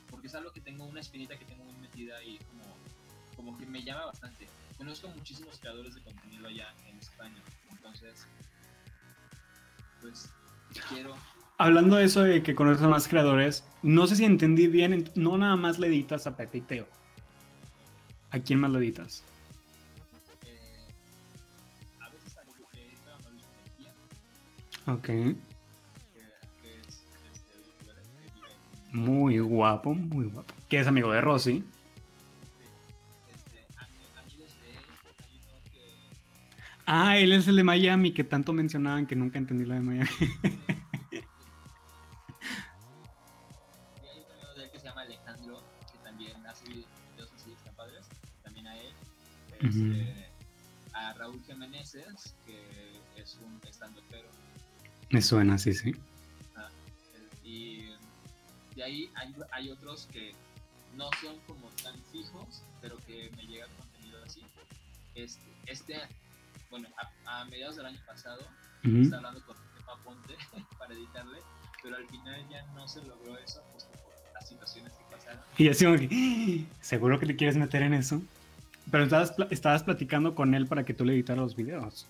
porque 0.10 0.28
es 0.28 0.36
algo 0.36 0.52
que 0.52 0.62
tengo 0.62 0.86
una 0.86 1.00
espinita 1.00 1.38
que 1.38 1.46
tengo 1.46 1.64
muy 1.64 1.76
metida 1.76 2.24
y 2.24 2.38
como, 2.40 2.64
como 3.36 3.58
que 3.58 3.66
me 3.66 3.84
llama 3.84 4.08
bastante. 4.08 4.48
Conozco 4.78 5.08
muchísimos 5.10 5.60
creadores 5.60 5.96
de 5.96 6.02
contenido 6.02 6.48
allá 6.48 6.74
en 6.88 6.98
España, 6.98 7.42
entonces, 7.70 8.26
pues 10.02 10.30
quiero, 10.90 11.16
Hablando 11.62 11.98
de 11.98 12.06
eso 12.06 12.24
de 12.24 12.42
que 12.42 12.56
conoces 12.56 12.82
a 12.82 12.88
más 12.88 13.08
creadores, 13.08 13.64
no 13.84 14.08
sé 14.08 14.16
si 14.16 14.26
entendí 14.26 14.66
bien, 14.66 15.08
no 15.14 15.38
nada 15.38 15.56
más 15.56 15.78
le 15.78 15.90
editas 15.90 16.26
a 16.26 16.36
Pepe 16.36 16.58
y 16.58 16.62
Teo. 16.62 16.88
¿A 18.32 18.40
quién 18.40 18.60
más 18.60 18.72
le 18.72 18.80
editas? 18.80 19.24
En 24.88 25.42
Muy 28.92 29.40
guapo, 29.40 29.94
muy 29.94 30.26
guapo. 30.26 30.54
Que 30.68 30.80
es 30.80 30.88
amigo 30.88 31.12
de 31.12 31.22
Rosy. 31.22 31.64
Ah, 36.86 37.18
él 37.18 37.32
es 37.32 37.48
el 37.48 37.56
de 37.56 37.64
Miami, 37.64 38.12
que 38.12 38.26
tanto 38.26 38.52
mencionaban 38.52 39.06
que 39.06 39.16
nunca 39.16 39.38
entendí 39.38 39.64
lo 39.66 39.76
de 39.76 39.82
Miami. 39.82 40.10
Que 52.46 53.22
es 53.22 53.38
un 53.44 53.60
estandopero. 53.68 54.30
Me 55.10 55.22
suena, 55.22 55.58
sí, 55.58 55.74
sí. 55.74 55.94
Y 57.44 57.90
de 58.76 58.84
ahí 58.84 59.10
hay, 59.16 59.36
hay 59.52 59.70
otros 59.72 60.08
que 60.12 60.34
no 60.96 61.10
son 61.22 61.38
como 61.48 61.68
tan 61.84 61.96
fijos, 62.12 62.64
pero 62.82 62.98
que 63.06 63.30
me 63.36 63.44
llega 63.44 63.68
contenido 63.78 64.24
así. 64.24 64.42
Este, 65.16 65.42
este 65.68 65.96
bueno, 66.70 66.88
a, 67.26 67.42
a 67.42 67.46
mediados 67.46 67.76
del 67.76 67.86
año 67.88 68.00
pasado, 68.06 68.40
estaba 68.84 69.18
hablando 69.18 69.46
con 69.46 69.58
Pepa 69.76 69.98
Ponte 70.04 70.36
para 70.80 70.94
editarle, 70.94 71.40
pero 71.84 71.98
al 71.98 72.08
final 72.08 72.48
ya 72.50 72.64
no 72.74 72.88
se 72.88 73.04
logró 73.04 73.38
eso, 73.38 73.62
justo 73.74 73.92
por 73.92 74.14
las 74.34 74.48
situaciones 74.48 74.94
que 74.94 75.04
pasaron. 75.16 75.42
Y 75.58 75.68
así 75.68 75.84
como 75.86 75.98
que, 75.98 76.08
"Ah, 76.72 76.76
¿seguro 76.82 77.20
que 77.20 77.26
te 77.26 77.36
quieres 77.36 77.58
meter 77.58 77.82
en 77.82 77.94
eso? 77.96 78.22
Pero 78.92 79.06
estabas, 79.06 79.34
estabas 79.50 79.84
platicando 79.84 80.36
con 80.36 80.54
él 80.54 80.68
para 80.68 80.84
que 80.84 80.94
tú 80.94 81.06
le 81.06 81.14
editaras 81.14 81.42
los 81.42 81.56
videos. 81.56 82.06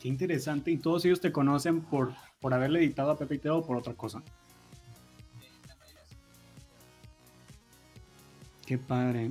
Qué 0.00 0.08
interesante. 0.08 0.70
Y 0.70 0.78
todos 0.78 1.04
ellos 1.04 1.20
te 1.20 1.32
conocen 1.32 1.80
por, 1.80 2.14
por 2.40 2.54
haberle 2.54 2.78
editado 2.78 3.10
a 3.10 3.18
Pepe 3.18 3.34
y 3.34 3.38
Teo 3.38 3.58
o 3.58 3.66
por 3.66 3.76
otra 3.76 3.94
cosa. 3.94 4.22
Qué 8.64 8.78
padre. 8.78 9.30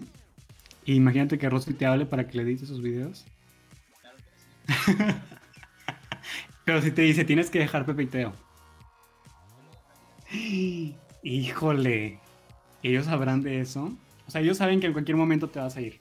Imagínate 0.85 1.37
que 1.37 1.49
Rosy 1.49 1.73
te 1.73 1.85
hable 1.85 2.05
para 2.05 2.27
que 2.27 2.37
le 2.37 2.43
edites 2.43 2.67
sus 2.67 2.81
videos. 2.81 3.25
claro 4.01 4.17
que 4.17 4.91
sí. 4.91 4.97
Pero 6.65 6.81
si 6.81 6.91
te 6.91 7.01
dice, 7.01 7.23
tienes 7.25 7.49
que 7.49 7.59
dejar 7.59 7.85
Pepe 7.85 8.03
y 8.03 8.07
Teo. 8.07 8.33
Híjole. 11.23 12.19
¿Ellos 12.83 13.05
sabrán 13.05 13.41
de 13.41 13.61
eso? 13.61 13.91
O 14.27 14.31
sea, 14.31 14.41
ellos 14.41 14.57
saben 14.57 14.79
que 14.79 14.87
en 14.87 14.93
cualquier 14.93 15.17
momento 15.17 15.49
te 15.49 15.59
vas 15.59 15.75
a 15.75 15.81
ir. 15.81 15.99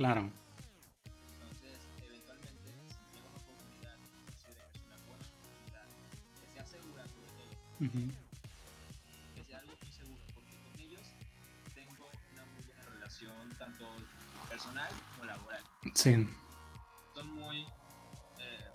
Claro. 0.00 0.30
Entonces, 1.04 1.76
eventualmente, 2.02 2.72
si 2.88 2.96
tengo 3.12 3.28
una 3.28 3.36
oportunidad, 3.36 3.96
considero 4.24 4.64
que 4.72 4.78
es 4.78 4.84
una 4.86 4.96
buena 5.04 5.24
oportunidad, 5.28 5.86
que 6.40 6.52
sea 6.54 6.64
segura 6.66 7.04
sobre 7.04 7.28
todo, 7.36 7.52
Ujú. 7.84 8.08
que 9.34 9.44
sea 9.44 9.58
algo 9.58 9.74
muy 9.82 9.92
seguro, 9.92 10.22
porque 10.32 10.56
con 10.56 10.80
ellos 10.80 11.06
tengo 11.74 12.08
una 12.32 12.44
muy 12.46 12.62
buena 12.64 12.84
relación, 12.96 13.50
tanto 13.58 13.84
personal 14.48 14.88
como 15.12 15.24
laboral. 15.26 15.62
Sí. 15.94 16.26
Son 17.14 17.34
muy, 17.34 17.60
eh, 18.38 18.68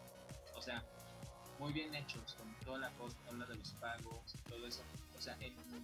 o 0.56 0.62
sea, 0.62 0.84
muy 1.58 1.74
bien 1.74 1.96
hechos 1.96 2.36
con 2.36 2.54
toda 2.64 2.78
la 2.78 2.92
cosa, 3.00 3.18
habla 3.28 3.48
de 3.48 3.56
los 3.56 3.72
pagos, 3.82 4.36
todo 4.48 4.68
eso. 4.68 4.84
O 5.18 5.20
sea, 5.20 5.34
en, 5.40 5.54
en 5.58 5.84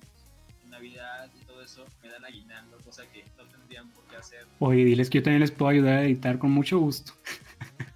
Navidad 0.71 1.29
y 1.39 1.45
todo 1.45 1.61
eso 1.61 1.85
me 2.01 2.09
dan 2.09 2.25
aguinaldo, 2.25 2.77
cosa 2.79 3.03
que 3.11 3.23
no 3.37 3.45
tendrían 3.45 3.89
por 3.89 4.03
qué 4.05 4.15
hacer. 4.15 4.47
Oye, 4.59 4.83
diles 4.85 5.09
que 5.09 5.19
yo 5.19 5.23
también 5.23 5.41
les 5.41 5.51
puedo 5.51 5.69
ayudar 5.69 5.99
a 5.99 6.03
editar 6.03 6.39
con 6.39 6.51
mucho 6.51 6.79
gusto. 6.79 7.13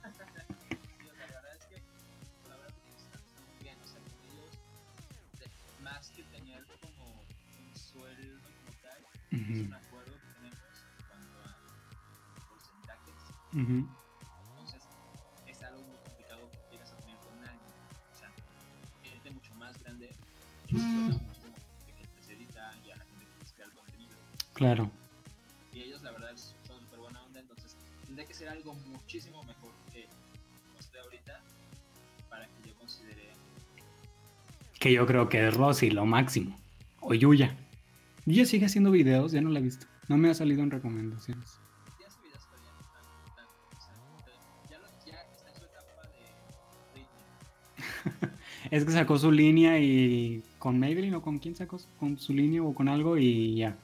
es 9.51 9.67
un 9.67 9.73
acuerdo 9.73 10.13
que 10.13 10.27
tenemos 10.33 10.59
en 10.97 11.05
cuanto 11.07 11.37
a 11.43 12.49
porcentajes. 12.49 13.21
Uh. 13.53 13.87
Entonces, 14.49 14.83
es 15.47 15.63
algo 15.63 15.81
muy 15.83 15.97
complicado 16.03 16.49
que 16.51 16.59
quieras 16.69 16.91
obtener 16.93 17.17
con 17.19 17.37
alguien. 17.39 17.71
O 18.11 18.17
sea, 18.17 18.31
gente 19.03 19.31
mucho 19.31 19.55
más 19.55 19.77
grande, 19.83 20.09
uh 20.71 20.77
-huh. 20.77 21.14
Claro. 24.55 24.89
Y 25.73 25.81
ellos, 25.81 26.01
la 26.01 26.11
verdad, 26.11 26.31
son 26.65 26.79
súper 26.79 26.99
buena 26.99 27.21
onda. 27.23 27.41
Entonces, 27.41 27.75
tendría 28.05 28.25
que 28.25 28.33
ser 28.33 28.47
algo 28.47 28.73
muchísimo 28.73 29.43
mejor 29.43 29.71
que 29.91 30.07
estoy 30.79 30.99
ahorita 31.01 31.43
para 32.29 32.47
que 32.47 32.69
yo 32.69 32.75
considere. 32.75 33.33
Que 34.79 34.93
yo 34.93 35.05
creo 35.05 35.27
que 35.27 35.45
es 35.45 35.53
Rosy 35.53 35.91
lo 35.91 36.05
máximo. 36.05 36.57
O 37.01 37.13
Yuya. 37.13 37.55
Yuya 38.25 38.45
sigue 38.45 38.65
haciendo 38.65 38.91
videos, 38.91 39.33
ya 39.33 39.41
no 39.41 39.49
la 39.49 39.59
he 39.59 39.61
visto. 39.61 39.87
No 40.07 40.15
me 40.17 40.29
ha 40.29 40.33
salido 40.33 40.63
en 40.63 40.71
recomendaciones. 40.71 41.59
Es 48.71 48.83
que 48.83 48.91
sacó 48.91 49.17
su 49.17 49.31
línea 49.31 49.79
y 49.79 50.43
con 50.59 50.79
Maybelline 50.79 51.15
o 51.15 51.21
con 51.21 51.39
quién 51.39 51.55
sacó 51.55 51.79
con 51.99 52.17
su 52.17 52.33
línea 52.33 52.63
o 52.63 52.73
con 52.73 52.87
algo 52.87 53.17
y 53.17 53.57
ya. 53.57 53.77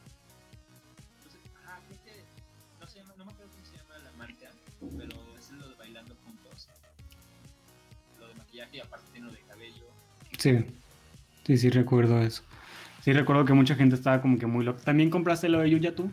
Sí, 10.42 10.66
sí, 11.46 11.56
sí 11.56 11.70
recuerdo 11.70 12.20
eso. 12.20 12.42
Sí 13.04 13.14
recuerdo 13.14 13.46
que 13.46 13.54
mucha 13.54 13.76
gente 13.76 13.94
estaba 13.94 14.24
como 14.24 14.40
que 14.40 14.48
muy 14.48 14.66
loca. 14.66 14.82
¿También 14.84 15.12
compraste 15.12 15.48
lo 15.50 15.60
de 15.60 15.70
Yuya 15.70 15.94
tú? 15.94 16.12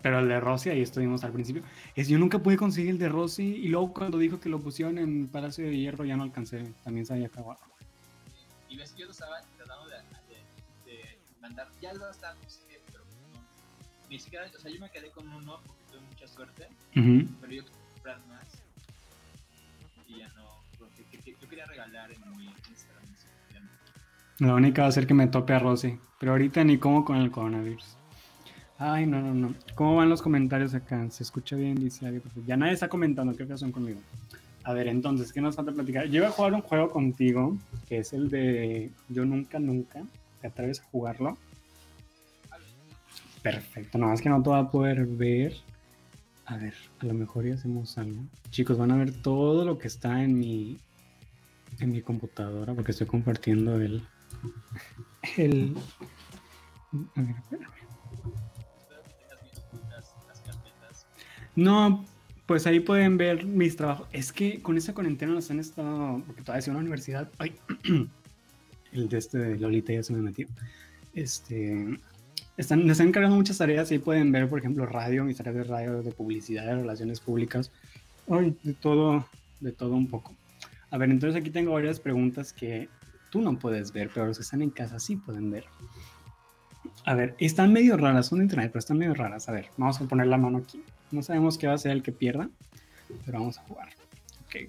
Pero 0.00 0.18
el 0.18 0.28
de 0.28 0.40
Rosy, 0.40 0.70
ahí 0.70 0.80
estuvimos 0.80 1.24
al 1.24 1.32
principio. 1.32 1.62
Es, 1.94 2.08
yo 2.08 2.18
nunca 2.18 2.38
pude 2.38 2.56
conseguir 2.56 2.92
el 2.92 2.98
de 2.98 3.10
Rosy 3.10 3.44
y 3.44 3.68
luego 3.68 3.92
cuando 3.92 4.16
dijo 4.16 4.40
que 4.40 4.48
lo 4.48 4.58
pusieron 4.60 4.96
en 4.96 5.28
Palacio 5.28 5.66
de 5.66 5.76
Hierro 5.76 6.06
ya 6.06 6.16
no 6.16 6.22
alcancé. 6.22 6.72
También 6.82 7.04
se 7.04 7.12
había 7.12 7.26
acabado. 7.26 7.60
Y 8.70 8.78
ves 8.78 8.92
que 8.92 9.00
yo 9.00 9.06
lo 9.06 9.12
estaba 9.12 9.42
tratando 9.58 9.88
de, 9.88 9.96
de, 10.86 10.90
de 10.90 11.18
mandar. 11.42 11.68
Ya 11.82 11.92
lo 11.92 12.10
estaba, 12.10 12.34
qué, 12.40 12.80
pero 12.86 13.04
no. 13.04 13.46
Ni 14.08 14.18
siquiera, 14.18 14.46
o 14.46 14.58
sea, 14.58 14.70
yo 14.70 14.80
me 14.80 14.90
quedé 14.90 15.10
con 15.10 15.28
uno 15.28 15.60
porque 15.66 15.82
tuve 15.90 16.00
mucha 16.00 16.26
suerte, 16.26 16.66
pero 16.94 17.52
yo 17.52 17.62
quería 17.62 17.64
comprar 17.92 18.26
más. 18.28 18.61
Y 20.14 20.18
ya 20.20 20.28
no. 20.36 20.44
Porque 20.78 21.04
que- 21.10 21.18
que- 21.18 21.36
yo 21.40 21.48
quería 21.48 21.66
regalar 21.66 22.10
en 22.12 22.20
mi 22.36 22.44
Instagram. 22.46 23.02
no 23.10 23.16
sé, 23.16 23.28
ya 23.52 23.60
no. 23.60 24.46
La 24.46 24.54
única 24.54 24.82
va 24.82 24.88
a 24.88 24.92
ser 24.92 25.06
que 25.06 25.14
me 25.14 25.26
tope 25.26 25.52
a 25.54 25.58
Rosy. 25.58 25.98
Pero 26.18 26.32
ahorita 26.32 26.62
ni 26.64 26.78
como 26.78 27.04
con 27.04 27.16
el 27.16 27.30
coronavirus. 27.30 27.96
Ay, 28.78 29.06
no, 29.06 29.20
no, 29.20 29.32
no. 29.34 29.54
¿Cómo 29.76 29.96
van 29.96 30.08
los 30.08 30.22
comentarios 30.22 30.74
acá? 30.74 31.08
¿Se 31.10 31.22
escucha 31.22 31.54
bien? 31.56 31.76
Dice 31.76 32.20
Ya 32.46 32.56
nadie 32.56 32.72
está 32.72 32.88
comentando, 32.88 33.36
que 33.36 33.56
son 33.56 33.70
conmigo. 33.70 34.00
A 34.64 34.72
ver, 34.72 34.88
entonces, 34.88 35.32
¿qué 35.32 35.40
nos 35.40 35.56
falta 35.56 35.72
platicar? 35.72 36.06
Yo 36.06 36.18
iba 36.18 36.28
a 36.28 36.32
jugar 36.32 36.52
un 36.54 36.62
juego 36.62 36.88
contigo, 36.90 37.56
que 37.88 37.98
es 37.98 38.12
el 38.12 38.28
de 38.30 38.90
Yo 39.08 39.24
Nunca 39.24 39.58
Nunca. 39.58 40.02
¿Te 40.40 40.48
atreves 40.48 40.80
a 40.80 40.84
jugarlo? 40.84 41.36
Perfecto, 43.42 43.98
nada 43.98 44.12
más 44.12 44.20
que 44.22 44.28
no 44.28 44.42
te 44.42 44.50
va 44.50 44.58
a 44.60 44.70
poder 44.70 45.04
ver. 45.04 45.54
A 46.46 46.56
ver, 46.56 46.74
a 46.98 47.06
lo 47.06 47.14
mejor 47.14 47.46
ya 47.46 47.54
hacemos 47.54 47.96
algo. 47.98 48.24
Chicos, 48.50 48.76
van 48.76 48.90
a 48.90 48.96
ver 48.96 49.12
todo 49.22 49.64
lo 49.64 49.78
que 49.78 49.88
está 49.88 50.22
en 50.22 50.38
mi 50.38 50.78
en 51.80 51.92
mi 51.92 52.02
computadora 52.02 52.74
porque 52.74 52.92
estoy 52.92 53.06
compartiendo 53.06 53.80
el 53.80 54.02
el 55.36 55.74
a 57.16 57.20
ver, 57.22 57.36
las 60.28 60.40
carpetas. 60.40 61.06
No, 61.56 62.04
pues 62.46 62.66
ahí 62.66 62.80
pueden 62.80 63.16
ver 63.16 63.44
mis 63.46 63.76
trabajos. 63.76 64.08
Es 64.12 64.32
que 64.32 64.60
con 64.60 64.76
esa 64.76 64.94
cuarentena 64.94 65.32
nos 65.32 65.50
han 65.50 65.60
estado, 65.60 66.22
porque 66.26 66.42
todavía 66.42 66.66
en 66.66 66.74
la 66.74 66.80
universidad. 66.80 67.30
Ay, 67.38 67.54
el 68.92 69.08
de 69.08 69.18
este 69.18 69.38
de 69.38 69.58
Lolita 69.58 69.92
ya 69.92 70.02
se 70.02 70.12
me 70.12 70.20
metió. 70.20 70.46
Este, 71.14 71.98
están, 72.56 72.80
nos 72.80 72.92
están 72.92 73.08
encargando 73.08 73.36
muchas 73.36 73.58
tareas 73.58 73.90
y 73.92 73.98
pueden 73.98 74.32
ver, 74.32 74.48
por 74.48 74.58
ejemplo, 74.58 74.86
radio, 74.86 75.24
mis 75.24 75.36
tareas 75.36 75.56
de 75.56 75.64
radio, 75.64 76.02
de 76.02 76.12
publicidad, 76.12 76.66
de 76.66 76.76
relaciones 76.76 77.20
públicas. 77.20 77.70
De 78.26 78.74
todo, 78.74 79.26
de 79.60 79.72
todo 79.72 79.94
un 79.94 80.08
poco. 80.08 80.34
A 80.90 80.98
ver, 80.98 81.10
entonces 81.10 81.40
aquí 81.40 81.50
tengo 81.50 81.72
varias 81.72 82.00
preguntas 82.00 82.52
que 82.52 82.88
tú 83.30 83.40
no 83.40 83.58
puedes 83.58 83.92
ver, 83.92 84.10
pero 84.12 84.26
los 84.26 84.38
que 84.38 84.42
están 84.42 84.62
en 84.62 84.70
casa 84.70 85.00
sí 85.00 85.16
pueden 85.16 85.50
ver. 85.50 85.64
A 87.04 87.14
ver, 87.14 87.34
están 87.38 87.72
medio 87.72 87.96
raras, 87.96 88.26
son 88.26 88.38
de 88.38 88.44
internet, 88.44 88.70
pero 88.72 88.78
están 88.78 88.98
medio 88.98 89.14
raras. 89.14 89.48
A 89.48 89.52
ver, 89.52 89.70
vamos 89.76 90.00
a 90.00 90.04
poner 90.04 90.26
la 90.26 90.38
mano 90.38 90.58
aquí. 90.58 90.82
No 91.10 91.22
sabemos 91.22 91.58
qué 91.58 91.66
va 91.66 91.74
a 91.74 91.78
ser 91.78 91.92
el 91.92 92.02
que 92.02 92.12
pierda, 92.12 92.48
pero 93.26 93.40
vamos 93.40 93.58
a 93.58 93.62
jugar. 93.62 93.88
Ok. 94.46 94.68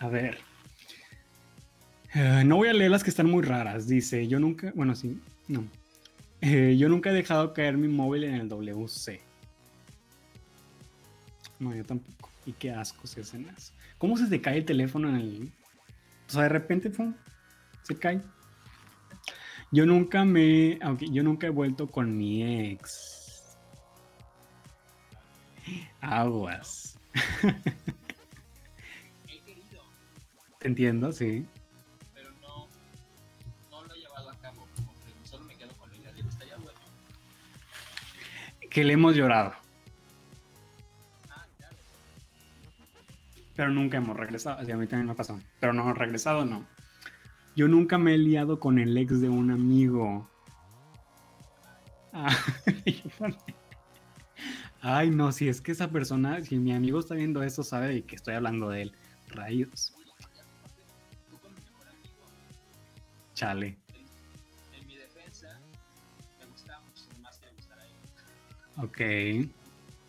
A 0.00 0.08
ver. 0.08 0.38
Eh, 2.14 2.42
no 2.44 2.56
voy 2.56 2.68
a 2.68 2.72
leer 2.72 2.90
las 2.90 3.04
que 3.04 3.10
están 3.10 3.30
muy 3.30 3.42
raras. 3.42 3.86
Dice, 3.86 4.26
yo 4.26 4.40
nunca, 4.40 4.72
bueno, 4.74 4.94
sí, 4.94 5.20
no. 5.46 5.64
Eh, 6.40 6.76
yo 6.78 6.88
nunca 6.88 7.10
he 7.10 7.14
dejado 7.14 7.52
caer 7.52 7.76
mi 7.76 7.88
móvil 7.88 8.24
en 8.24 8.34
el 8.34 8.48
WC. 8.48 9.20
No, 11.58 11.74
yo 11.74 11.84
tampoco. 11.84 12.30
Y 12.46 12.52
qué 12.52 12.70
asco 12.70 13.06
se 13.06 13.20
hacen 13.20 13.46
eso. 13.56 13.72
¿Cómo 13.98 14.16
se 14.16 14.26
te 14.26 14.40
cae 14.40 14.58
el 14.58 14.64
teléfono 14.64 15.10
en 15.10 15.16
el... 15.16 15.52
O 16.28 16.32
sea, 16.32 16.44
de 16.44 16.48
repente, 16.48 16.88
pum, 16.88 17.14
se 17.82 17.96
cae. 17.96 18.22
Yo 19.70 19.84
nunca 19.84 20.24
me... 20.24 20.78
Aunque 20.82 21.10
yo 21.10 21.22
nunca 21.22 21.46
he 21.46 21.50
vuelto 21.50 21.86
con 21.86 22.16
mi 22.16 22.70
ex. 22.70 23.58
Aguas. 26.00 26.98
Te 30.58 30.68
entiendo, 30.68 31.12
sí. 31.12 31.46
Que 38.70 38.84
le 38.84 38.94
hemos 38.94 39.14
llorado. 39.14 39.52
Pero 43.56 43.70
nunca 43.70 43.98
hemos 43.98 44.16
regresado. 44.16 44.58
Así 44.58 44.72
a 44.72 44.76
mí 44.76 44.86
también 44.86 45.06
me 45.06 45.12
ha. 45.12 45.16
Pero 45.60 45.72
no, 45.74 45.92
regresado 45.92 46.46
no. 46.46 46.64
Yo 47.56 47.68
nunca 47.68 47.98
me 47.98 48.14
he 48.14 48.18
liado 48.18 48.58
con 48.58 48.78
el 48.78 48.96
ex 48.96 49.20
de 49.20 49.28
un 49.28 49.50
amigo. 49.50 50.30
Ay, 54.80 55.10
no, 55.10 55.30
si 55.32 55.48
es 55.48 55.60
que 55.60 55.72
esa 55.72 55.90
persona, 55.90 56.42
si 56.42 56.56
mi 56.58 56.72
amigo 56.72 57.00
está 57.00 57.14
viendo 57.14 57.42
esto, 57.42 57.62
sabe 57.62 57.88
de 57.88 58.02
que 58.02 58.16
estoy 58.16 58.34
hablando 58.34 58.70
de 58.70 58.82
él. 58.82 58.92
Rayos. 59.28 59.94
Uy, 63.32 63.76
Ok. 68.82 69.00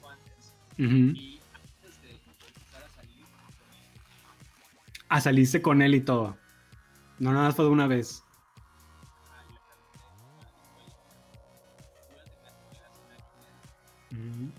o 0.02 0.10
antes. 0.10 0.54
Ujú. 0.78 1.16
Y 1.16 1.40
antes 1.54 2.02
de 2.02 2.12
empezar 2.12 2.84
a 2.84 2.90
salir 2.90 3.26
con 3.26 3.74
él, 3.74 5.04
Ah, 5.10 5.22
saliste 5.22 5.62
con 5.62 5.82
él 5.82 5.96
y 5.96 6.02
todo. 6.02 6.38
No, 7.20 7.32
nada 7.34 7.48
más 7.48 7.56
fue 7.56 7.66
de 7.66 7.72
una 7.72 7.88
vez. 7.88 8.24
me. 14.12 14.52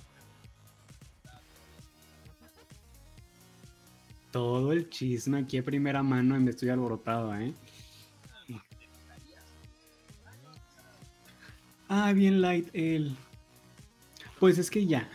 Todo 4.31 4.73
el 4.73 4.89
chisme 4.89 5.39
aquí 5.39 5.59
de 5.59 5.63
primera 5.63 6.03
mano 6.03 6.37
en 6.37 6.49
Estoy 6.49 6.71
Alborotado, 6.71 7.35
¿eh? 7.37 7.53
Ah. 8.55 8.63
Ah, 11.89 12.13
bien 12.15 12.41
light 12.41 12.69
él. 12.73 13.15
Pues 14.43 14.59
es 14.59 14.73
que 14.73 14.85
ya. 14.85 15.09
Pero. 15.09 15.15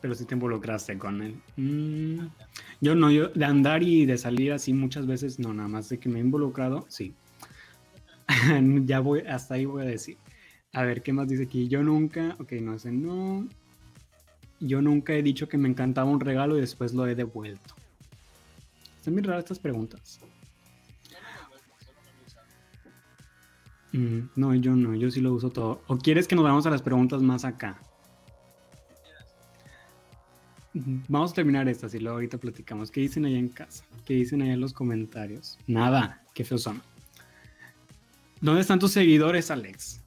Pero 0.00 0.14
sí 0.14 0.24
te 0.24 0.32
involucraste 0.32 0.96
con 0.96 1.20
él. 1.20 1.38
Mm, 1.56 2.28
yo 2.80 2.94
no, 2.94 3.10
yo 3.10 3.28
de 3.28 3.44
andar 3.44 3.82
y 3.82 4.06
de 4.06 4.16
salir 4.16 4.54
así 4.54 4.72
muchas 4.72 5.06
veces, 5.06 5.38
no, 5.38 5.52
nada 5.52 5.68
más 5.68 5.90
de 5.90 5.98
que 5.98 6.08
me 6.08 6.20
he 6.20 6.22
involucrado, 6.22 6.86
sí. 6.88 7.12
ya 8.86 9.00
voy, 9.00 9.20
hasta 9.28 9.56
ahí 9.56 9.66
voy 9.66 9.82
a 9.82 9.86
decir. 9.86 10.16
A 10.72 10.84
ver, 10.84 11.02
¿qué 11.02 11.12
más 11.12 11.28
dice 11.28 11.42
aquí? 11.42 11.68
Yo 11.68 11.82
nunca, 11.82 12.34
ok, 12.38 12.52
no 12.62 12.78
sé, 12.78 12.92
no. 12.92 13.46
Yo 14.60 14.82
nunca 14.82 15.12
he 15.14 15.22
dicho 15.22 15.48
que 15.48 15.58
me 15.58 15.68
encantaba 15.68 16.10
un 16.10 16.20
regalo 16.20 16.56
y 16.56 16.60
después 16.60 16.92
lo 16.94 17.06
he 17.06 17.14
devuelto. 17.14 17.74
Están 18.98 19.14
bien 19.14 19.24
raras 19.24 19.44
estas 19.44 19.58
preguntas. 19.58 20.20
Mm, 23.92 24.28
no, 24.36 24.54
yo 24.54 24.76
no, 24.76 24.94
yo 24.94 25.10
sí 25.10 25.20
lo 25.20 25.32
uso 25.32 25.50
todo. 25.50 25.82
¿O 25.86 25.96
quieres 25.96 26.28
que 26.28 26.34
nos 26.34 26.44
vayamos 26.44 26.66
a 26.66 26.70
las 26.70 26.82
preguntas 26.82 27.22
más 27.22 27.44
acá? 27.44 27.80
Mm, 30.74 30.98
Vamos 31.08 31.32
a 31.32 31.34
terminar 31.34 31.68
estas 31.68 31.94
y 31.94 31.98
luego 31.98 32.16
ahorita 32.16 32.38
platicamos. 32.38 32.90
¿Qué 32.90 33.00
dicen 33.00 33.24
allá 33.24 33.38
en 33.38 33.48
casa? 33.48 33.84
¿Qué 34.04 34.14
dicen 34.14 34.42
allá 34.42 34.54
en 34.54 34.60
los 34.60 34.72
comentarios? 34.72 35.58
Nada, 35.66 36.22
qué 36.34 36.44
feos 36.44 36.62
son. 36.62 36.82
¿Dónde 38.40 38.60
están 38.60 38.78
tus 38.78 38.92
seguidores, 38.92 39.50
Alex? 39.50 40.00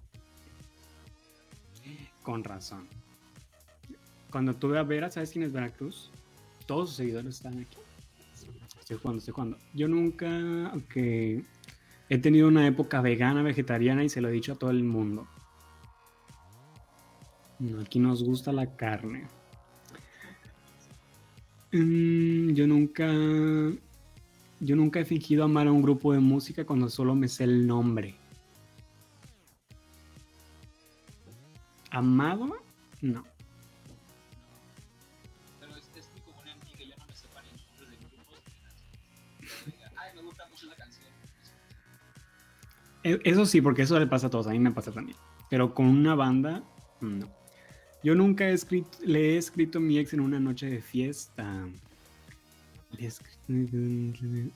Con 2.23 2.43
razón. 2.43 2.87
Cuando 4.31 4.55
tuve 4.55 4.79
a 4.79 4.83
Vera, 4.83 5.11
¿sabes 5.11 5.31
quién 5.31 5.43
es 5.43 5.51
Veracruz? 5.51 6.09
Todos 6.65 6.89
sus 6.89 6.97
seguidores 6.97 7.35
están 7.35 7.59
aquí. 7.59 7.77
Estoy 8.79 8.97
jugando, 8.97 9.19
estoy 9.19 9.33
jugando. 9.33 9.57
Yo 9.73 9.87
nunca, 9.87 10.71
ok. 10.73 10.95
He 12.09 12.17
tenido 12.17 12.47
una 12.47 12.65
época 12.65 13.01
vegana, 13.01 13.43
vegetariana 13.43 14.03
y 14.03 14.09
se 14.09 14.21
lo 14.21 14.29
he 14.29 14.31
dicho 14.31 14.53
a 14.53 14.55
todo 14.55 14.71
el 14.71 14.83
mundo. 14.83 15.27
No, 17.59 17.81
aquí 17.81 17.99
nos 17.99 18.23
gusta 18.23 18.51
la 18.51 18.75
carne. 18.75 19.27
Mm, 21.71 22.53
yo 22.53 22.67
nunca. 22.67 23.07
Yo 24.59 24.75
nunca 24.75 24.99
he 24.99 25.05
fingido 25.05 25.43
amar 25.43 25.67
a 25.67 25.71
un 25.71 25.81
grupo 25.81 26.13
de 26.13 26.19
música 26.19 26.65
cuando 26.65 26.89
solo 26.89 27.15
me 27.15 27.27
sé 27.27 27.45
el 27.45 27.65
nombre. 27.65 28.15
¿Amado? 31.89 32.57
No. 33.01 33.30
Eso 43.03 43.45
sí, 43.45 43.61
porque 43.61 43.81
eso 43.83 43.99
le 43.99 44.07
pasa 44.07 44.27
a 44.27 44.29
todos, 44.29 44.47
a 44.47 44.51
mí 44.51 44.59
me 44.59 44.71
pasa 44.71 44.91
también. 44.91 45.17
Pero 45.49 45.73
con 45.73 45.87
una 45.87 46.15
banda, 46.15 46.63
no. 46.99 47.27
Yo 48.03 48.15
nunca 48.15 48.47
he 48.47 48.53
escrito, 48.53 48.97
le 49.03 49.33
he 49.33 49.37
escrito 49.37 49.77
a 49.77 49.81
mi 49.81 49.97
ex 49.99 50.13
en 50.13 50.21
una 50.21 50.39
noche 50.39 50.67
de 50.67 50.81
fiesta. 50.81 51.67
Le 52.97 53.07
he. 53.07 54.51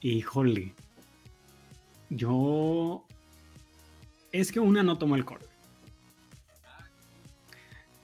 Híjole. 0.00 0.74
Yo... 2.08 3.04
Es 4.32 4.52
que 4.52 4.60
una 4.60 4.82
no 4.82 4.96
tomo 4.98 5.16
alcohol. 5.16 5.40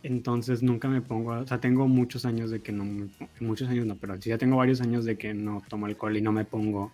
Entonces 0.03 0.63
nunca 0.63 0.89
me 0.89 1.01
pongo, 1.01 1.33
o 1.33 1.47
sea, 1.47 1.61
tengo 1.61 1.89
muchos 1.89 2.25
años 2.27 2.51
de 2.51 2.61
que 2.61 2.71
no, 2.71 3.09
muchos 3.41 3.69
años 3.69 3.87
no, 3.87 3.97
pero 3.97 4.21
sí 4.21 4.29
ya 4.31 4.39
tengo 4.39 4.57
varios 4.57 4.81
años 4.81 5.05
de 5.05 5.17
que 5.19 5.35
no 5.35 5.65
tomo 5.69 5.87
alcohol 5.87 6.17
y 6.17 6.21
no 6.21 6.31
me 6.31 6.45
pongo 6.45 6.93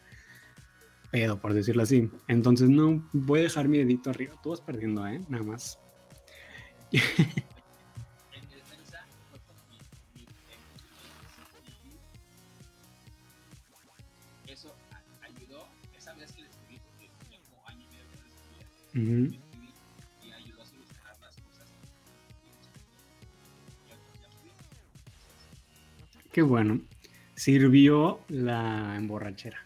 pedo, 1.13 1.39
por 1.39 1.53
decirlo 1.55 1.83
así. 1.85 2.11
Entonces 2.27 2.69
no 2.69 3.09
voy 3.13 3.41
a 3.41 3.43
dejar 3.45 3.69
mi 3.69 3.79
dedito 3.79 4.11
arriba. 4.11 4.35
Tú 4.43 4.51
vas 4.51 4.61
perdiendo, 4.61 5.07
¿eh? 5.07 5.21
Nada 5.29 5.45
más. 5.45 5.79
Eso 14.47 14.75
ayudó. 15.21 15.69
Esa 15.97 16.15
vez 16.15 16.33
que 16.33 16.43
le 16.43 16.49
escribí, 16.49 16.81
porque 16.81 17.11
tenía 17.21 17.39
como 17.51 17.69
año 17.69 17.83
y 17.83 17.89
medio 17.93 18.09
que 18.11 18.17
no 18.17 18.25
le 18.25 18.31
escribía, 18.31 18.67
Ujú. 18.91 19.31
le 19.31 19.37
escribí 19.37 19.73
y 20.25 20.33
ayudó 20.33 20.63
a 20.63 20.67
solucionar 20.67 21.21
las 21.21 21.37
cosas. 21.37 21.69
Qué 26.33 26.43
bueno. 26.43 26.81
Sirvió 27.35 28.21
la 28.29 28.97
emborrachera. 28.97 29.59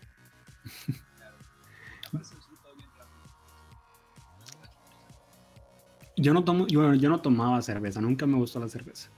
Yo 6.17 6.33
no 6.33 6.45
tomo, 6.45 6.67
yo, 6.67 6.95
yo 6.95 7.11
no 7.11 7.21
tomaba 7.21 7.61
cerveza, 7.63 8.01
nunca 8.01 8.27
me 8.27 8.37
gustó 8.37 8.59
la 8.59 8.69
cerveza. 8.69 9.11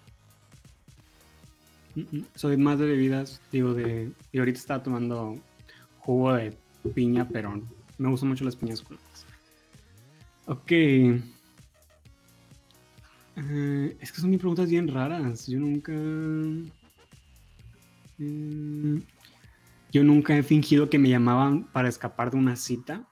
Mm, 1.95 2.01
mm, 2.19 2.25
Soy 2.35 2.57
más 2.57 2.79
de 2.79 2.87
bebidas, 2.87 3.41
digo, 3.53 3.75
de. 3.75 4.11
Y 4.33 4.39
ahorita 4.39 4.59
estaba 4.59 4.83
tomando 4.83 5.37
jugo 6.01 6.33
de 6.35 6.57
piña, 6.95 7.29
pero 7.29 7.63
me 7.99 8.09
gustan 8.09 8.31
mucho 8.31 8.45
las 8.45 8.57
piñas 8.57 8.83
coladas. 8.83 9.27
Ok. 10.47 10.73
Eh, 13.37 13.97
es 14.01 14.13
que 14.13 14.21
son 14.21 14.31
mis 14.31 14.41
preguntas 14.41 14.69
bien 14.69 14.89
raras. 14.89 15.47
Yo 15.47 15.61
nunca. 15.61 15.93
Mm, 18.19 18.99
yo 19.93 20.05
nunca 20.05 20.37
he 20.37 20.43
fingido 20.43 20.91
que 20.91 20.99
me 20.99 21.09
llamaban 21.09 21.65
para 21.65 21.89
escapar 21.89 22.31
de 22.31 22.39
una 22.39 22.57
cita. 22.57 23.07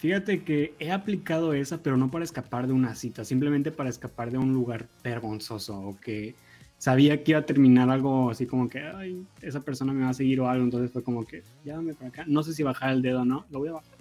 Fíjate 0.00 0.44
que 0.44 0.74
he 0.78 0.92
aplicado 0.92 1.52
esa, 1.52 1.82
pero 1.82 1.98
no 1.98 2.10
para 2.10 2.24
escapar 2.24 2.66
de 2.66 2.72
una 2.72 2.94
cita, 2.94 3.22
simplemente 3.22 3.70
para 3.70 3.90
escapar 3.90 4.30
de 4.30 4.38
un 4.38 4.54
lugar 4.54 4.88
vergonzoso 5.04 5.78
o 5.78 6.00
que 6.00 6.34
sabía 6.78 7.22
que 7.22 7.32
iba 7.32 7.40
a 7.40 7.44
terminar 7.44 7.90
algo 7.90 8.30
así 8.30 8.46
como 8.46 8.66
que, 8.70 8.80
ay, 8.80 9.26
esa 9.42 9.60
persona 9.60 9.92
me 9.92 10.04
va 10.04 10.08
a 10.08 10.14
seguir 10.14 10.40
o 10.40 10.48
algo, 10.48 10.64
entonces 10.64 10.90
fue 10.90 11.02
como 11.02 11.26
que, 11.26 11.42
llámame 11.66 11.92
para 11.92 12.08
acá. 12.08 12.24
No 12.26 12.42
sé 12.42 12.54
si 12.54 12.62
bajar 12.62 12.92
el 12.94 13.02
dedo 13.02 13.20
o 13.20 13.24
no, 13.26 13.44
lo 13.50 13.58
voy 13.58 13.68
a 13.68 13.72
bajar 13.72 13.98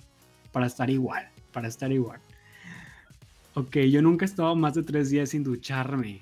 para 0.54 0.68
estar 0.68 0.90
igual, 0.90 1.28
para 1.52 1.68
estar 1.68 1.92
igual. 1.92 2.22
Ok, 3.56 3.76
yo 3.92 4.02
nunca 4.02 4.24
he 4.24 4.30
estado 4.30 4.56
más 4.56 4.76
de 4.76 4.84
tres 4.84 5.10
días 5.10 5.32
sin 5.32 5.44
ducharme. 5.44 6.22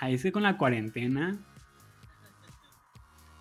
Ahí 0.00 0.14
es 0.14 0.24
que 0.24 0.32
con 0.32 0.42
la 0.42 0.58
cuarentena, 0.58 1.38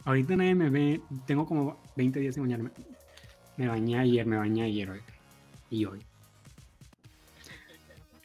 ahorita 0.06 0.36
nadie 0.36 0.54
me 0.54 0.70
ve, 0.70 1.02
tengo 1.26 1.48
como 1.48 1.82
20 1.98 2.20
días 2.20 2.36
sin 2.36 2.44
bañarme. 2.44 2.70
Me 3.58 3.68
bañé 3.68 4.00
ayer, 4.00 4.26
me 4.26 4.38
bañé 4.38 4.64
ayer 4.64 4.90
hoy. 4.90 5.02
Y 5.70 5.86
hoy. 5.86 6.00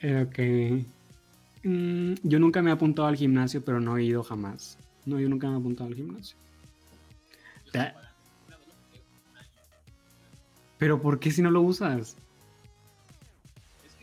Ok. 0.02 0.38
Mm, 1.64 2.14
yo 2.22 2.38
nunca 2.38 2.62
me 2.62 2.70
he 2.70 2.72
apuntado 2.72 3.08
al 3.08 3.16
gimnasio, 3.16 3.64
pero 3.64 3.80
no 3.80 3.96
he 3.96 4.04
ido 4.04 4.22
jamás. 4.22 4.78
No, 5.04 5.18
yo 5.18 5.28
nunca 5.28 5.48
me 5.48 5.54
he 5.54 5.58
apuntado 5.58 5.88
al 5.88 5.96
gimnasio. 5.96 6.36
Pero 10.78 11.02
¿por 11.02 11.18
qué 11.18 11.30
si 11.30 11.42
no 11.42 11.50
lo 11.50 11.60
usas? 11.60 12.16
Es 13.84 13.94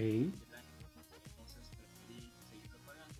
Entonces 0.00 1.68
preferí 1.76 2.32
seguirlo 2.48 2.78
pagando. 2.86 3.14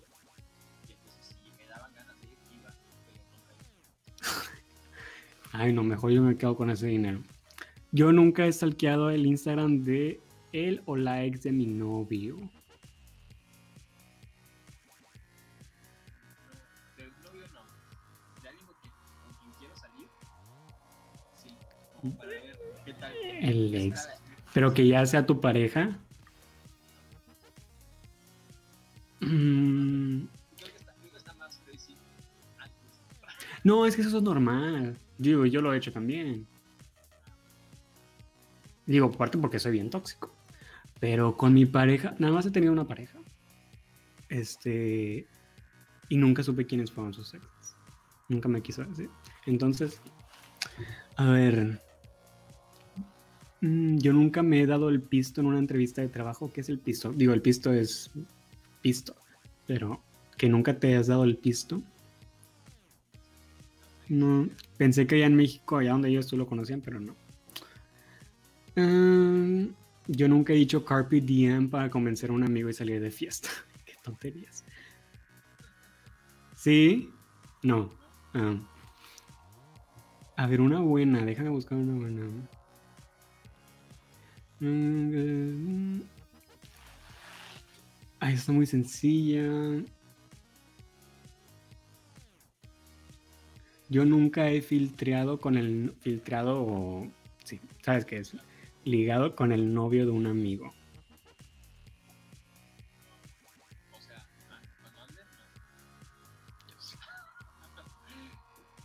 Y 0.87 0.93
entonces, 0.93 1.35
si 1.41 1.51
me 1.57 1.67
daban 1.67 1.93
ganas 1.93 2.19
de 2.21 2.27
ir, 2.27 2.37
iba, 2.59 2.73
pero 3.05 3.21
nunca 3.31 3.53
iba. 5.51 5.63
Ay, 5.63 5.73
no, 5.73 5.83
mejor 5.83 6.11
yo 6.11 6.21
me 6.21 6.37
quedo 6.37 6.55
con 6.55 6.69
ese 6.69 6.87
dinero. 6.87 7.21
Yo 7.91 8.11
nunca 8.11 8.45
he 8.45 8.51
stalkeado 8.51 9.09
el 9.09 9.25
Instagram 9.25 9.83
de 9.83 10.21
él 10.53 10.81
o 10.85 10.95
la 10.95 11.23
ex 11.25 11.43
de 11.43 11.51
mi 11.51 11.65
novio. 11.65 12.37
El 23.41 23.75
ex. 23.75 24.09
Pero 24.53 24.73
que 24.73 24.87
ya 24.87 25.05
sea 25.05 25.25
tu 25.25 25.41
pareja. 25.41 25.99
Antes. 29.21 30.29
No, 33.63 33.85
es 33.85 33.95
que 33.95 34.01
eso 34.01 34.17
es 34.17 34.23
normal. 34.23 34.97
Digo, 35.17 35.45
yo 35.45 35.61
lo 35.61 35.73
he 35.73 35.77
hecho 35.77 35.91
también. 35.91 36.47
Digo, 38.85 39.07
aparte 39.07 39.37
porque 39.37 39.59
soy 39.59 39.73
bien 39.73 39.89
tóxico. 39.89 40.33
Pero 40.99 41.37
con 41.37 41.53
mi 41.53 41.65
pareja, 41.65 42.15
nada 42.19 42.33
más 42.33 42.45
he 42.45 42.51
tenido 42.51 42.73
una 42.73 42.87
pareja. 42.87 43.19
Este. 44.29 45.27
Y 46.09 46.17
nunca 46.17 46.43
supe 46.43 46.65
quiénes 46.65 46.91
fueron 46.91 47.13
sus 47.13 47.33
exes. 47.33 47.75
Nunca 48.29 48.49
me 48.49 48.61
quiso 48.61 48.83
decir. 48.83 49.09
Entonces, 49.45 50.01
a 51.15 51.29
ver. 51.29 51.81
Mm, 53.61 53.97
Yo 53.97 54.13
nunca 54.13 54.41
me 54.41 54.61
he 54.61 54.65
dado 54.65 54.89
el 54.89 55.01
pisto 55.01 55.41
en 55.41 55.47
una 55.47 55.59
entrevista 55.59 56.01
de 56.01 56.09
trabajo. 56.09 56.51
¿Qué 56.51 56.61
es 56.61 56.69
el 56.69 56.79
pisto? 56.79 57.11
Digo, 57.11 57.33
el 57.33 57.41
pisto 57.41 57.71
es 57.71 58.11
pisto. 58.81 59.15
Pero 59.67 60.01
que 60.37 60.49
nunca 60.49 60.77
te 60.79 60.95
has 60.95 61.07
dado 61.07 61.23
el 61.23 61.37
pisto. 61.37 61.81
No, 64.09 64.49
pensé 64.77 65.07
que 65.07 65.15
allá 65.15 65.27
en 65.27 65.35
México, 65.35 65.77
allá 65.77 65.91
donde 65.91 66.09
ellos 66.09 66.27
tú 66.27 66.35
lo 66.35 66.47
conocían, 66.47 66.81
pero 66.81 66.99
no. 66.99 67.15
Mm, 68.75 69.67
yo 70.07 70.27
nunca 70.27 70.53
he 70.53 70.57
dicho 70.57 70.83
Carpe 70.83 71.21
Diem 71.21 71.69
para 71.69 71.89
convencer 71.89 72.29
a 72.29 72.33
un 72.33 72.43
amigo 72.43 72.69
y 72.69 72.73
salir 72.73 72.99
de 72.99 73.11
fiesta. 73.11 73.49
Qué 73.85 73.93
tonterías. 74.03 74.63
¿Sí? 76.55 77.09
No. 77.63 77.91
Ah. 78.33 78.55
A 80.37 80.47
ver, 80.47 80.59
una 80.59 80.79
buena, 80.79 81.23
déjame 81.23 81.49
buscar 81.49 81.77
una 81.77 81.93
buena. 81.93 82.27
Ay, 88.23 88.35
está 88.35 88.51
muy 88.51 88.67
sencilla. 88.67 89.41
Yo 93.89 94.05
nunca 94.05 94.47
he 94.51 94.61
filtrado 94.61 95.39
con 95.41 95.57
el 95.57 95.95
filtrado 96.01 96.61
o 96.61 97.07
sí, 97.43 97.59
sabes 97.81 98.05
qué 98.05 98.19
es 98.19 98.35
ligado 98.85 99.35
con 99.35 99.51
el 99.51 99.73
novio 99.73 100.05
de 100.05 100.11
un 100.11 100.27
amigo. 100.27 100.71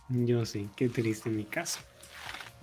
Yo 0.09 0.47
sí, 0.47 0.67
qué 0.75 0.89
triste 0.89 1.29
en 1.29 1.35
mi 1.35 1.45
caso. 1.45 1.79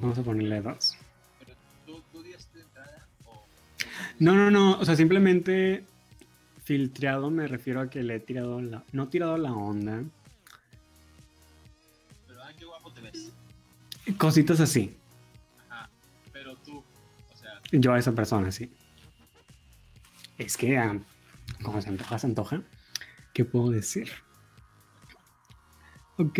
Vamos 0.00 0.18
a 0.18 0.24
ponerle 0.24 0.60
dos. 0.60 0.96
Pero 1.38 1.52
tú, 1.86 2.02
tú 2.10 2.22
diste 2.24 2.60
entrada 2.60 3.06
o. 3.26 3.46
No, 4.18 4.34
no, 4.34 4.50
no. 4.50 4.80
O 4.80 4.84
sea, 4.84 4.96
simplemente 4.96 5.84
filtrado 6.64 7.30
me 7.30 7.46
refiero 7.46 7.80
a 7.80 7.90
que 7.90 8.02
le 8.02 8.16
he 8.16 8.20
tirado 8.20 8.60
la. 8.60 8.82
No 8.92 9.08
tirado 9.08 9.36
la 9.36 9.52
onda. 9.52 10.02
Pero, 12.26 12.42
ah, 12.42 12.50
qué 12.58 12.64
guapo 12.64 12.92
te 12.92 13.02
ves. 13.02 13.32
Cositas 14.18 14.60
así. 14.60 14.96
Ajá. 15.68 15.90
Pero 16.32 16.56
tú, 16.56 16.78
o 16.78 17.36
sea, 17.36 17.60
Yo 17.70 17.92
a 17.92 17.98
esa 17.98 18.12
persona, 18.12 18.50
sí. 18.50 18.72
Es 20.38 20.56
que, 20.56 20.78
ah, 20.78 20.98
como 21.62 21.80
se 21.80 21.90
antoja, 21.90 22.18
se 22.18 22.26
antoja. 22.26 22.62
¿Qué 23.34 23.44
puedo 23.44 23.70
decir? 23.70 24.10
Ok. 26.16 26.38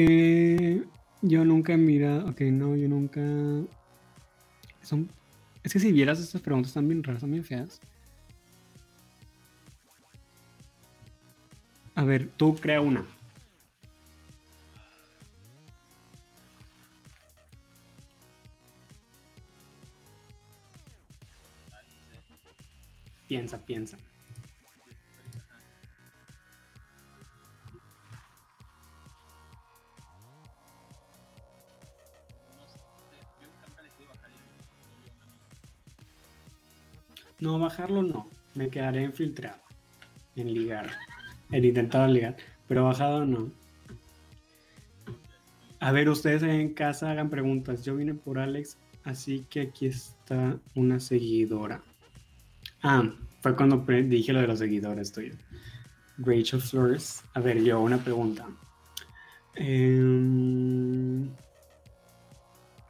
Yo 1.23 1.45
nunca 1.45 1.75
he 1.75 1.77
mirado. 1.77 2.31
Ok, 2.31 2.41
no, 2.43 2.77
yo 2.77 2.89
nunca. 2.89 3.21
Son. 4.83 5.09
Es 5.63 5.73
que 5.73 5.81
si 5.81 5.93
vieras 5.93 6.19
estas 6.19 6.41
preguntas 6.43 6.71
están 6.71 6.89
bien 6.89 7.03
raras, 7.03 7.19
están 7.19 7.33
bien 7.33 7.45
feas. 7.45 7.81
A 11.97 12.05
ver, 12.05 12.29
tú 12.37 12.57
crea 12.57 12.81
una. 12.81 13.05
Piensa, 23.29 23.59
piensa. 23.65 23.97
no 37.45 37.59
bajarlo 37.59 38.03
no. 38.03 38.27
Me 38.55 38.69
quedaré 38.71 39.05
en 39.05 39.13
filtrado. 39.13 39.61
En 40.35 40.53
ligar. 40.53 40.91
En 41.55 41.65
intentar 41.65 42.11
ligar. 42.11 42.37
Pero 42.67 42.85
bajado 42.85 43.25
no. 43.25 43.49
A 45.79 45.93
ver, 45.93 46.09
ustedes 46.09 46.43
en 46.43 46.75
casa 46.75 47.13
hagan 47.13 47.31
preguntas. 47.31 47.85
Yo 47.85 47.95
vine 47.95 48.13
por 48.13 48.41
Alex, 48.41 48.77
así 49.05 49.47
que 49.49 49.61
aquí 49.61 49.87
está 49.87 50.59
una 50.75 50.99
seguidora. 50.99 51.81
Ah, 52.83 53.09
fue 53.41 53.55
cuando 53.55 53.77
dije 53.87 54.33
lo 54.33 54.41
de 54.41 54.49
los 54.49 54.59
seguidores 54.59 55.13
tuyos. 55.13 55.37
Rachel 56.19 56.61
Flores. 56.61 57.23
A 57.35 57.41
ver, 57.41 57.63
yo, 57.63 57.81
una 57.81 57.99
pregunta. 57.99 58.49
Em, 59.55 61.29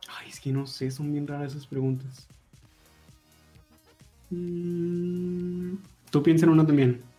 Ay, 0.09 0.31
es 0.31 0.41
que 0.41 0.53
no 0.53 0.67
sé, 0.67 0.91
son 0.91 1.13
bien 1.13 1.27
raras 1.27 1.53
esas 1.53 1.67
preguntas. 1.67 2.27
Mm, 4.31 5.75
Tú 6.11 6.23
piensa 6.23 6.47
en 6.47 6.53
una 6.53 6.67
también. 6.67 7.14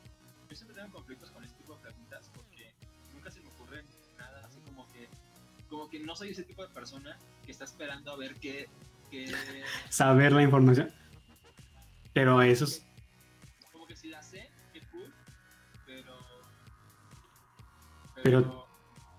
Como 5.86 5.92
que 5.92 6.00
no 6.00 6.16
soy 6.16 6.30
ese 6.30 6.44
tipo 6.44 6.64
de 6.64 6.74
persona 6.74 7.16
que 7.46 7.52
está 7.52 7.66
esperando 7.66 8.12
a 8.12 8.18
ver 8.18 8.36
qué, 8.40 8.68
qué 9.12 9.32
Saber 9.90 10.32
la 10.32 10.42
información. 10.42 10.90
Pero 12.12 12.42
eso 12.42 12.66
es. 12.66 12.84
como 13.72 13.86
que 13.86 13.96
si 13.96 14.08
la 14.10 14.24
sé, 14.24 14.50
qué 14.74 14.82
cool, 14.92 15.14
pero, 15.86 16.16
Pero- 18.24 18.68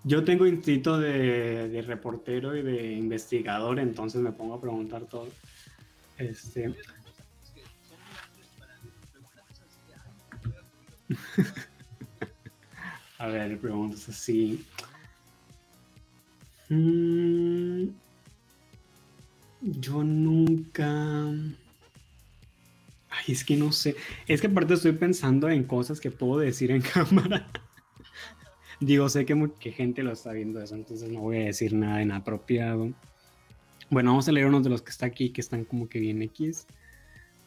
Yo 0.02 0.24
tengo 0.24 0.44
instinto 0.46 0.98
de, 0.98 1.68
de 1.68 1.82
reportero 1.82 2.56
y 2.56 2.62
de 2.62 2.94
investigador, 2.94 3.78
entonces 3.78 4.20
me 4.20 4.32
pongo 4.32 4.54
a 4.54 4.60
preguntar 4.60 5.04
todo. 5.04 5.28
Este, 6.18 6.74
a 13.18 13.26
ver, 13.28 13.58
preguntas 13.60 14.08
así. 14.08 14.64
Mm, 16.68 17.88
yo 19.60 20.04
nunca. 20.04 21.28
Ay, 23.10 23.24
es 23.28 23.44
que 23.44 23.56
no 23.56 23.72
sé. 23.72 23.96
Es 24.26 24.40
que 24.40 24.48
aparte 24.48 24.74
estoy 24.74 24.92
pensando 24.92 25.48
en 25.48 25.64
cosas 25.64 26.00
que 26.00 26.10
puedo 26.10 26.38
decir 26.40 26.70
en 26.70 26.82
cámara. 26.94 27.46
Digo, 28.80 29.08
sé 29.08 29.24
que 29.24 29.34
mucha 29.34 29.70
gente 29.70 30.02
lo 30.02 30.12
está 30.12 30.32
viendo 30.32 30.62
eso, 30.62 30.74
entonces 30.74 31.10
no 31.10 31.20
voy 31.20 31.38
a 31.38 31.44
decir 31.46 31.72
nada 31.72 32.02
inapropiado. 32.02 32.92
Bueno, 33.88 34.10
vamos 34.10 34.28
a 34.28 34.32
leer 34.32 34.46
unos 34.46 34.64
de 34.64 34.70
los 34.70 34.82
que 34.82 34.90
está 34.90 35.06
aquí, 35.06 35.30
que 35.30 35.40
están 35.40 35.64
como 35.64 35.88
que 35.88 35.98
bien 35.98 36.20
X. 36.20 36.66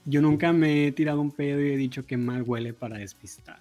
Yo 0.05 0.21
nunca 0.21 0.53
me 0.53 0.87
he 0.87 0.91
tirado 0.91 1.21
un 1.21 1.31
pedo 1.31 1.61
y 1.61 1.71
he 1.71 1.77
dicho 1.77 2.05
que 2.05 2.17
mal 2.17 2.43
huele 2.43 2.73
para 2.73 2.97
despistar. 2.97 3.59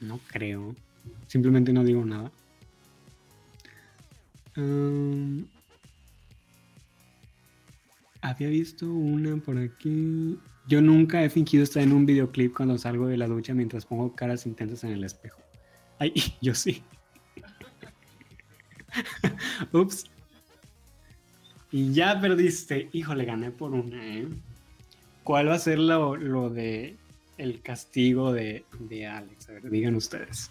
No 0.00 0.18
creo. 0.26 0.74
Simplemente 1.26 1.72
no 1.72 1.84
digo 1.84 2.04
nada. 2.04 2.30
Había 8.20 8.48
visto 8.48 8.86
una 8.86 9.36
por 9.36 9.58
aquí. 9.58 10.38
Yo 10.66 10.80
nunca 10.80 11.22
he 11.22 11.28
fingido 11.28 11.62
estar 11.62 11.82
en 11.82 11.92
un 11.92 12.06
videoclip 12.06 12.56
cuando 12.56 12.78
salgo 12.78 13.06
de 13.06 13.18
la 13.18 13.26
ducha 13.26 13.52
mientras 13.52 13.84
pongo 13.84 14.14
caras 14.14 14.46
intensas 14.46 14.84
en 14.84 14.92
el 14.92 15.04
espejo. 15.04 15.40
Ay, 15.98 16.12
yo 16.40 16.54
sí. 16.54 16.82
Ups. 19.72 20.04
Y 21.70 21.92
ya 21.92 22.20
perdiste. 22.20 22.88
Híjole, 22.92 23.24
gané 23.24 23.50
por 23.50 23.72
una, 23.72 24.06
¿eh? 24.06 24.28
¿Cuál 25.24 25.48
va 25.48 25.54
a 25.54 25.58
ser 25.58 25.78
lo, 25.78 26.16
lo 26.16 26.50
de 26.50 26.96
el 27.36 27.60
castigo 27.62 28.32
de, 28.32 28.64
de 28.78 29.06
Alex? 29.06 29.48
A 29.48 29.52
ver, 29.52 29.70
digan 29.70 29.96
ustedes. 29.96 30.50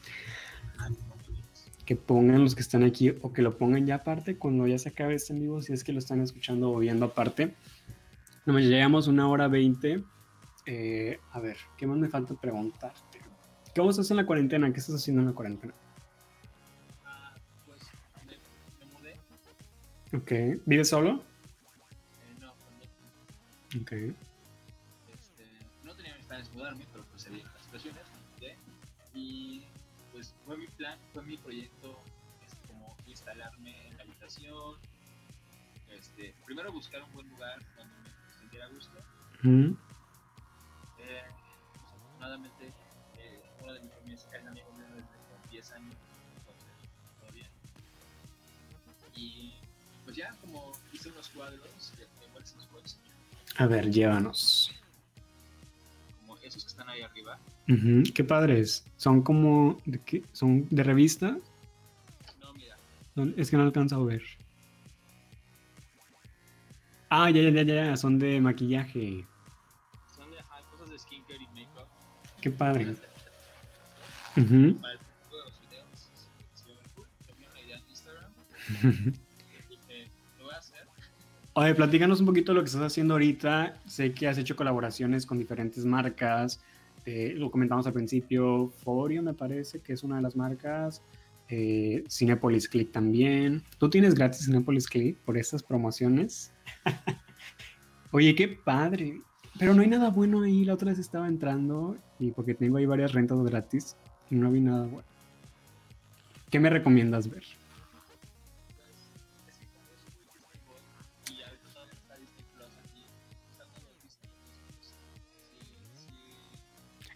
Que 1.85 1.95
pongan 1.95 2.43
los 2.43 2.55
que 2.55 2.61
están 2.61 2.83
aquí 2.83 3.13
o 3.21 3.33
que 3.33 3.41
lo 3.41 3.57
pongan 3.57 3.85
ya 3.85 3.95
aparte 3.95 4.37
cuando 4.37 4.65
ya 4.67 4.79
se 4.79 4.89
acabe 4.89 5.15
este 5.15 5.33
en 5.33 5.41
vivo, 5.41 5.61
si 5.61 5.73
es 5.73 5.83
que 5.83 5.91
lo 5.91 5.99
están 5.99 6.21
escuchando 6.21 6.71
o 6.71 6.79
viendo 6.79 7.05
aparte. 7.05 7.55
No, 8.45 8.57
ya 8.59 8.67
llegamos 8.67 9.07
una 9.07 9.27
hora 9.27 9.47
veinte. 9.47 10.03
Eh, 10.65 11.19
a 11.31 11.39
ver, 11.41 11.57
¿qué 11.77 11.85
más 11.85 11.97
me 11.97 12.07
falta 12.07 12.33
preguntarte? 12.35 13.19
¿Qué 13.75 13.81
vos 13.81 13.97
haces 13.99 14.11
en 14.11 14.17
la 14.17 14.25
cuarentena? 14.25 14.71
¿Qué 14.71 14.79
estás 14.79 14.95
haciendo 14.95 15.21
en 15.21 15.27
la 15.29 15.33
cuarentena? 15.33 15.73
Ah, 17.05 17.33
pues 17.65 17.79
me, 18.25 18.85
me 18.85 18.91
mudé, 18.93 19.19
Ok. 20.55 20.61
¿Vives 20.65 20.87
solo? 20.89 21.21
eh, 22.21 22.35
no, 22.39 22.53
cuando 22.53 23.81
Ok. 23.81 23.91
este, 25.13 25.43
no 25.83 25.93
tenía 25.95 26.15
mis 26.15 26.25
planes 26.27 26.49
mudarme, 26.53 26.85
pero 26.93 27.03
pues 27.11 27.23
se 27.23 27.29
dieron 27.31 27.51
las 27.53 27.63
situaciones, 27.63 28.03
me 28.13 28.35
mudé 28.37 28.57
y 29.15 29.62
fue 30.45 30.57
mi 30.57 30.67
plan, 30.67 30.97
fue 31.13 31.23
mi 31.23 31.37
proyecto, 31.37 31.99
este, 32.45 32.67
como 32.67 32.95
instalarme 33.07 33.87
en 33.87 33.97
la 33.97 34.03
habitación, 34.03 34.75
este, 35.91 36.33
primero 36.45 36.71
buscar 36.71 37.03
un 37.03 37.13
buen 37.13 37.29
lugar 37.29 37.59
donde 37.77 37.93
me 38.09 38.39
sintiera 38.39 38.67
gusto, 38.67 38.97
Ujú. 39.39 39.77
eh, 40.99 41.21
pues, 41.73 41.83
afortunadamente 41.93 42.73
eh, 43.17 43.41
uno 43.61 43.73
de 43.73 43.79
mis 43.81 43.93
roomies 43.95 44.27
es 44.33 44.47
amigo 44.47 44.71
mío 44.73 44.85
desde 44.89 45.01
como 45.03 45.51
10 45.51 45.71
años, 45.71 45.95
entonces 46.37 46.65
todo 47.21 47.31
bien. 47.31 47.47
Y 49.15 49.53
pues 50.03 50.17
ya 50.17 50.35
como 50.41 50.71
hice 50.91 51.09
unos 51.09 51.29
cuadros, 51.29 51.61
ya 51.97 52.05
se 52.45 52.55
los 52.57 52.65
puedo 52.67 52.81
enseñar, 52.81 53.13
A 53.57 53.67
ver, 53.67 53.89
llévanos. 53.91 54.52
Ujú, 57.69 58.03
Qué 58.13 58.23
padres. 58.23 58.83
Son 58.97 59.21
como. 59.21 59.77
¿de 59.85 59.99
qué? 59.99 60.23
¿Son 60.33 60.67
de 60.69 60.83
revista? 60.83 61.37
No, 62.41 62.53
mira, 62.53 62.75
Son- 63.15 63.33
Es 63.37 63.49
que 63.49 63.57
no 63.57 63.63
alcanzo 63.63 63.95
a 63.95 64.03
ver. 64.05 64.21
Ah, 67.09 67.29
ya, 67.29 67.41
ya, 67.41 67.49
ya, 67.51 67.63
ya. 67.63 67.97
Son 67.97 68.19
de 68.19 68.41
maquillaje. 68.41 69.25
son 70.15 70.29
de 70.31 70.39
ajá, 70.39 70.61
cosas 70.71 70.89
de 70.89 70.99
skincare 70.99 71.43
y 71.43 71.47
makeup. 71.47 71.87
Qué 72.41 72.51
padre. 72.51 72.85
Para 72.85 72.97
el 74.93 74.99
futuro 74.99 75.43
de 75.43 75.45
los 75.45 75.59
videos. 75.61 76.09
Oye, 81.55 81.75
platícanos 81.75 82.19
un 82.19 82.25
poquito 82.25 82.51
de 82.51 82.55
lo 82.55 82.61
que 82.63 82.67
estás 82.67 82.81
haciendo 82.81 83.13
ahorita. 83.13 83.77
Sé 83.87 84.11
que 84.13 84.27
has 84.27 84.37
hecho 84.39 84.55
colaboraciones 84.55 85.25
con 85.27 85.37
diferentes 85.37 85.85
marcas. 85.85 86.59
Eh, 87.05 87.33
lo 87.35 87.51
comentamos 87.51 87.85
al 87.87 87.93
principio, 87.93 88.69
Forio 88.83 89.21
me 89.21 89.33
parece 89.33 89.79
que 89.79 89.93
es 89.93 90.03
una 90.03 90.17
de 90.17 90.21
las 90.21 90.35
marcas. 90.35 91.01
eh, 91.49 92.03
Cinepolis 92.09 92.67
Click 92.67 92.91
también. 92.91 93.61
¿Tú 93.77 93.89
tienes 93.89 94.15
gratis 94.15 94.45
Cinepolis 94.45 94.87
Click 94.87 95.17
por 95.19 95.37
estas 95.37 95.61
promociones? 95.61 96.51
Oye, 98.11 98.33
qué 98.35 98.47
padre. 98.47 99.21
Pero 99.59 99.73
no 99.73 99.81
hay 99.81 99.87
nada 99.87 100.09
bueno 100.09 100.41
ahí. 100.41 100.65
La 100.65 100.73
otra 100.73 100.89
vez 100.91 100.99
estaba 100.99 101.27
entrando 101.27 101.95
y 102.19 102.31
porque 102.31 102.55
tengo 102.55 102.77
ahí 102.77 102.85
varias 102.85 103.11
rentas 103.13 103.37
gratis 103.43 103.95
y 104.31 104.35
no 104.35 104.51
vi 104.51 104.61
nada 104.61 104.85
bueno. 104.87 105.07
¿Qué 106.49 106.59
me 106.59 106.69
recomiendas 106.69 107.29
ver? 107.29 107.43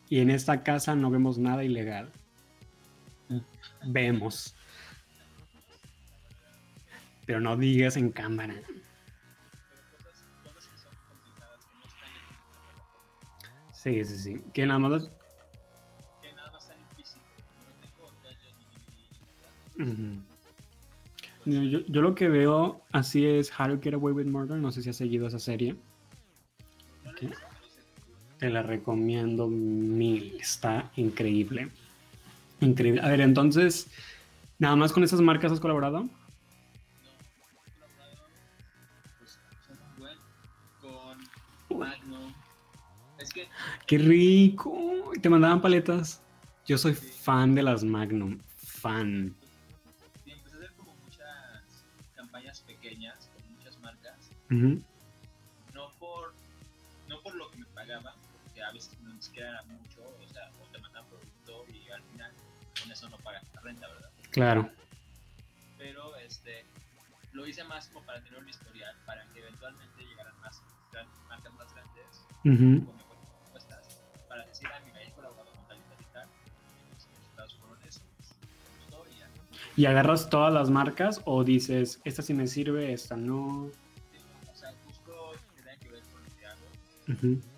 Y 0.10 0.20
en 0.20 0.30
esta 0.30 0.64
casa 0.64 0.96
no 0.96 1.10
vemos 1.10 1.38
nada 1.38 1.64
ilegal. 1.64 2.12
Vemos. 3.86 4.56
Pero 7.26 7.42
no 7.42 7.58
digas 7.58 7.98
en 7.98 8.10
cámara. 8.12 8.56
Sí, 13.74 14.04
sí, 14.06 14.18
sí. 14.18 14.42
Que 14.54 14.66
nada 14.66 14.80
más. 14.80 15.10
que 16.22 16.34
nada 16.34 16.52
más. 16.52 16.72
Yo, 21.46 21.62
yo- 21.88 22.02
lo 22.02 22.16
que 22.16 22.28
veo 22.28 22.82
así 22.92 23.26
es 23.26 23.52
How 23.58 23.68
to 23.68 23.80
Get 23.82 23.94
Away 23.94 24.14
with 24.14 24.26
Murder. 24.26 24.58
No 24.58 24.72
sé 24.72 24.82
si 24.84 24.90
has 24.90 24.98
seguido 24.98 25.28
esa 25.28 25.40
serie. 25.40 25.76
No 27.06 27.14
Te 28.40 28.50
la 28.50 28.62
recomiendo 28.62 29.48
mil. 29.48 30.38
Está 30.40 30.92
increíble. 30.96 31.70
Increíble. 32.62 33.02
A 33.02 33.10
ver, 33.10 33.22
entonces, 33.22 33.88
nada 34.60 34.76
más 34.76 34.94
con 34.94 35.04
esas 35.04 35.22
marcas 35.22 35.52
has 35.52 35.60
colaborado. 35.60 36.02
No, 36.02 36.10
he 37.66 37.72
colaborado, 37.72 38.28
pues, 39.18 39.40
con 40.80 41.80
Magnum. 41.80 42.34
Es 43.18 43.32
que 43.32 43.48
¡Qué 43.88 43.98
rico! 43.98 45.12
Te 45.22 45.30
mandaban 45.30 45.62
paletas. 45.62 46.22
Yo 46.68 46.78
soy 46.78 46.94
fan 46.94 47.56
de 47.56 47.64
las 47.64 47.84
Magnum. 47.84 48.38
Fan. 48.58 49.34
sí, 50.24 50.32
empecé 50.32 50.56
a 50.56 50.60
hacer 50.60 50.74
como 50.78 50.94
muchas 51.04 51.86
campañas 52.16 52.62
pequeñas 52.62 53.32
con 53.34 53.56
muchas 53.56 53.80
marcas. 53.80 54.30
No 54.50 54.97
siquiera 59.38 59.50
era 59.52 59.64
mucho, 59.64 60.02
o 60.02 60.28
sea, 60.34 60.50
o 60.60 60.66
te 60.72 60.80
mandan 60.80 61.06
producto 61.08 61.66
y 61.72 61.90
al 61.90 62.02
final 62.04 62.32
con 62.82 62.92
eso 62.92 63.10
no 63.10 63.18
pagas 63.20 63.44
la 63.54 63.62
renta, 63.62 63.88
¿verdad? 63.88 64.10
Claro. 64.32 64.70
Pero 65.78 66.16
este, 66.18 66.66
lo 67.34 67.46
hice 67.46 67.64
más 67.66 67.88
como 67.90 68.04
para 68.06 68.20
tener 68.24 68.40
un 68.40 68.50
historial, 68.50 68.96
para 69.06 69.24
que 69.34 69.40
eventualmente 69.40 70.04
llegaran 70.04 70.40
más 70.42 70.62
gran- 70.92 71.08
marcas 71.30 71.54
más 71.54 71.72
grandes 71.74 72.26
Ujú. 72.46 72.86
con 72.88 72.98
mejores 72.98 73.30
propuestas, 73.44 74.02
para 74.28 74.46
decir, 74.48 74.68
ah, 74.74 74.80
mira, 74.86 75.04
he 75.04 75.12
colaborado 75.12 75.52
con 75.52 75.68
tal 75.68 75.78
y 75.78 76.14
tal 76.14 76.28
y 76.28 76.90
los 76.90 77.06
resultados 77.06 77.56
fueron 77.60 77.84
esos, 77.84 78.02
y 79.12 79.20
ya. 79.20 79.30
¿Y 79.76 79.86
agarras 79.86 80.30
todas 80.32 80.52
las 80.52 80.72
marcas 80.72 81.22
o 81.26 81.44
dices, 81.44 82.02
esta 82.06 82.24
sí 82.24 82.34
me 82.34 82.48
sirve, 82.48 82.92
esta 82.92 83.16
no? 83.16 83.70
Digo, 84.12 84.26
O 84.52 84.56
sea, 84.56 84.72
busco 84.88 85.34
que 85.56 85.62
tengan 85.62 85.80
que 85.80 85.90
ver 85.92 86.02
con 86.12 86.24
lo 86.24 86.36
que 86.36 86.46
hago, 86.48 86.66
Ujú. 87.10 87.40
o 87.40 87.57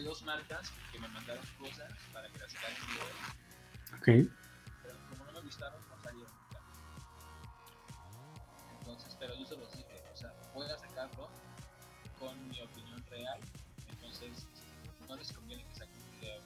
Hay 0.00 0.06
dos 0.06 0.22
marcas 0.22 0.72
que 0.90 0.98
me 0.98 1.08
mandaron 1.08 1.44
cosas 1.58 1.92
para 2.10 2.26
que 2.30 2.38
las 2.38 2.50
video, 2.54 3.04
Ok. 3.98 4.32
pero 4.82 4.98
como 5.10 5.24
no 5.26 5.32
me 5.32 5.40
gustaron, 5.42 5.78
no 5.90 6.02
salieron. 6.02 6.32
Entonces, 8.78 9.16
pero 9.20 9.34
yo 9.38 9.44
se 9.44 9.56
los 9.58 9.70
dije, 9.76 10.02
o 10.10 10.16
sea, 10.16 10.32
voy 10.54 10.64
a 10.70 10.78
sacarlo 10.78 11.28
con 12.18 12.48
mi 12.48 12.62
opinión 12.62 13.04
real, 13.10 13.40
entonces 13.90 14.46
no 15.06 15.16
les 15.16 15.32
conviene 15.34 15.66
que 15.66 15.74
saquen 15.74 16.00
un 16.02 16.18
video. 16.18 16.40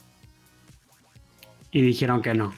Y 1.70 1.82
dijeron 1.82 2.22
que 2.22 2.34
no. 2.34 2.52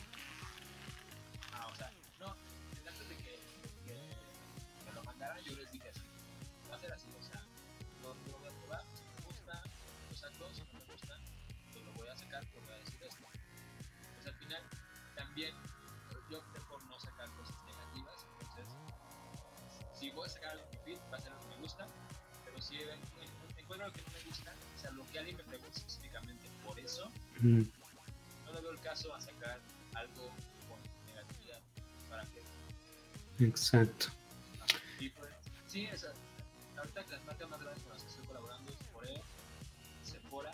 En- 22.82 23.58
encuentro 23.58 23.86
algo 23.86 23.96
que 23.96 24.02
no 24.02 24.10
me 24.12 24.24
gusta, 24.24 24.54
o 24.76 24.80
sea, 24.80 24.90
lo 24.92 25.06
que 25.10 25.18
alguien 25.18 25.36
me 25.36 25.44
pregunta 25.44 25.76
específicamente 25.78 26.44
por 26.64 26.78
eso, 26.78 27.06
Ujú. 27.38 27.66
no 28.46 28.52
le 28.52 28.60
veo 28.60 28.70
el 28.70 28.80
caso 28.80 29.14
a 29.14 29.20
sacar 29.20 29.58
algo 29.94 30.30
con 30.68 30.78
negatividad, 31.06 31.60
para 32.08 32.24
que 32.26 32.42
Exacto. 33.44 34.06
Y 34.98 35.10
pues, 35.10 35.30
sí, 35.66 35.86
o 35.92 35.96
sea, 35.98 36.10
ahorita 36.78 37.02
las 37.10 37.24
marcas 37.24 37.48
más 37.50 37.60
grandes 37.60 37.82
con 37.82 37.92
las 37.92 38.02
que 38.02 38.08
estoy 38.08 38.26
colaborando 38.26 38.70
es 38.72 38.78
Foreo, 38.92 39.22
Sephora, 40.02 40.52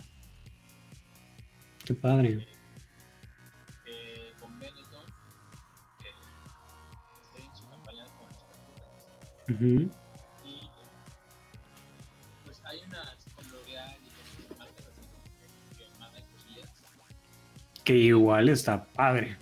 Qué 1.85 1.95
padre. 1.95 2.47
eh, 3.87 4.33
con 4.41 4.59
Benetton, 4.59 5.05
estoy 7.23 7.43
en 7.45 7.57
su 7.57 7.69
campaña 7.69 8.05
con 8.17 8.29
los 8.29 9.87
Ujú. 9.89 9.91
Que 17.85 17.95
igual 17.97 18.49
está 18.49 18.85
padre. 18.85 19.37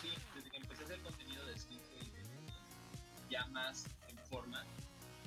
Sí, 0.00 0.08
desde 0.34 0.50
que 0.50 0.56
empecé 0.58 0.82
a 0.82 0.84
hacer 0.86 1.00
contenido 1.00 1.44
de 1.46 1.52
beauty, 1.52 2.12
ya 3.30 3.46
más 3.46 3.86
en 4.08 4.16
forma, 4.30 4.64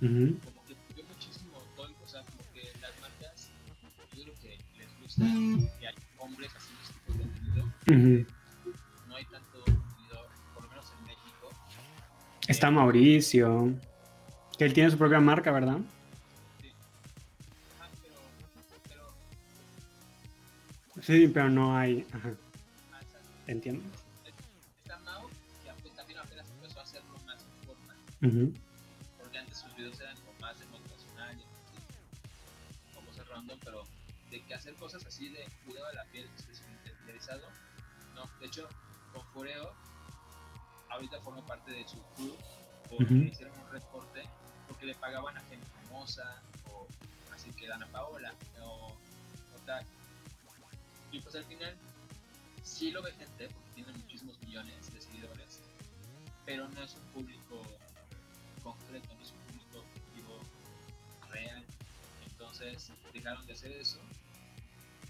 Ujú. 0.01 0.37
como 0.45 0.65
que 0.65 0.75
cambió 0.75 1.03
muchísimo 1.05 1.57
todo, 1.75 1.89
o 2.03 2.07
sea, 2.07 2.21
como 2.23 2.41
que 2.53 2.71
las 2.79 2.91
marcas, 3.01 3.49
yo 4.15 4.23
creo 4.23 4.33
que 4.41 4.57
les 4.77 5.01
gusta 5.01 5.25
que 5.79 5.87
hay 5.87 5.95
hombres 6.17 6.51
haciendo 6.55 6.81
este 6.81 6.93
tipo 6.93 7.13
de 7.13 7.19
contenido, 7.23 7.65
Ujú. 7.87 8.25
no 9.09 9.15
hay 9.15 9.25
tanto 9.25 9.59
contenido, 9.65 10.29
por 10.53 10.63
lo 10.63 10.69
menos 10.69 10.85
en 10.97 11.05
México. 11.05 11.49
Está 12.47 12.71
Mauricio. 12.71 13.73
Que 14.57 14.65
él 14.65 14.73
tiene 14.73 14.91
su 14.91 14.97
propia 14.97 15.19
marca, 15.21 15.51
¿verdad? 15.51 15.77
Sí, 21.09 21.27
pero 21.27 21.49
no 21.49 21.75
hay. 21.75 22.05
Ajá. 22.13 22.29
ah. 22.93 22.99
¿Entiendes? 23.47 23.83
Está 24.83 24.99
Mao, 24.99 25.27
que 25.83 25.89
también 25.89 26.19
apenas 26.19 26.47
empezó 26.51 26.79
a 26.79 26.83
hacerlo 26.83 27.17
más 27.25 27.41
en 27.41 27.65
forma, 27.65 27.95
Ujú. 28.21 28.53
porque 29.17 29.39
antes 29.39 29.57
sus 29.57 29.75
videos 29.75 29.99
eran 30.01 30.15
como 30.17 30.37
más 30.39 30.59
de 30.59 30.67
motivacional 30.67 31.35
y 31.35 32.93
como 32.93 33.07
cosas 33.07 33.27
random, 33.27 33.57
pero 33.65 33.83
de 34.29 34.39
que 34.43 34.53
hacer 34.53 34.75
cosas 34.75 35.03
así 35.07 35.29
de 35.29 35.47
cuidado 35.65 35.87
de 35.87 35.95
la 35.95 36.05
piel 36.11 36.29
especializado, 36.37 37.49
no. 38.13 38.29
De 38.39 38.45
hecho, 38.45 38.69
con 39.11 39.25
Foreo, 39.33 39.73
ahorita 40.89 41.19
forma 41.21 41.43
parte 41.43 41.71
de 41.71 41.87
su 41.87 41.97
crew, 42.15 42.35
porque 42.87 43.15
Ujú. 43.15 43.23
hicieron 43.23 43.59
un 43.59 43.71
reporte, 43.71 44.21
porque 44.67 44.85
le 44.85 44.93
pagaban 44.93 45.35
a 45.35 45.41
gente 45.41 45.65
famosa, 45.87 46.39
o 46.71 46.85
así 47.33 47.49
que 47.53 47.67
Dana 47.67 47.87
Paola, 47.87 48.31
o, 48.61 48.89
o 48.89 49.59
tal. 49.65 49.83
Y 51.11 51.19
pues 51.21 51.35
al 51.35 51.45
final, 51.45 51.75
sí 52.63 52.91
lo 52.91 53.01
ve 53.01 53.11
gente, 53.13 53.49
porque 53.49 53.69
tiene 53.75 53.91
muchísimos 53.93 54.39
millones 54.43 54.93
de 54.93 55.01
seguidores, 55.01 55.61
pero 56.45 56.67
no 56.69 56.83
es 56.83 56.95
un 56.95 57.03
público 57.13 57.61
concreto, 58.63 59.07
no 59.15 59.21
es 59.21 59.31
un 59.31 59.39
público 59.39 59.79
objetivo 59.79 60.39
real. 61.31 61.63
Entonces 62.25 62.91
dejaron 63.13 63.45
de 63.47 63.53
hacer 63.53 63.71
eso, 63.71 63.99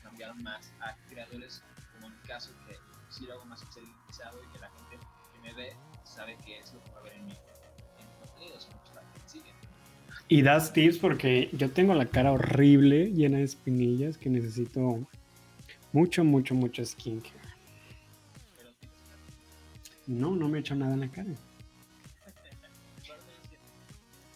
cambiaron 0.02 0.42
más 0.44 0.72
a 0.80 0.96
creadores 1.10 1.62
como 1.94 2.08
en 2.08 2.22
mi 2.22 2.28
caso, 2.28 2.52
que 2.68 2.76
sí 3.10 3.26
lo 3.26 3.34
hago 3.34 3.46
más 3.46 3.62
especializado 3.62 4.42
y 4.44 4.54
que 4.54 4.60
la 4.60 4.70
gente 4.70 5.06
que 5.34 5.40
me 5.42 5.54
ve 5.54 5.74
sabe 6.04 6.38
qué 6.46 6.60
es 6.60 6.74
lo 6.74 6.84
que 6.84 6.92
va 6.92 7.00
a 7.00 7.04
ver 7.04 7.14
en 7.14 7.26
mi, 7.26 7.32
en 7.32 8.20
contenido, 8.20 8.60
son 8.60 8.72
muchos 8.78 8.96
la 8.96 9.02
que 9.02 9.20
me 9.20 9.30
siguen. 9.30 9.56
Y 10.28 10.42
das 10.42 10.74
tips 10.74 10.98
porque 11.00 11.50
yo 11.54 11.72
tengo 11.72 11.94
la 11.94 12.06
cara 12.06 12.32
horrible, 12.32 13.12
llena 13.12 13.40
de 13.40 13.44
espinillas, 13.44 14.18
que 14.18 14.30
necesito 14.30 15.08
Mucho, 15.92 16.24
mucho, 16.24 16.54
mucho 16.54 16.86
skincare. 16.86 17.34
No, 20.08 20.36
no 20.36 20.48
me 20.48 20.58
he 20.58 20.62
hecho 20.62 20.76
nada 20.76 20.94
en 20.94 21.00
la 21.02 21.08
cara. 21.10 21.30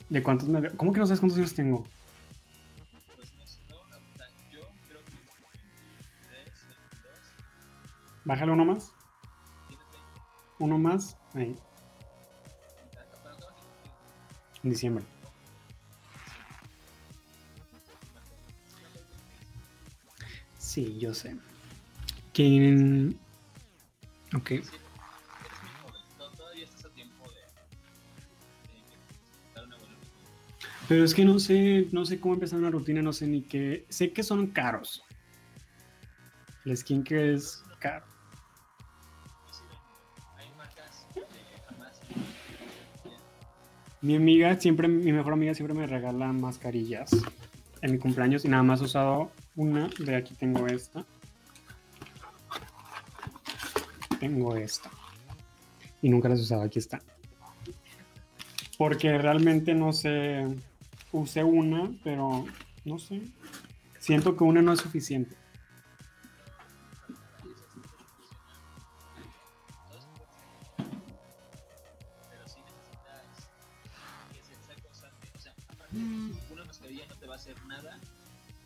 ¿De 0.10 0.22
cuántos 0.22 0.48
me 0.48 0.62
veo? 0.62 0.72
¿Cómo 0.78 0.94
que 0.94 1.00
no 1.00 1.06
sabes 1.08 1.20
cuántos 1.20 1.38
años 1.40 1.54
tengo? 1.56 1.80
No 1.80 3.46
sé, 3.46 3.60
no, 3.70 3.78
ahorita 3.78 4.26
yo 4.52 4.60
creo 4.88 5.04
que 5.06 5.12
23, 5.12 6.46
22, 6.68 8.24
Bájale 8.26 8.52
uno 8.52 8.66
más. 8.66 8.92
tienes 9.68 9.86
20. 9.92 9.98
Uno 10.60 10.78
más. 10.78 11.18
Ahí, 11.34 11.56
en 14.64 14.70
diciembre. 14.70 15.04
Sí, 20.74 20.98
yo 21.00 21.14
sé. 21.14 21.36
¿Quién? 22.34 23.16
Ok. 24.36 24.48
Sí, 24.48 24.54
eres 24.56 24.64
muy 24.64 25.72
joven, 25.84 26.02
to- 26.18 26.32
todavía 26.36 26.64
estás 26.64 26.86
a 26.86 26.90
tiempo 26.90 27.24
de, 27.30 27.36
de 28.74 28.80
empezar 28.80 29.68
una 29.68 29.78
buena 29.78 29.94
rutina. 29.94 30.78
Pero 30.88 31.04
es 31.04 31.14
que 31.14 31.26
no 31.26 31.38
sé, 31.38 31.88
no 31.92 32.06
sé 32.08 32.20
cómo 32.20 32.34
empezar 32.34 32.58
una 32.58 32.72
rutina, 32.72 33.04
no 33.04 33.14
sé 33.14 33.28
ni 33.28 33.44
qué. 33.44 33.86
Sé 33.90 34.12
que 34.14 34.24
son 34.24 34.48
caros. 34.48 35.04
El 36.66 36.76
skincare 36.76 37.36
es 37.36 37.64
caro. 37.78 38.04
Jamás 41.70 42.00
Mi 44.02 44.16
amiga 44.16 44.60
siempre, 44.60 44.88
mi 44.88 45.14
mejor 45.14 45.34
amiga 45.34 45.54
siempre 45.54 45.76
me 45.78 45.86
regala 45.86 46.34
mascarillas 46.34 47.12
en 47.84 47.92
mi 47.92 48.00
cumpleaños 48.00 48.44
y 48.44 48.48
nada 48.48 48.64
más 48.64 48.82
he 48.82 48.86
usado 48.86 49.32
una. 49.56 49.90
De 50.00 50.16
aquí 50.16 50.34
tengo 50.36 50.68
esta. 50.68 51.06
Tengo 54.20 54.56
esta. 54.56 54.90
Y 56.02 56.10
nunca 56.10 56.30
las 56.30 56.40
usado, 56.40 56.64
aquí 56.64 56.80
está. 56.80 57.02
Porque 58.78 59.18
realmente 59.18 59.74
no 59.74 59.94
sé. 59.94 60.48
Usé 61.12 61.44
una, 61.44 61.92
pero 62.04 62.46
no 62.86 63.00
sé. 63.00 63.22
Siento 64.00 64.36
que 64.36 64.44
una 64.44 64.62
no 64.62 64.74
es 64.74 64.80
suficiente. 64.80 65.36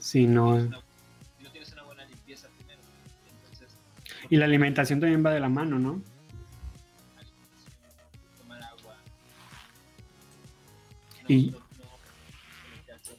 Sí, 0.08 0.22
si 0.22 0.28
no. 0.28 0.54
tienes 0.54 0.68
una- 0.68 0.82
si 1.38 1.44
no 1.44 1.52
tienes 1.52 1.74
una 1.74 1.84
buena 1.84 2.06
limpieza 2.06 2.48
primero. 2.58 2.80
Entonces, 3.42 3.68
Y 4.30 4.38
la 4.38 4.46
alimentación 4.46 5.00
también 5.02 5.26
va 5.26 5.32
de 5.32 5.40
la 5.42 5.50
mano, 5.50 5.78
¿no? 5.80 6.02
tomar 8.38 8.64
agua. 8.64 8.96
No, 11.24 11.30
Y- 11.36 11.54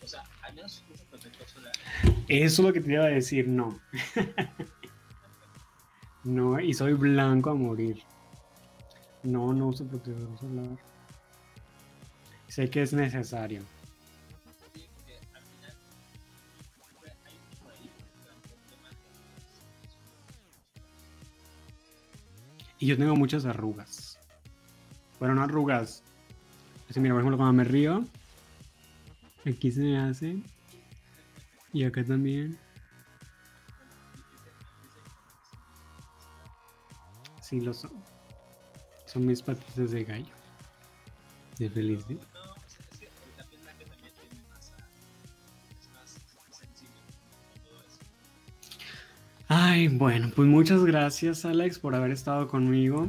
o 0.03 0.09
sea, 0.09 0.23
al 0.43 0.55
menos 0.55 0.83
usa 0.95 1.05
protector 1.11 1.47
solar. 1.47 1.73
Eso 2.29 2.63
es 2.63 2.67
lo 2.67 2.73
que 2.73 2.81
te 2.81 2.93
iba 2.93 3.05
a 3.05 3.09
decir, 3.09 3.47
no. 3.49 3.79
No, 6.25 6.59
y 6.61 6.75
soy 6.75 6.93
blanco 6.95 7.51
a 7.51 7.55
morir. 7.55 8.03
No, 9.23 9.53
no 9.55 9.69
uso 9.69 9.87
protector 9.87 10.39
solar. 10.39 10.77
Sé 12.49 12.69
que 12.69 12.83
es 12.83 12.93
necesario. 12.93 13.63
Y 22.79 22.87
yo 22.87 22.97
tengo 22.97 23.17
muchas 23.17 23.45
arrugas. 23.45 24.19
Bueno, 25.19 25.35
no 25.35 25.43
arrugas. 25.43 26.03
Así, 26.89 27.01
mira, 27.01 27.15
por 27.15 27.23
ejemplo, 27.23 27.37
cuando 27.37 27.53
me 27.55 27.65
río, 27.65 28.05
aquí 29.45 29.73
se 29.73 29.81
me 29.81 29.99
hace. 29.99 30.39
Y 31.73 31.85
acá 31.85 32.05
también. 32.05 32.59
Sí, 37.43 37.61
lo 37.61 37.75
son. 37.75 37.93
Son 39.07 39.27
mis 39.27 39.43
patitas 39.43 39.91
de 39.91 40.05
gallo. 40.05 40.35
De 41.59 41.69
feliz 41.69 42.07
día. 42.07 42.19
Ay, 49.79 49.87
bueno, 49.87 50.33
pues 50.35 50.49
muchas 50.49 50.85
gracias 50.85 51.45
Alex 51.45 51.79
por 51.79 51.95
haber 51.95 52.11
estado 52.11 52.49
conmigo. 52.49 53.07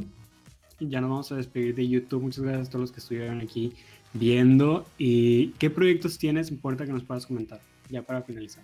Ya 0.78 1.00
nos 1.00 1.10
vamos 1.10 1.32
a 1.32 1.34
despedir 1.34 1.74
de 1.74 1.88
YouTube. 1.88 2.22
Muchas 2.22 2.44
gracias 2.44 2.68
a 2.68 2.70
todos 2.70 2.82
los 2.82 2.92
que 2.92 3.00
estuvieron 3.00 3.40
aquí 3.40 3.74
viendo. 4.12 4.86
¿Y 4.96 5.48
qué 5.58 5.68
proyectos 5.68 6.16
tienes? 6.16 6.48
Importa 6.52 6.86
que 6.86 6.92
nos 6.92 7.02
puedas 7.02 7.26
comentar. 7.26 7.60
Ya 7.88 8.02
para 8.02 8.22
finalizar. 8.22 8.62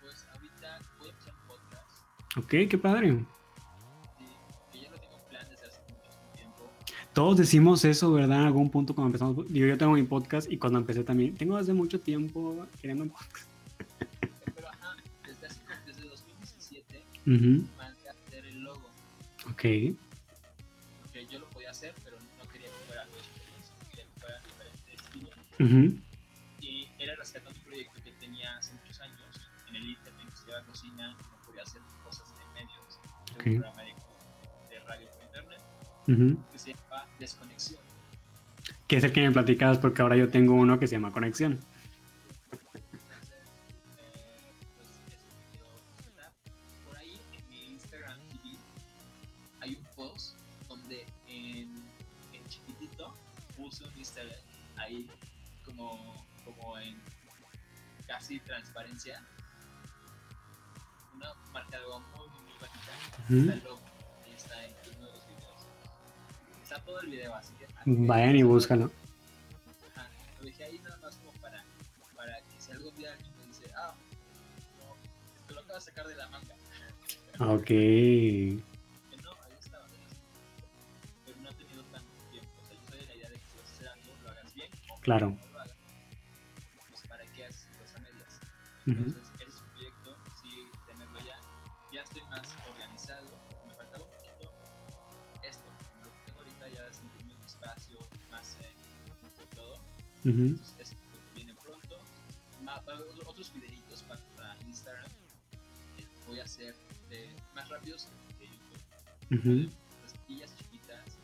Pues 0.00 0.26
ahorita 0.32 0.80
voy 0.98 1.08
a 1.08 1.10
empezar 1.10 1.34
un 1.34 1.48
podcast 1.48 2.38
Ok, 2.38 2.70
qué 2.70 2.78
padre. 2.78 3.08
y 3.08 3.12
que 4.72 4.80
ya 4.80 4.90
lo 4.90 4.98
tengo 4.98 5.18
en 5.22 5.28
plan 5.28 5.46
desde 5.50 5.66
hace 5.66 5.80
mucho 5.92 6.10
tiempo. 6.34 6.70
Todos 7.12 7.36
decimos 7.36 7.84
eso, 7.84 8.10
¿verdad? 8.14 8.40
En 8.40 8.46
algún 8.46 8.70
punto 8.70 8.94
cuando 8.94 9.08
empezamos. 9.08 9.52
Digo, 9.52 9.66
yo 9.66 9.76
tengo 9.76 9.92
mi 9.92 10.04
podcast 10.04 10.50
y 10.50 10.56
cuando 10.56 10.78
empecé 10.78 11.04
también. 11.04 11.34
Tengo 11.34 11.58
hace 11.58 11.74
mucho 11.74 12.00
tiempo 12.00 12.66
queriendo 12.80 13.04
un 13.04 13.10
podcast. 13.10 13.47
2017 17.28 17.36
Ujú, 17.36 17.76
mandé 17.76 18.08
a 18.08 18.12
hacer 18.12 18.44
el 18.46 18.60
logo. 18.62 18.88
Ok. 19.50 19.62
Porque 21.02 21.26
yo 21.30 21.38
lo 21.38 21.48
podía 21.50 21.70
hacer, 21.70 21.94
pero 22.04 22.16
no 22.38 22.48
quería 22.50 22.68
que 22.68 22.84
fuera 22.86 23.02
algo 23.02 23.14
quería 23.90 24.04
que 24.04 24.20
fuera 24.20 24.40
diferente 24.40 24.94
estilo. 24.94 25.30
ujú, 25.60 25.98
Y 26.60 26.88
era 26.98 27.14
rescatando 27.16 27.58
un 27.58 27.64
proyecto 27.66 28.02
que 28.02 28.12
tenía 28.12 28.56
hace 28.56 28.72
muchos 28.74 29.00
años 29.00 29.40
en 29.68 29.76
el 29.76 29.84
internet, 29.90 30.26
que 30.28 30.34
estudiaba 30.34 30.64
cocina, 30.64 31.12
no 31.12 31.46
podía 31.46 31.62
hacer 31.62 31.82
cosas 32.02 32.26
de 32.36 32.44
medios, 32.54 32.98
de 33.26 33.34
Ok. 33.34 33.46
un 33.46 33.60
programa 33.60 33.82
de, 33.82 33.94
de 34.74 34.80
radio 34.80 35.08
por 35.10 35.22
internet, 35.24 35.60
ujú. 36.08 36.52
que 36.52 36.58
se 36.58 36.72
llama 36.74 37.06
Desconexión. 37.18 37.80
Que 38.86 38.96
es 38.96 39.04
el 39.04 39.12
que 39.12 39.20
me 39.20 39.30
platicabas 39.32 39.78
porque 39.78 40.00
ahora 40.02 40.16
yo 40.16 40.30
tengo 40.30 40.54
uno 40.54 40.78
que 40.78 40.86
se 40.86 40.94
llama 40.96 41.12
Conexión. 41.12 41.58
Transparencia. 58.40 59.24
Una 61.14 61.32
marca 61.52 61.78
de 61.78 61.84
agua 61.84 62.00
muy, 62.00 62.28
muy. 62.28 62.38
Ujú. 63.28 63.40
Está 63.40 63.54
el 63.54 63.64
logo. 63.64 63.80
Está 64.36 64.64
en 64.64 64.72
de 64.72 65.00
los 65.00 65.26
videos. 65.26 65.66
Está 66.62 66.80
todo 66.84 67.00
el 67.00 67.06
video, 67.08 67.34
así 67.34 67.52
que... 67.54 67.66
Vayan 67.86 68.36
y 68.36 68.42
búscalo. 68.42 68.90
Ajá, 69.94 70.08
lo 70.38 70.44
dejé 70.44 70.64
ahí 70.64 70.78
nada 70.80 70.98
más 70.98 71.16
como 71.16 71.32
para, 71.40 71.64
para 72.14 72.36
que 72.42 72.60
si 72.60 72.72
algún 72.72 72.94
día 72.96 73.12
alguien 73.12 73.36
me 73.38 73.46
dice, 73.46 73.70
ah, 73.76 73.94
no, 74.78 74.94
esto 75.40 75.54
lo 75.54 75.60
acabo 75.60 75.74
de 75.74 75.80
sacar 75.80 76.06
de 76.06 76.16
la 76.16 76.28
manga. 76.28 76.54
Ok. 77.40 77.70
Claro. 85.08 85.34
Entonces, 88.92 89.30
ese 89.40 89.44
es 89.48 89.60
proyecto, 89.72 90.16
sí, 90.42 90.70
tenerlo 90.86 91.18
ya. 91.20 91.38
Ya 91.92 92.02
estoy 92.02 92.22
más 92.30 92.48
organizado. 92.68 93.26
Me 93.66 93.74
faltaba 93.74 94.04
un 94.04 94.10
poquito 94.10 94.52
esto. 95.42 95.64
Lo 96.04 96.10
que 96.12 96.18
tengo 96.26 96.38
ahorita 96.40 96.68
ya 96.68 96.92
sentirme 96.92 97.34
un 97.34 97.42
espacio 97.46 97.98
más 98.30 98.56
eh, 98.60 98.74
todo. 99.54 99.74
Ujú, 100.24 100.30
Entonces, 100.30 100.74
esto 100.78 100.96
viene 101.34 101.54
pronto. 101.54 101.98
Otro- 102.66 103.28
otros 103.30 103.52
videitos 103.54 104.02
para, 104.04 104.20
para 104.36 104.56
Instagram. 104.66 105.10
eh, 105.98 106.06
voy 106.26 106.40
a 106.40 106.44
hacer 106.44 106.74
de, 107.08 107.34
más 107.54 107.68
rápidos 107.68 108.08
que 108.38 108.46
YouTube. 108.46 109.60
ujú. 109.66 109.70
Pastillas 110.02 110.54
chiquitas. 110.56 111.18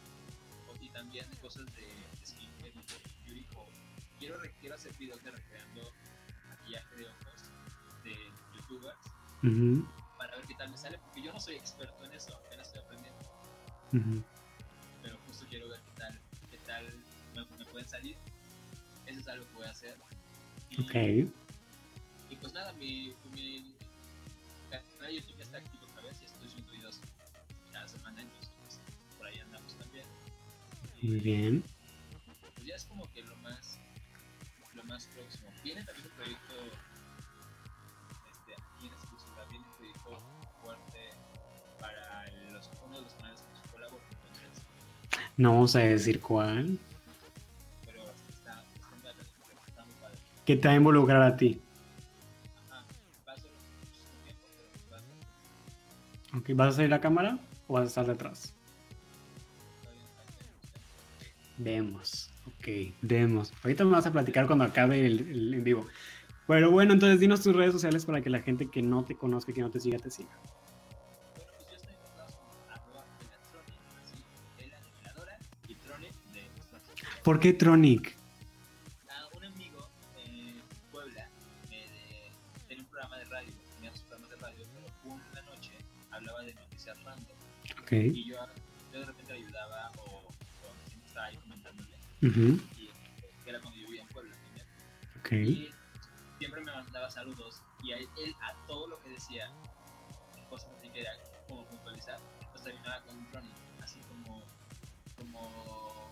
Y 0.81 0.89
también 0.91 1.27
cosas 1.41 1.65
de, 1.75 1.83
de 2.21 2.27
skincare 2.27 2.69
y 2.69 2.73
de 2.73 3.33
beauty. 3.33 3.47
Quiero, 4.19 4.39
quiero 4.61 4.75
hacer 4.75 4.93
videos 4.99 5.23
de 5.23 5.31
recreando 5.31 5.93
maquillaje 6.49 6.97
de 6.97 7.07
ojos 7.07 7.34
youtubers 8.69 8.99
Ujú, 9.43 9.85
para 10.17 10.37
ver 10.37 10.47
qué 10.47 10.55
tal 10.55 10.71
me 10.71 10.79
sale. 10.79 10.99
Porque 10.99 11.23
yo 11.23 11.33
no 11.33 11.41
soy 11.41 11.57
experto 11.57 12.05
en 12.05 12.13
eso. 12.13 12.35
Apenas 12.37 12.67
estoy 12.67 12.83
aprendiendo. 12.83 13.21
ujú. 13.93 14.25
Pero 15.03 15.19
justo 15.27 15.45
quiero 15.49 15.69
ver 15.69 15.81
qué 15.81 15.91
tal, 15.99 16.21
qué 16.51 16.59
tal 16.59 16.85
me, 17.35 17.45
me 17.59 17.65
pueden 17.67 17.89
salir. 17.89 18.17
Eso 19.07 19.21
es 19.21 19.29
algo 19.29 19.47
que 19.49 19.55
voy 19.55 19.67
a 19.67 19.71
hacer. 19.71 19.97
Y- 20.71 20.81
Ok. 20.81 21.31
Y 22.31 22.37
pues 22.37 22.53
nada, 22.55 22.73
mi, 22.75 23.15
mi 23.33 23.75
canal 24.71 24.87
de 25.07 25.15
YouTube 25.17 25.37
ya 25.37 25.45
está 25.45 25.59
activo 25.59 25.85
otra 25.85 26.03
vez 26.03 26.17
y 26.23 26.25
estoy 26.25 26.49
subiendo 26.49 26.73
videos 26.73 27.01
cada 27.71 27.87
semana, 27.87 28.23
entonces 28.23 28.51
pues, 28.63 28.81
por 29.19 29.27
ahí 29.27 29.39
andamos 29.41 29.75
también. 29.77 30.07
Y, 31.01 31.07
Muy 31.07 31.21
bien. 31.21 31.63
Pues 32.57 32.67
ya 32.67 32.75
es 32.77 32.85
como 32.87 33.07
que 33.13 33.23
lo 33.23 33.37
más, 33.37 33.79
lo 34.75 34.85
más 34.85 35.05
próximo. 35.07 35.53
Viene 35.63 35.85
también 35.85 36.07
un 36.07 36.13
proyecto, 36.15 36.55
No 45.37 45.53
vamos 45.53 45.75
a 45.75 45.81
decir 45.81 46.21
cuál. 46.21 46.79
pero 47.85 48.03
está, 48.29 48.65
está, 49.67 49.85
muy 49.85 49.95
padre. 50.01 50.19
¿Qué 50.45 50.57
te 50.57 50.69
va 50.69 50.75
a 50.75 50.77
involucrar 50.77 51.23
a 51.23 51.37
ti? 51.37 51.61
Ajá, 52.71 52.85
va 53.27 53.33
a 53.33 53.37
ser 53.37 53.51
tiempo, 54.25 54.47
pero 54.55 54.91
va 54.93 54.97
a 54.97 55.01
ser 55.01 56.39
Ok, 56.39 56.51
¿Vas 56.55 56.75
a 56.75 56.77
salir 56.77 56.95
a 56.95 57.01
cámara 57.01 57.39
o 57.67 57.75
vas 57.75 57.85
a 57.85 57.87
estar 57.87 58.07
detrás? 58.07 58.55
Vemos. 61.57 62.31
Ok, 62.47 62.95
vemos. 63.03 63.53
Ahorita 63.63 63.85
me 63.85 63.93
vas 63.93 64.07
a 64.07 64.13
platicar 64.13 64.47
cuando 64.47 64.65
acabe 64.65 65.05
el, 65.07 65.21
el 65.29 65.55
en 65.55 65.65
vivo. 65.65 65.87
Pero 66.47 66.71
bueno, 66.71 66.93
entonces 66.93 67.21
dinos 67.21 67.43
tus 67.43 67.57
redes 67.57 67.73
sociales 67.73 68.05
para 68.05 68.21
que 68.21 68.31
la 68.31 68.41
gente 68.41 68.69
que 68.71 68.83
no 68.83 69.05
te 69.05 69.17
conozca, 69.17 69.53
que 69.53 69.63
no 69.63 69.71
te 69.71 69.81
siga, 69.81 69.99
te 69.99 70.11
siga. 70.11 70.39
¿Por 77.25 77.41
qué 77.41 77.53
Tronic? 77.55 78.15
Un 79.35 79.45
amigo 79.45 79.89
en 80.17 80.63
Puebla 80.93 81.29
me 81.71 81.77
de- 81.79 82.31
tenía 82.69 82.83
un 82.85 82.89
programa 82.91 83.19
de 83.19 83.25
radio, 83.25 83.53
tenía 83.77 83.91
sus 83.93 84.03
programas 84.03 84.31
de 84.31 84.37
radio, 84.37 84.67
pero 84.75 85.15
una 85.15 85.43
noche 85.43 85.73
hablaba 86.11 86.43
de 86.43 86.55
noticias 86.55 87.03
random 87.03 87.37
Ok. 87.83 87.93
y 87.93 88.29
yo, 88.29 88.37
yo 88.93 89.01
de 89.01 89.07
repente 89.07 89.33
ayudaba 89.33 89.91
o, 89.99 90.03
o 90.29 91.07
estaba 91.07 91.27
ahí 91.27 91.37
comentándole 91.39 91.97
ujú, 92.23 92.61
y 92.79 92.89
este, 92.89 93.31
que 93.45 93.51
era 93.51 93.61
cuando 93.61 93.79
yo 93.81 93.87
vivía 93.87 94.03
en 94.03 94.09
Puebla 94.09 94.35
también 94.45 94.67
Ok. 95.21 95.33
y 95.33 95.71
siempre 96.39 96.61
me 96.63 96.73
mandaba 96.73 97.11
saludos 97.11 97.63
y 97.83 97.93
a 97.93 97.97
él, 97.99 98.35
a 98.43 98.55
todo 98.67 98.87
lo 98.89 99.01
que 99.01 99.09
decía 99.11 99.51
cosas 100.51 100.71
así 100.79 100.89
que 100.91 101.01
era 101.01 101.11
como 101.49 101.65
puntualizar 101.67 102.19
pues 102.53 102.63
terminaba 102.63 103.01
con 103.03 103.17
un 103.17 103.31
Tronic 103.31 103.53
así 103.83 103.99
como 104.09 104.43
como 105.17 106.04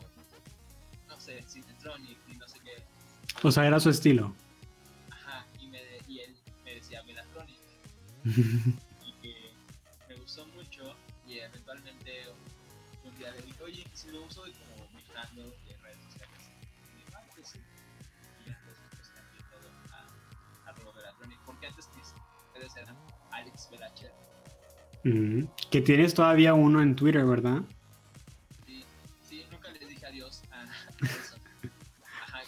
sé 1.22 1.42
Cinetronic 1.48 2.18
y 2.28 2.36
no 2.36 2.48
sé 2.48 2.58
qué 2.60 2.82
O 3.46 3.50
sea, 3.52 3.66
era 3.66 3.78
su 3.80 3.90
estilo. 3.90 4.34
Ajá, 5.10 5.46
y, 5.60 5.66
me 5.68 5.78
de- 5.78 6.02
y 6.08 6.18
él 6.20 6.34
me 6.64 6.74
decía 6.74 7.02
Melatronic 7.04 7.58
y 8.24 9.12
que 9.22 9.52
me 10.08 10.14
gustó 10.16 10.46
mucho 10.48 10.94
y 11.26 11.38
eventualmente 11.38 12.24
un 13.04 13.16
día 13.18 13.30
le 13.32 13.42
dije, 13.42 13.62
oye, 13.62 13.84
si 13.94 14.10
lo 14.10 14.22
uso 14.24 14.46
y 14.46 14.52
como 14.52 14.88
mezclando 14.94 15.42
en 15.68 15.82
redes 15.82 15.98
sociales. 16.04 16.38
Y 16.92 16.92
me 16.98 17.04
dijo, 17.04 17.10
ah, 17.16 17.24
pues 17.34 17.48
sí. 17.48 17.58
Y 18.46 18.48
entonces 18.48 18.84
pues 18.90 19.08
cambié 19.10 19.40
todo 19.50 19.68
a 19.92 20.70
arroba 20.70 20.92
Melatronic, 20.94 21.38
porque 21.44 21.66
antes 21.66 21.88
mis 21.96 22.12
redes 22.54 22.76
eran 22.76 22.96
Alex 23.32 23.68
Velacher. 23.70 24.12
Ujú. 25.04 25.50
Que 25.70 25.80
tienes 25.80 26.14
todavía 26.14 26.54
uno 26.54 26.80
en 26.82 26.94
Twitter, 26.94 27.24
¿verdad? 27.24 27.62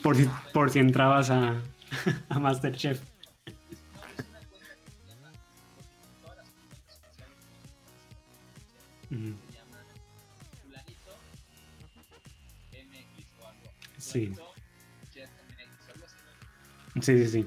Por 0.04 0.16
si, 0.16 0.28
por 0.52 0.70
si 0.70 0.78
entrabas 0.80 1.30
a, 1.30 1.54
a 2.28 2.38
Masterchef. 2.38 3.00
No, 3.00 3.52
es 3.54 4.28
una 4.28 4.38
cuenta 4.50 4.74
que 4.76 4.90
se 4.90 5.06
llama, 5.08 5.32
porque 5.74 5.88
todas 6.22 6.36
las 6.36 6.48
cuentas 6.50 6.94
sociales 7.00 7.38
que 9.08 9.14
Ujú. 9.16 9.34
se 9.48 9.52
llama 9.54 9.78
Fulanito 10.62 11.12
MX 12.72 13.40
o 13.40 13.46
algo. 13.48 13.68
Sí. 13.98 14.34
Sí, 17.00 17.02
sí, 17.02 17.26
sí. 17.26 17.42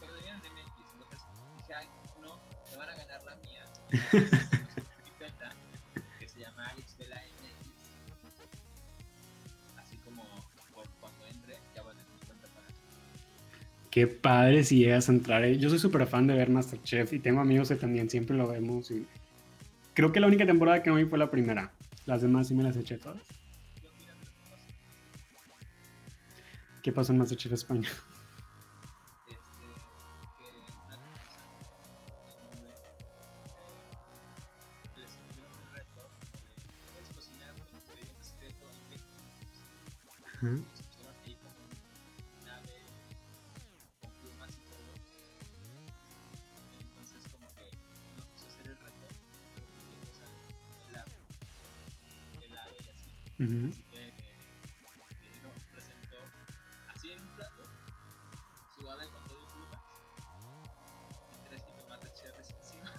Pero 0.00 0.12
tenían 0.16 0.38
MX, 0.38 0.92
entonces 0.94 1.20
dije, 1.58 1.74
ay, 1.74 1.86
no, 2.22 2.40
me 2.70 2.76
van 2.78 2.88
a 2.88 2.96
ganar 2.96 3.22
la 3.24 3.36
mía. 3.36 3.64
Qué 13.92 14.06
padre 14.06 14.64
si 14.64 14.78
llegas 14.78 15.10
entrar. 15.10 15.44
eh. 15.44 15.58
Yo 15.58 15.68
soy 15.68 15.78
súper 15.78 16.06
fan 16.06 16.26
de 16.26 16.32
ver 16.34 16.48
Masterchef 16.48 17.12
y 17.12 17.18
tengo 17.18 17.42
amigos 17.42 17.68
que 17.68 17.76
también 17.76 18.08
siempre 18.08 18.34
lo 18.34 18.48
vemos. 18.48 18.90
Creo 19.92 20.12
que 20.12 20.18
la 20.18 20.28
única 20.28 20.46
temporada 20.46 20.82
que 20.82 20.88
no 20.88 20.96
vi 20.96 21.04
fue 21.04 21.18
la 21.18 21.30
primera. 21.30 21.72
Las 22.06 22.22
demás 22.22 22.48
sí 22.48 22.54
me 22.54 22.62
las 22.62 22.74
eché 22.78 22.96
todas. 22.96 23.20
¿Qué 26.82 26.90
pasó 26.90 27.12
en 27.12 27.18
Masterchef 27.18 27.52
España? 27.52 27.90
Ujú. 53.42 53.66
Así 53.66 53.82
que 53.90 53.98
eh, 53.98 54.08
eh, 54.08 55.40
no, 55.42 55.50
presentó 55.72 56.16
así 56.94 57.10
en 57.10 57.20
un 57.20 57.28
plato 57.34 57.62
su 58.78 58.88
ave 58.88 59.06
con 59.08 59.24
todo 59.24 59.38
y 59.42 59.46
plumas 59.52 59.80
y 61.34 61.48
tres 61.48 61.62
jitomates 61.66 62.12
cherries 62.14 62.50
encima. 62.50 62.92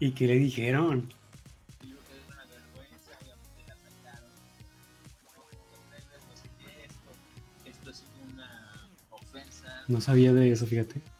¿Y 0.00 0.12
qué 0.12 0.26
le 0.26 0.38
dijeron? 0.38 1.06
Que. 1.08 1.24
No 9.86 10.00
sabía 10.00 10.32
de 10.32 10.50
eso, 10.50 10.66
fíjate. 10.66 11.13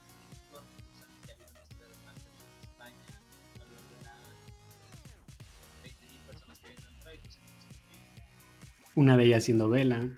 Una 9.04 9.18
de 9.18 9.24
ellas 9.24 9.44
siendo 9.44 9.68
Vela. 9.68 10.08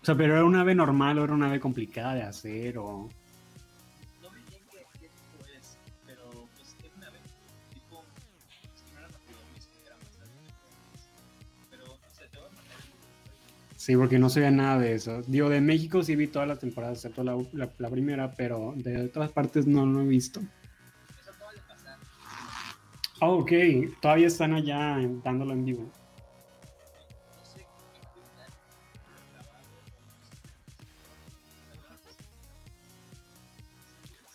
O 0.00 0.06
sea, 0.06 0.16
pero 0.16 0.34
era 0.34 0.44
una 0.44 0.60
ave 0.60 0.72
normal 0.72 1.18
o 1.18 1.24
era 1.24 1.34
una 1.34 1.48
ave 1.48 1.58
complicada 1.58 2.14
de 2.14 2.22
hacer 2.22 2.78
o... 2.78 3.08
Sí, 13.86 13.96
porque 13.96 14.18
no 14.18 14.28
ve 14.28 14.50
nada 14.50 14.80
de 14.80 14.94
eso. 14.94 15.22
Digo, 15.28 15.48
de 15.48 15.60
México 15.60 16.02
sí 16.02 16.16
vi 16.16 16.26
todas 16.26 16.48
las 16.48 16.58
temporadas, 16.58 16.96
excepto 16.96 17.22
la, 17.22 17.88
primera, 17.88 18.32
pero 18.32 18.74
de 18.74 19.02
otras 19.02 19.30
partes 19.30 19.64
no 19.64 19.86
lo 19.86 20.00
he 20.00 20.04
visto. 20.04 20.40
Eso 20.40 21.30
acaba 21.30 21.52
de 21.52 21.60
pasar. 21.60 21.98
Ok, 23.20 23.52
todavía 24.02 24.26
están 24.26 24.54
allá 24.54 24.98
dándolo 25.22 25.52
en 25.52 25.64
vivo. 25.64 25.88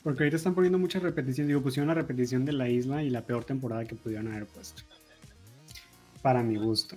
Porque 0.01 0.23
ahorita 0.23 0.37
están 0.37 0.55
poniendo 0.55 0.79
muchas 0.79 1.03
repeticiones. 1.03 1.49
Digo, 1.49 1.61
pusieron 1.61 1.89
la 1.89 1.95
repetición 1.95 2.45
de 2.45 2.53
la 2.53 2.69
isla 2.69 3.03
y 3.03 3.09
la 3.09 3.25
peor 3.25 3.43
temporada 3.43 3.83
que 3.83 3.95
pudieron 3.95 4.29
haber 4.29 4.45
puesto. 4.45 4.83
Para 6.21 6.41
mi 6.41 6.55
gusto. 6.55 6.95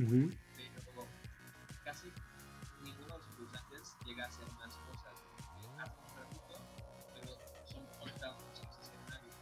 Uh 0.00 0.02
-huh. 0.02 0.32
Casi 1.84 2.06
ninguno 2.82 3.18
de 3.18 3.24
sus 3.24 3.36
dibujantes 3.36 3.96
llega 4.06 4.24
a 4.24 4.28
hacer 4.28 4.46
más 4.52 4.74
cosas. 4.88 5.16
Eh, 5.60 5.66
Un 5.68 5.76
pero 7.14 7.36
son 7.66 7.84
portados 7.98 8.42
en 8.60 8.66
los 8.68 8.78
escenarios. 8.80 9.34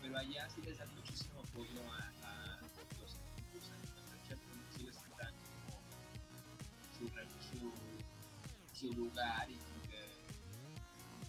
Pero 0.00 0.16
allá 0.16 0.48
sí 0.48 0.62
les 0.62 0.78
dan 0.78 0.88
muchísimo 0.94 1.40
apoyo 1.40 1.80
a, 1.92 1.98
a 2.28 2.60
los 2.62 2.70
que 2.72 2.80
impulsan. 2.82 3.76
Entonces, 3.84 4.38
sí 4.74 4.82
les 4.84 4.94
dan 5.18 5.34
como 5.66 5.82
su, 6.96 7.04
su, 7.58 7.72
su 8.72 8.92
lugar 8.94 9.50
y 9.50 9.56
como 9.56 9.82
que 9.90 10.00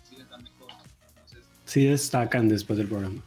sí 0.08 0.16
les 0.16 0.30
dan 0.30 0.44
mejor. 0.44 0.72
Entonces, 1.10 1.44
sí 1.66 1.86
destacan 1.88 2.48
después 2.48 2.78
del 2.78 2.88
programa. 2.88 3.22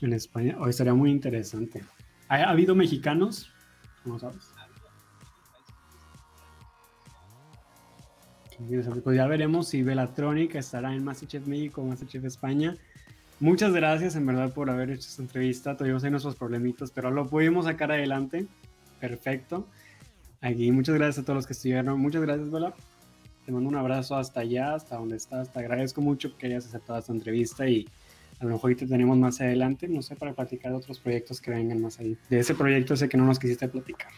En 0.00 0.12
España, 0.12 0.56
hoy 0.58 0.70
estaría 0.70 0.94
muy 0.94 1.10
interesante. 1.10 1.82
¿Ha, 2.28 2.36
ha 2.36 2.50
habido 2.50 2.74
mexicanos? 2.74 3.50
¿Cómo 4.02 4.18
sabes? 4.18 4.50
Pues 9.04 9.16
ya 9.16 9.26
veremos 9.26 9.68
si 9.68 9.82
Velatronic 9.82 10.54
estará 10.54 10.94
en 10.94 11.04
Masterchef 11.04 11.46
México 11.46 11.82
o 11.82 11.84
Masterchef 11.84 12.24
España. 12.24 12.76
Muchas 13.38 13.72
gracias 13.74 14.16
en 14.16 14.24
verdad 14.24 14.52
por 14.52 14.70
haber 14.70 14.90
hecho 14.90 15.08
esta 15.08 15.22
entrevista. 15.22 15.76
Tuvimos 15.76 16.02
ahí 16.04 16.10
nuestros 16.10 16.36
problemitos, 16.36 16.90
pero 16.90 17.10
lo 17.10 17.26
pudimos 17.28 17.66
sacar 17.66 17.92
adelante. 17.92 18.46
Perfecto. 18.98 19.66
Aquí, 20.40 20.72
muchas 20.72 20.94
gracias 20.94 21.22
a 21.22 21.26
todos 21.26 21.36
los 21.36 21.46
que 21.46 21.52
estuvieron. 21.52 22.00
Muchas 22.00 22.22
gracias, 22.22 22.50
Vela. 22.50 22.72
Te 23.44 23.52
mando 23.52 23.68
un 23.68 23.76
abrazo 23.76 24.16
hasta 24.16 24.40
allá, 24.40 24.74
hasta 24.74 24.96
donde 24.96 25.16
estás. 25.16 25.52
Te 25.52 25.58
agradezco 25.58 26.00
mucho 26.00 26.36
que 26.38 26.46
hayas 26.46 26.66
aceptado 26.66 26.98
esta 26.98 27.12
entrevista 27.12 27.68
y 27.68 27.86
a 28.38 28.44
lo 28.44 28.52
mejor 28.52 28.74
te 28.74 28.86
tenemos 28.86 29.16
más 29.16 29.40
adelante, 29.40 29.88
no 29.88 30.02
sé, 30.02 30.14
para 30.16 30.34
platicar 30.34 30.72
de 30.72 30.78
otros 30.78 30.98
proyectos 30.98 31.40
que 31.40 31.50
vengan 31.50 31.80
más 31.80 31.98
ahí. 31.98 32.16
De 32.28 32.38
ese 32.38 32.54
proyecto 32.54 32.96
sé 32.96 33.08
que 33.08 33.16
no 33.16 33.24
nos 33.24 33.38
quisiste 33.38 33.68
platicar. 33.68 34.10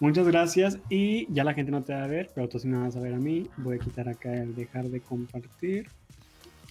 Muchas 0.00 0.26
gracias 0.26 0.78
y 0.90 1.32
ya 1.32 1.44
la 1.44 1.54
gente 1.54 1.70
no 1.70 1.84
te 1.84 1.94
va 1.94 2.04
a 2.04 2.08
ver, 2.08 2.30
pero 2.34 2.48
tú 2.48 2.58
sí 2.58 2.66
me 2.66 2.78
vas 2.78 2.96
a 2.96 3.00
ver 3.00 3.14
a 3.14 3.18
mí. 3.18 3.48
Voy 3.56 3.76
a 3.76 3.78
quitar 3.78 4.08
acá 4.08 4.34
el 4.34 4.54
dejar 4.54 4.88
de 4.88 5.00
compartir. 5.00 5.88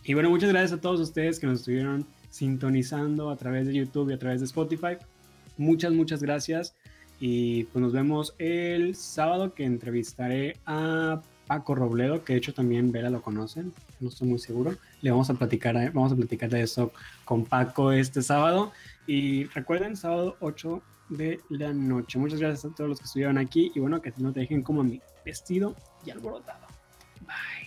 Y 0.04 0.14
bueno, 0.14 0.30
muchas 0.30 0.50
gracias 0.50 0.74
a 0.74 0.82
todos 0.82 1.00
ustedes 1.00 1.40
que 1.40 1.48
nos 1.48 1.60
estuvieron 1.60 2.06
sintonizando 2.30 3.30
a 3.30 3.38
través 3.38 3.66
de 3.66 3.74
YouTube 3.74 4.10
y 4.10 4.14
a 4.14 4.20
través 4.20 4.42
de 4.42 4.46
Spotify. 4.46 4.98
Muchas, 5.58 5.94
muchas 5.94 6.22
gracias. 6.22 6.76
Y 7.20 7.64
pues 7.66 7.82
nos 7.82 7.94
vemos 7.94 8.36
el 8.38 8.96
sábado 8.96 9.54
que 9.54 9.64
entrevistaré 9.64 10.58
a 10.66 11.22
Paco 11.48 11.76
Robledo, 11.76 12.24
que 12.24 12.34
de 12.34 12.40
hecho 12.40 12.54
también 12.54 12.92
Vera 12.92 13.10
lo 13.10 13.22
conocen, 13.22 13.74
no 14.00 14.10
estoy 14.10 14.28
muy 14.28 14.40
seguro. 14.40 14.76
Le 15.02 15.12
vamos 15.12 15.30
a 15.30 15.34
platicar, 15.34 15.76
vamos 15.94 16.12
a 16.12 16.16
platicar 16.16 16.50
de 16.50 16.62
eso 16.62 16.92
con 17.26 17.46
Paco 17.46 17.92
este 17.92 18.22
sábado. 18.22 18.72
Y 19.08 19.46
recuerden, 19.46 19.96
sábado 19.96 20.38
8 20.40 20.82
de 21.10 21.40
la 21.50 21.74
noche. 21.74 22.18
Muchas 22.20 22.40
gracias 22.40 22.72
a 22.72 22.76
todos 22.76 22.90
los 22.90 23.00
que 23.00 23.06
estuvieron 23.06 23.38
aquí 23.38 23.72
y 23.76 23.80
bueno, 23.80 24.02
que 24.02 24.14
no 24.18 24.32
te 24.32 24.42
dejen 24.42 24.62
como 24.62 24.84
mi 24.84 25.02
vestido 25.26 25.76
y 26.06 26.12
alborotado. 26.12 26.68
Bye. 27.22 27.63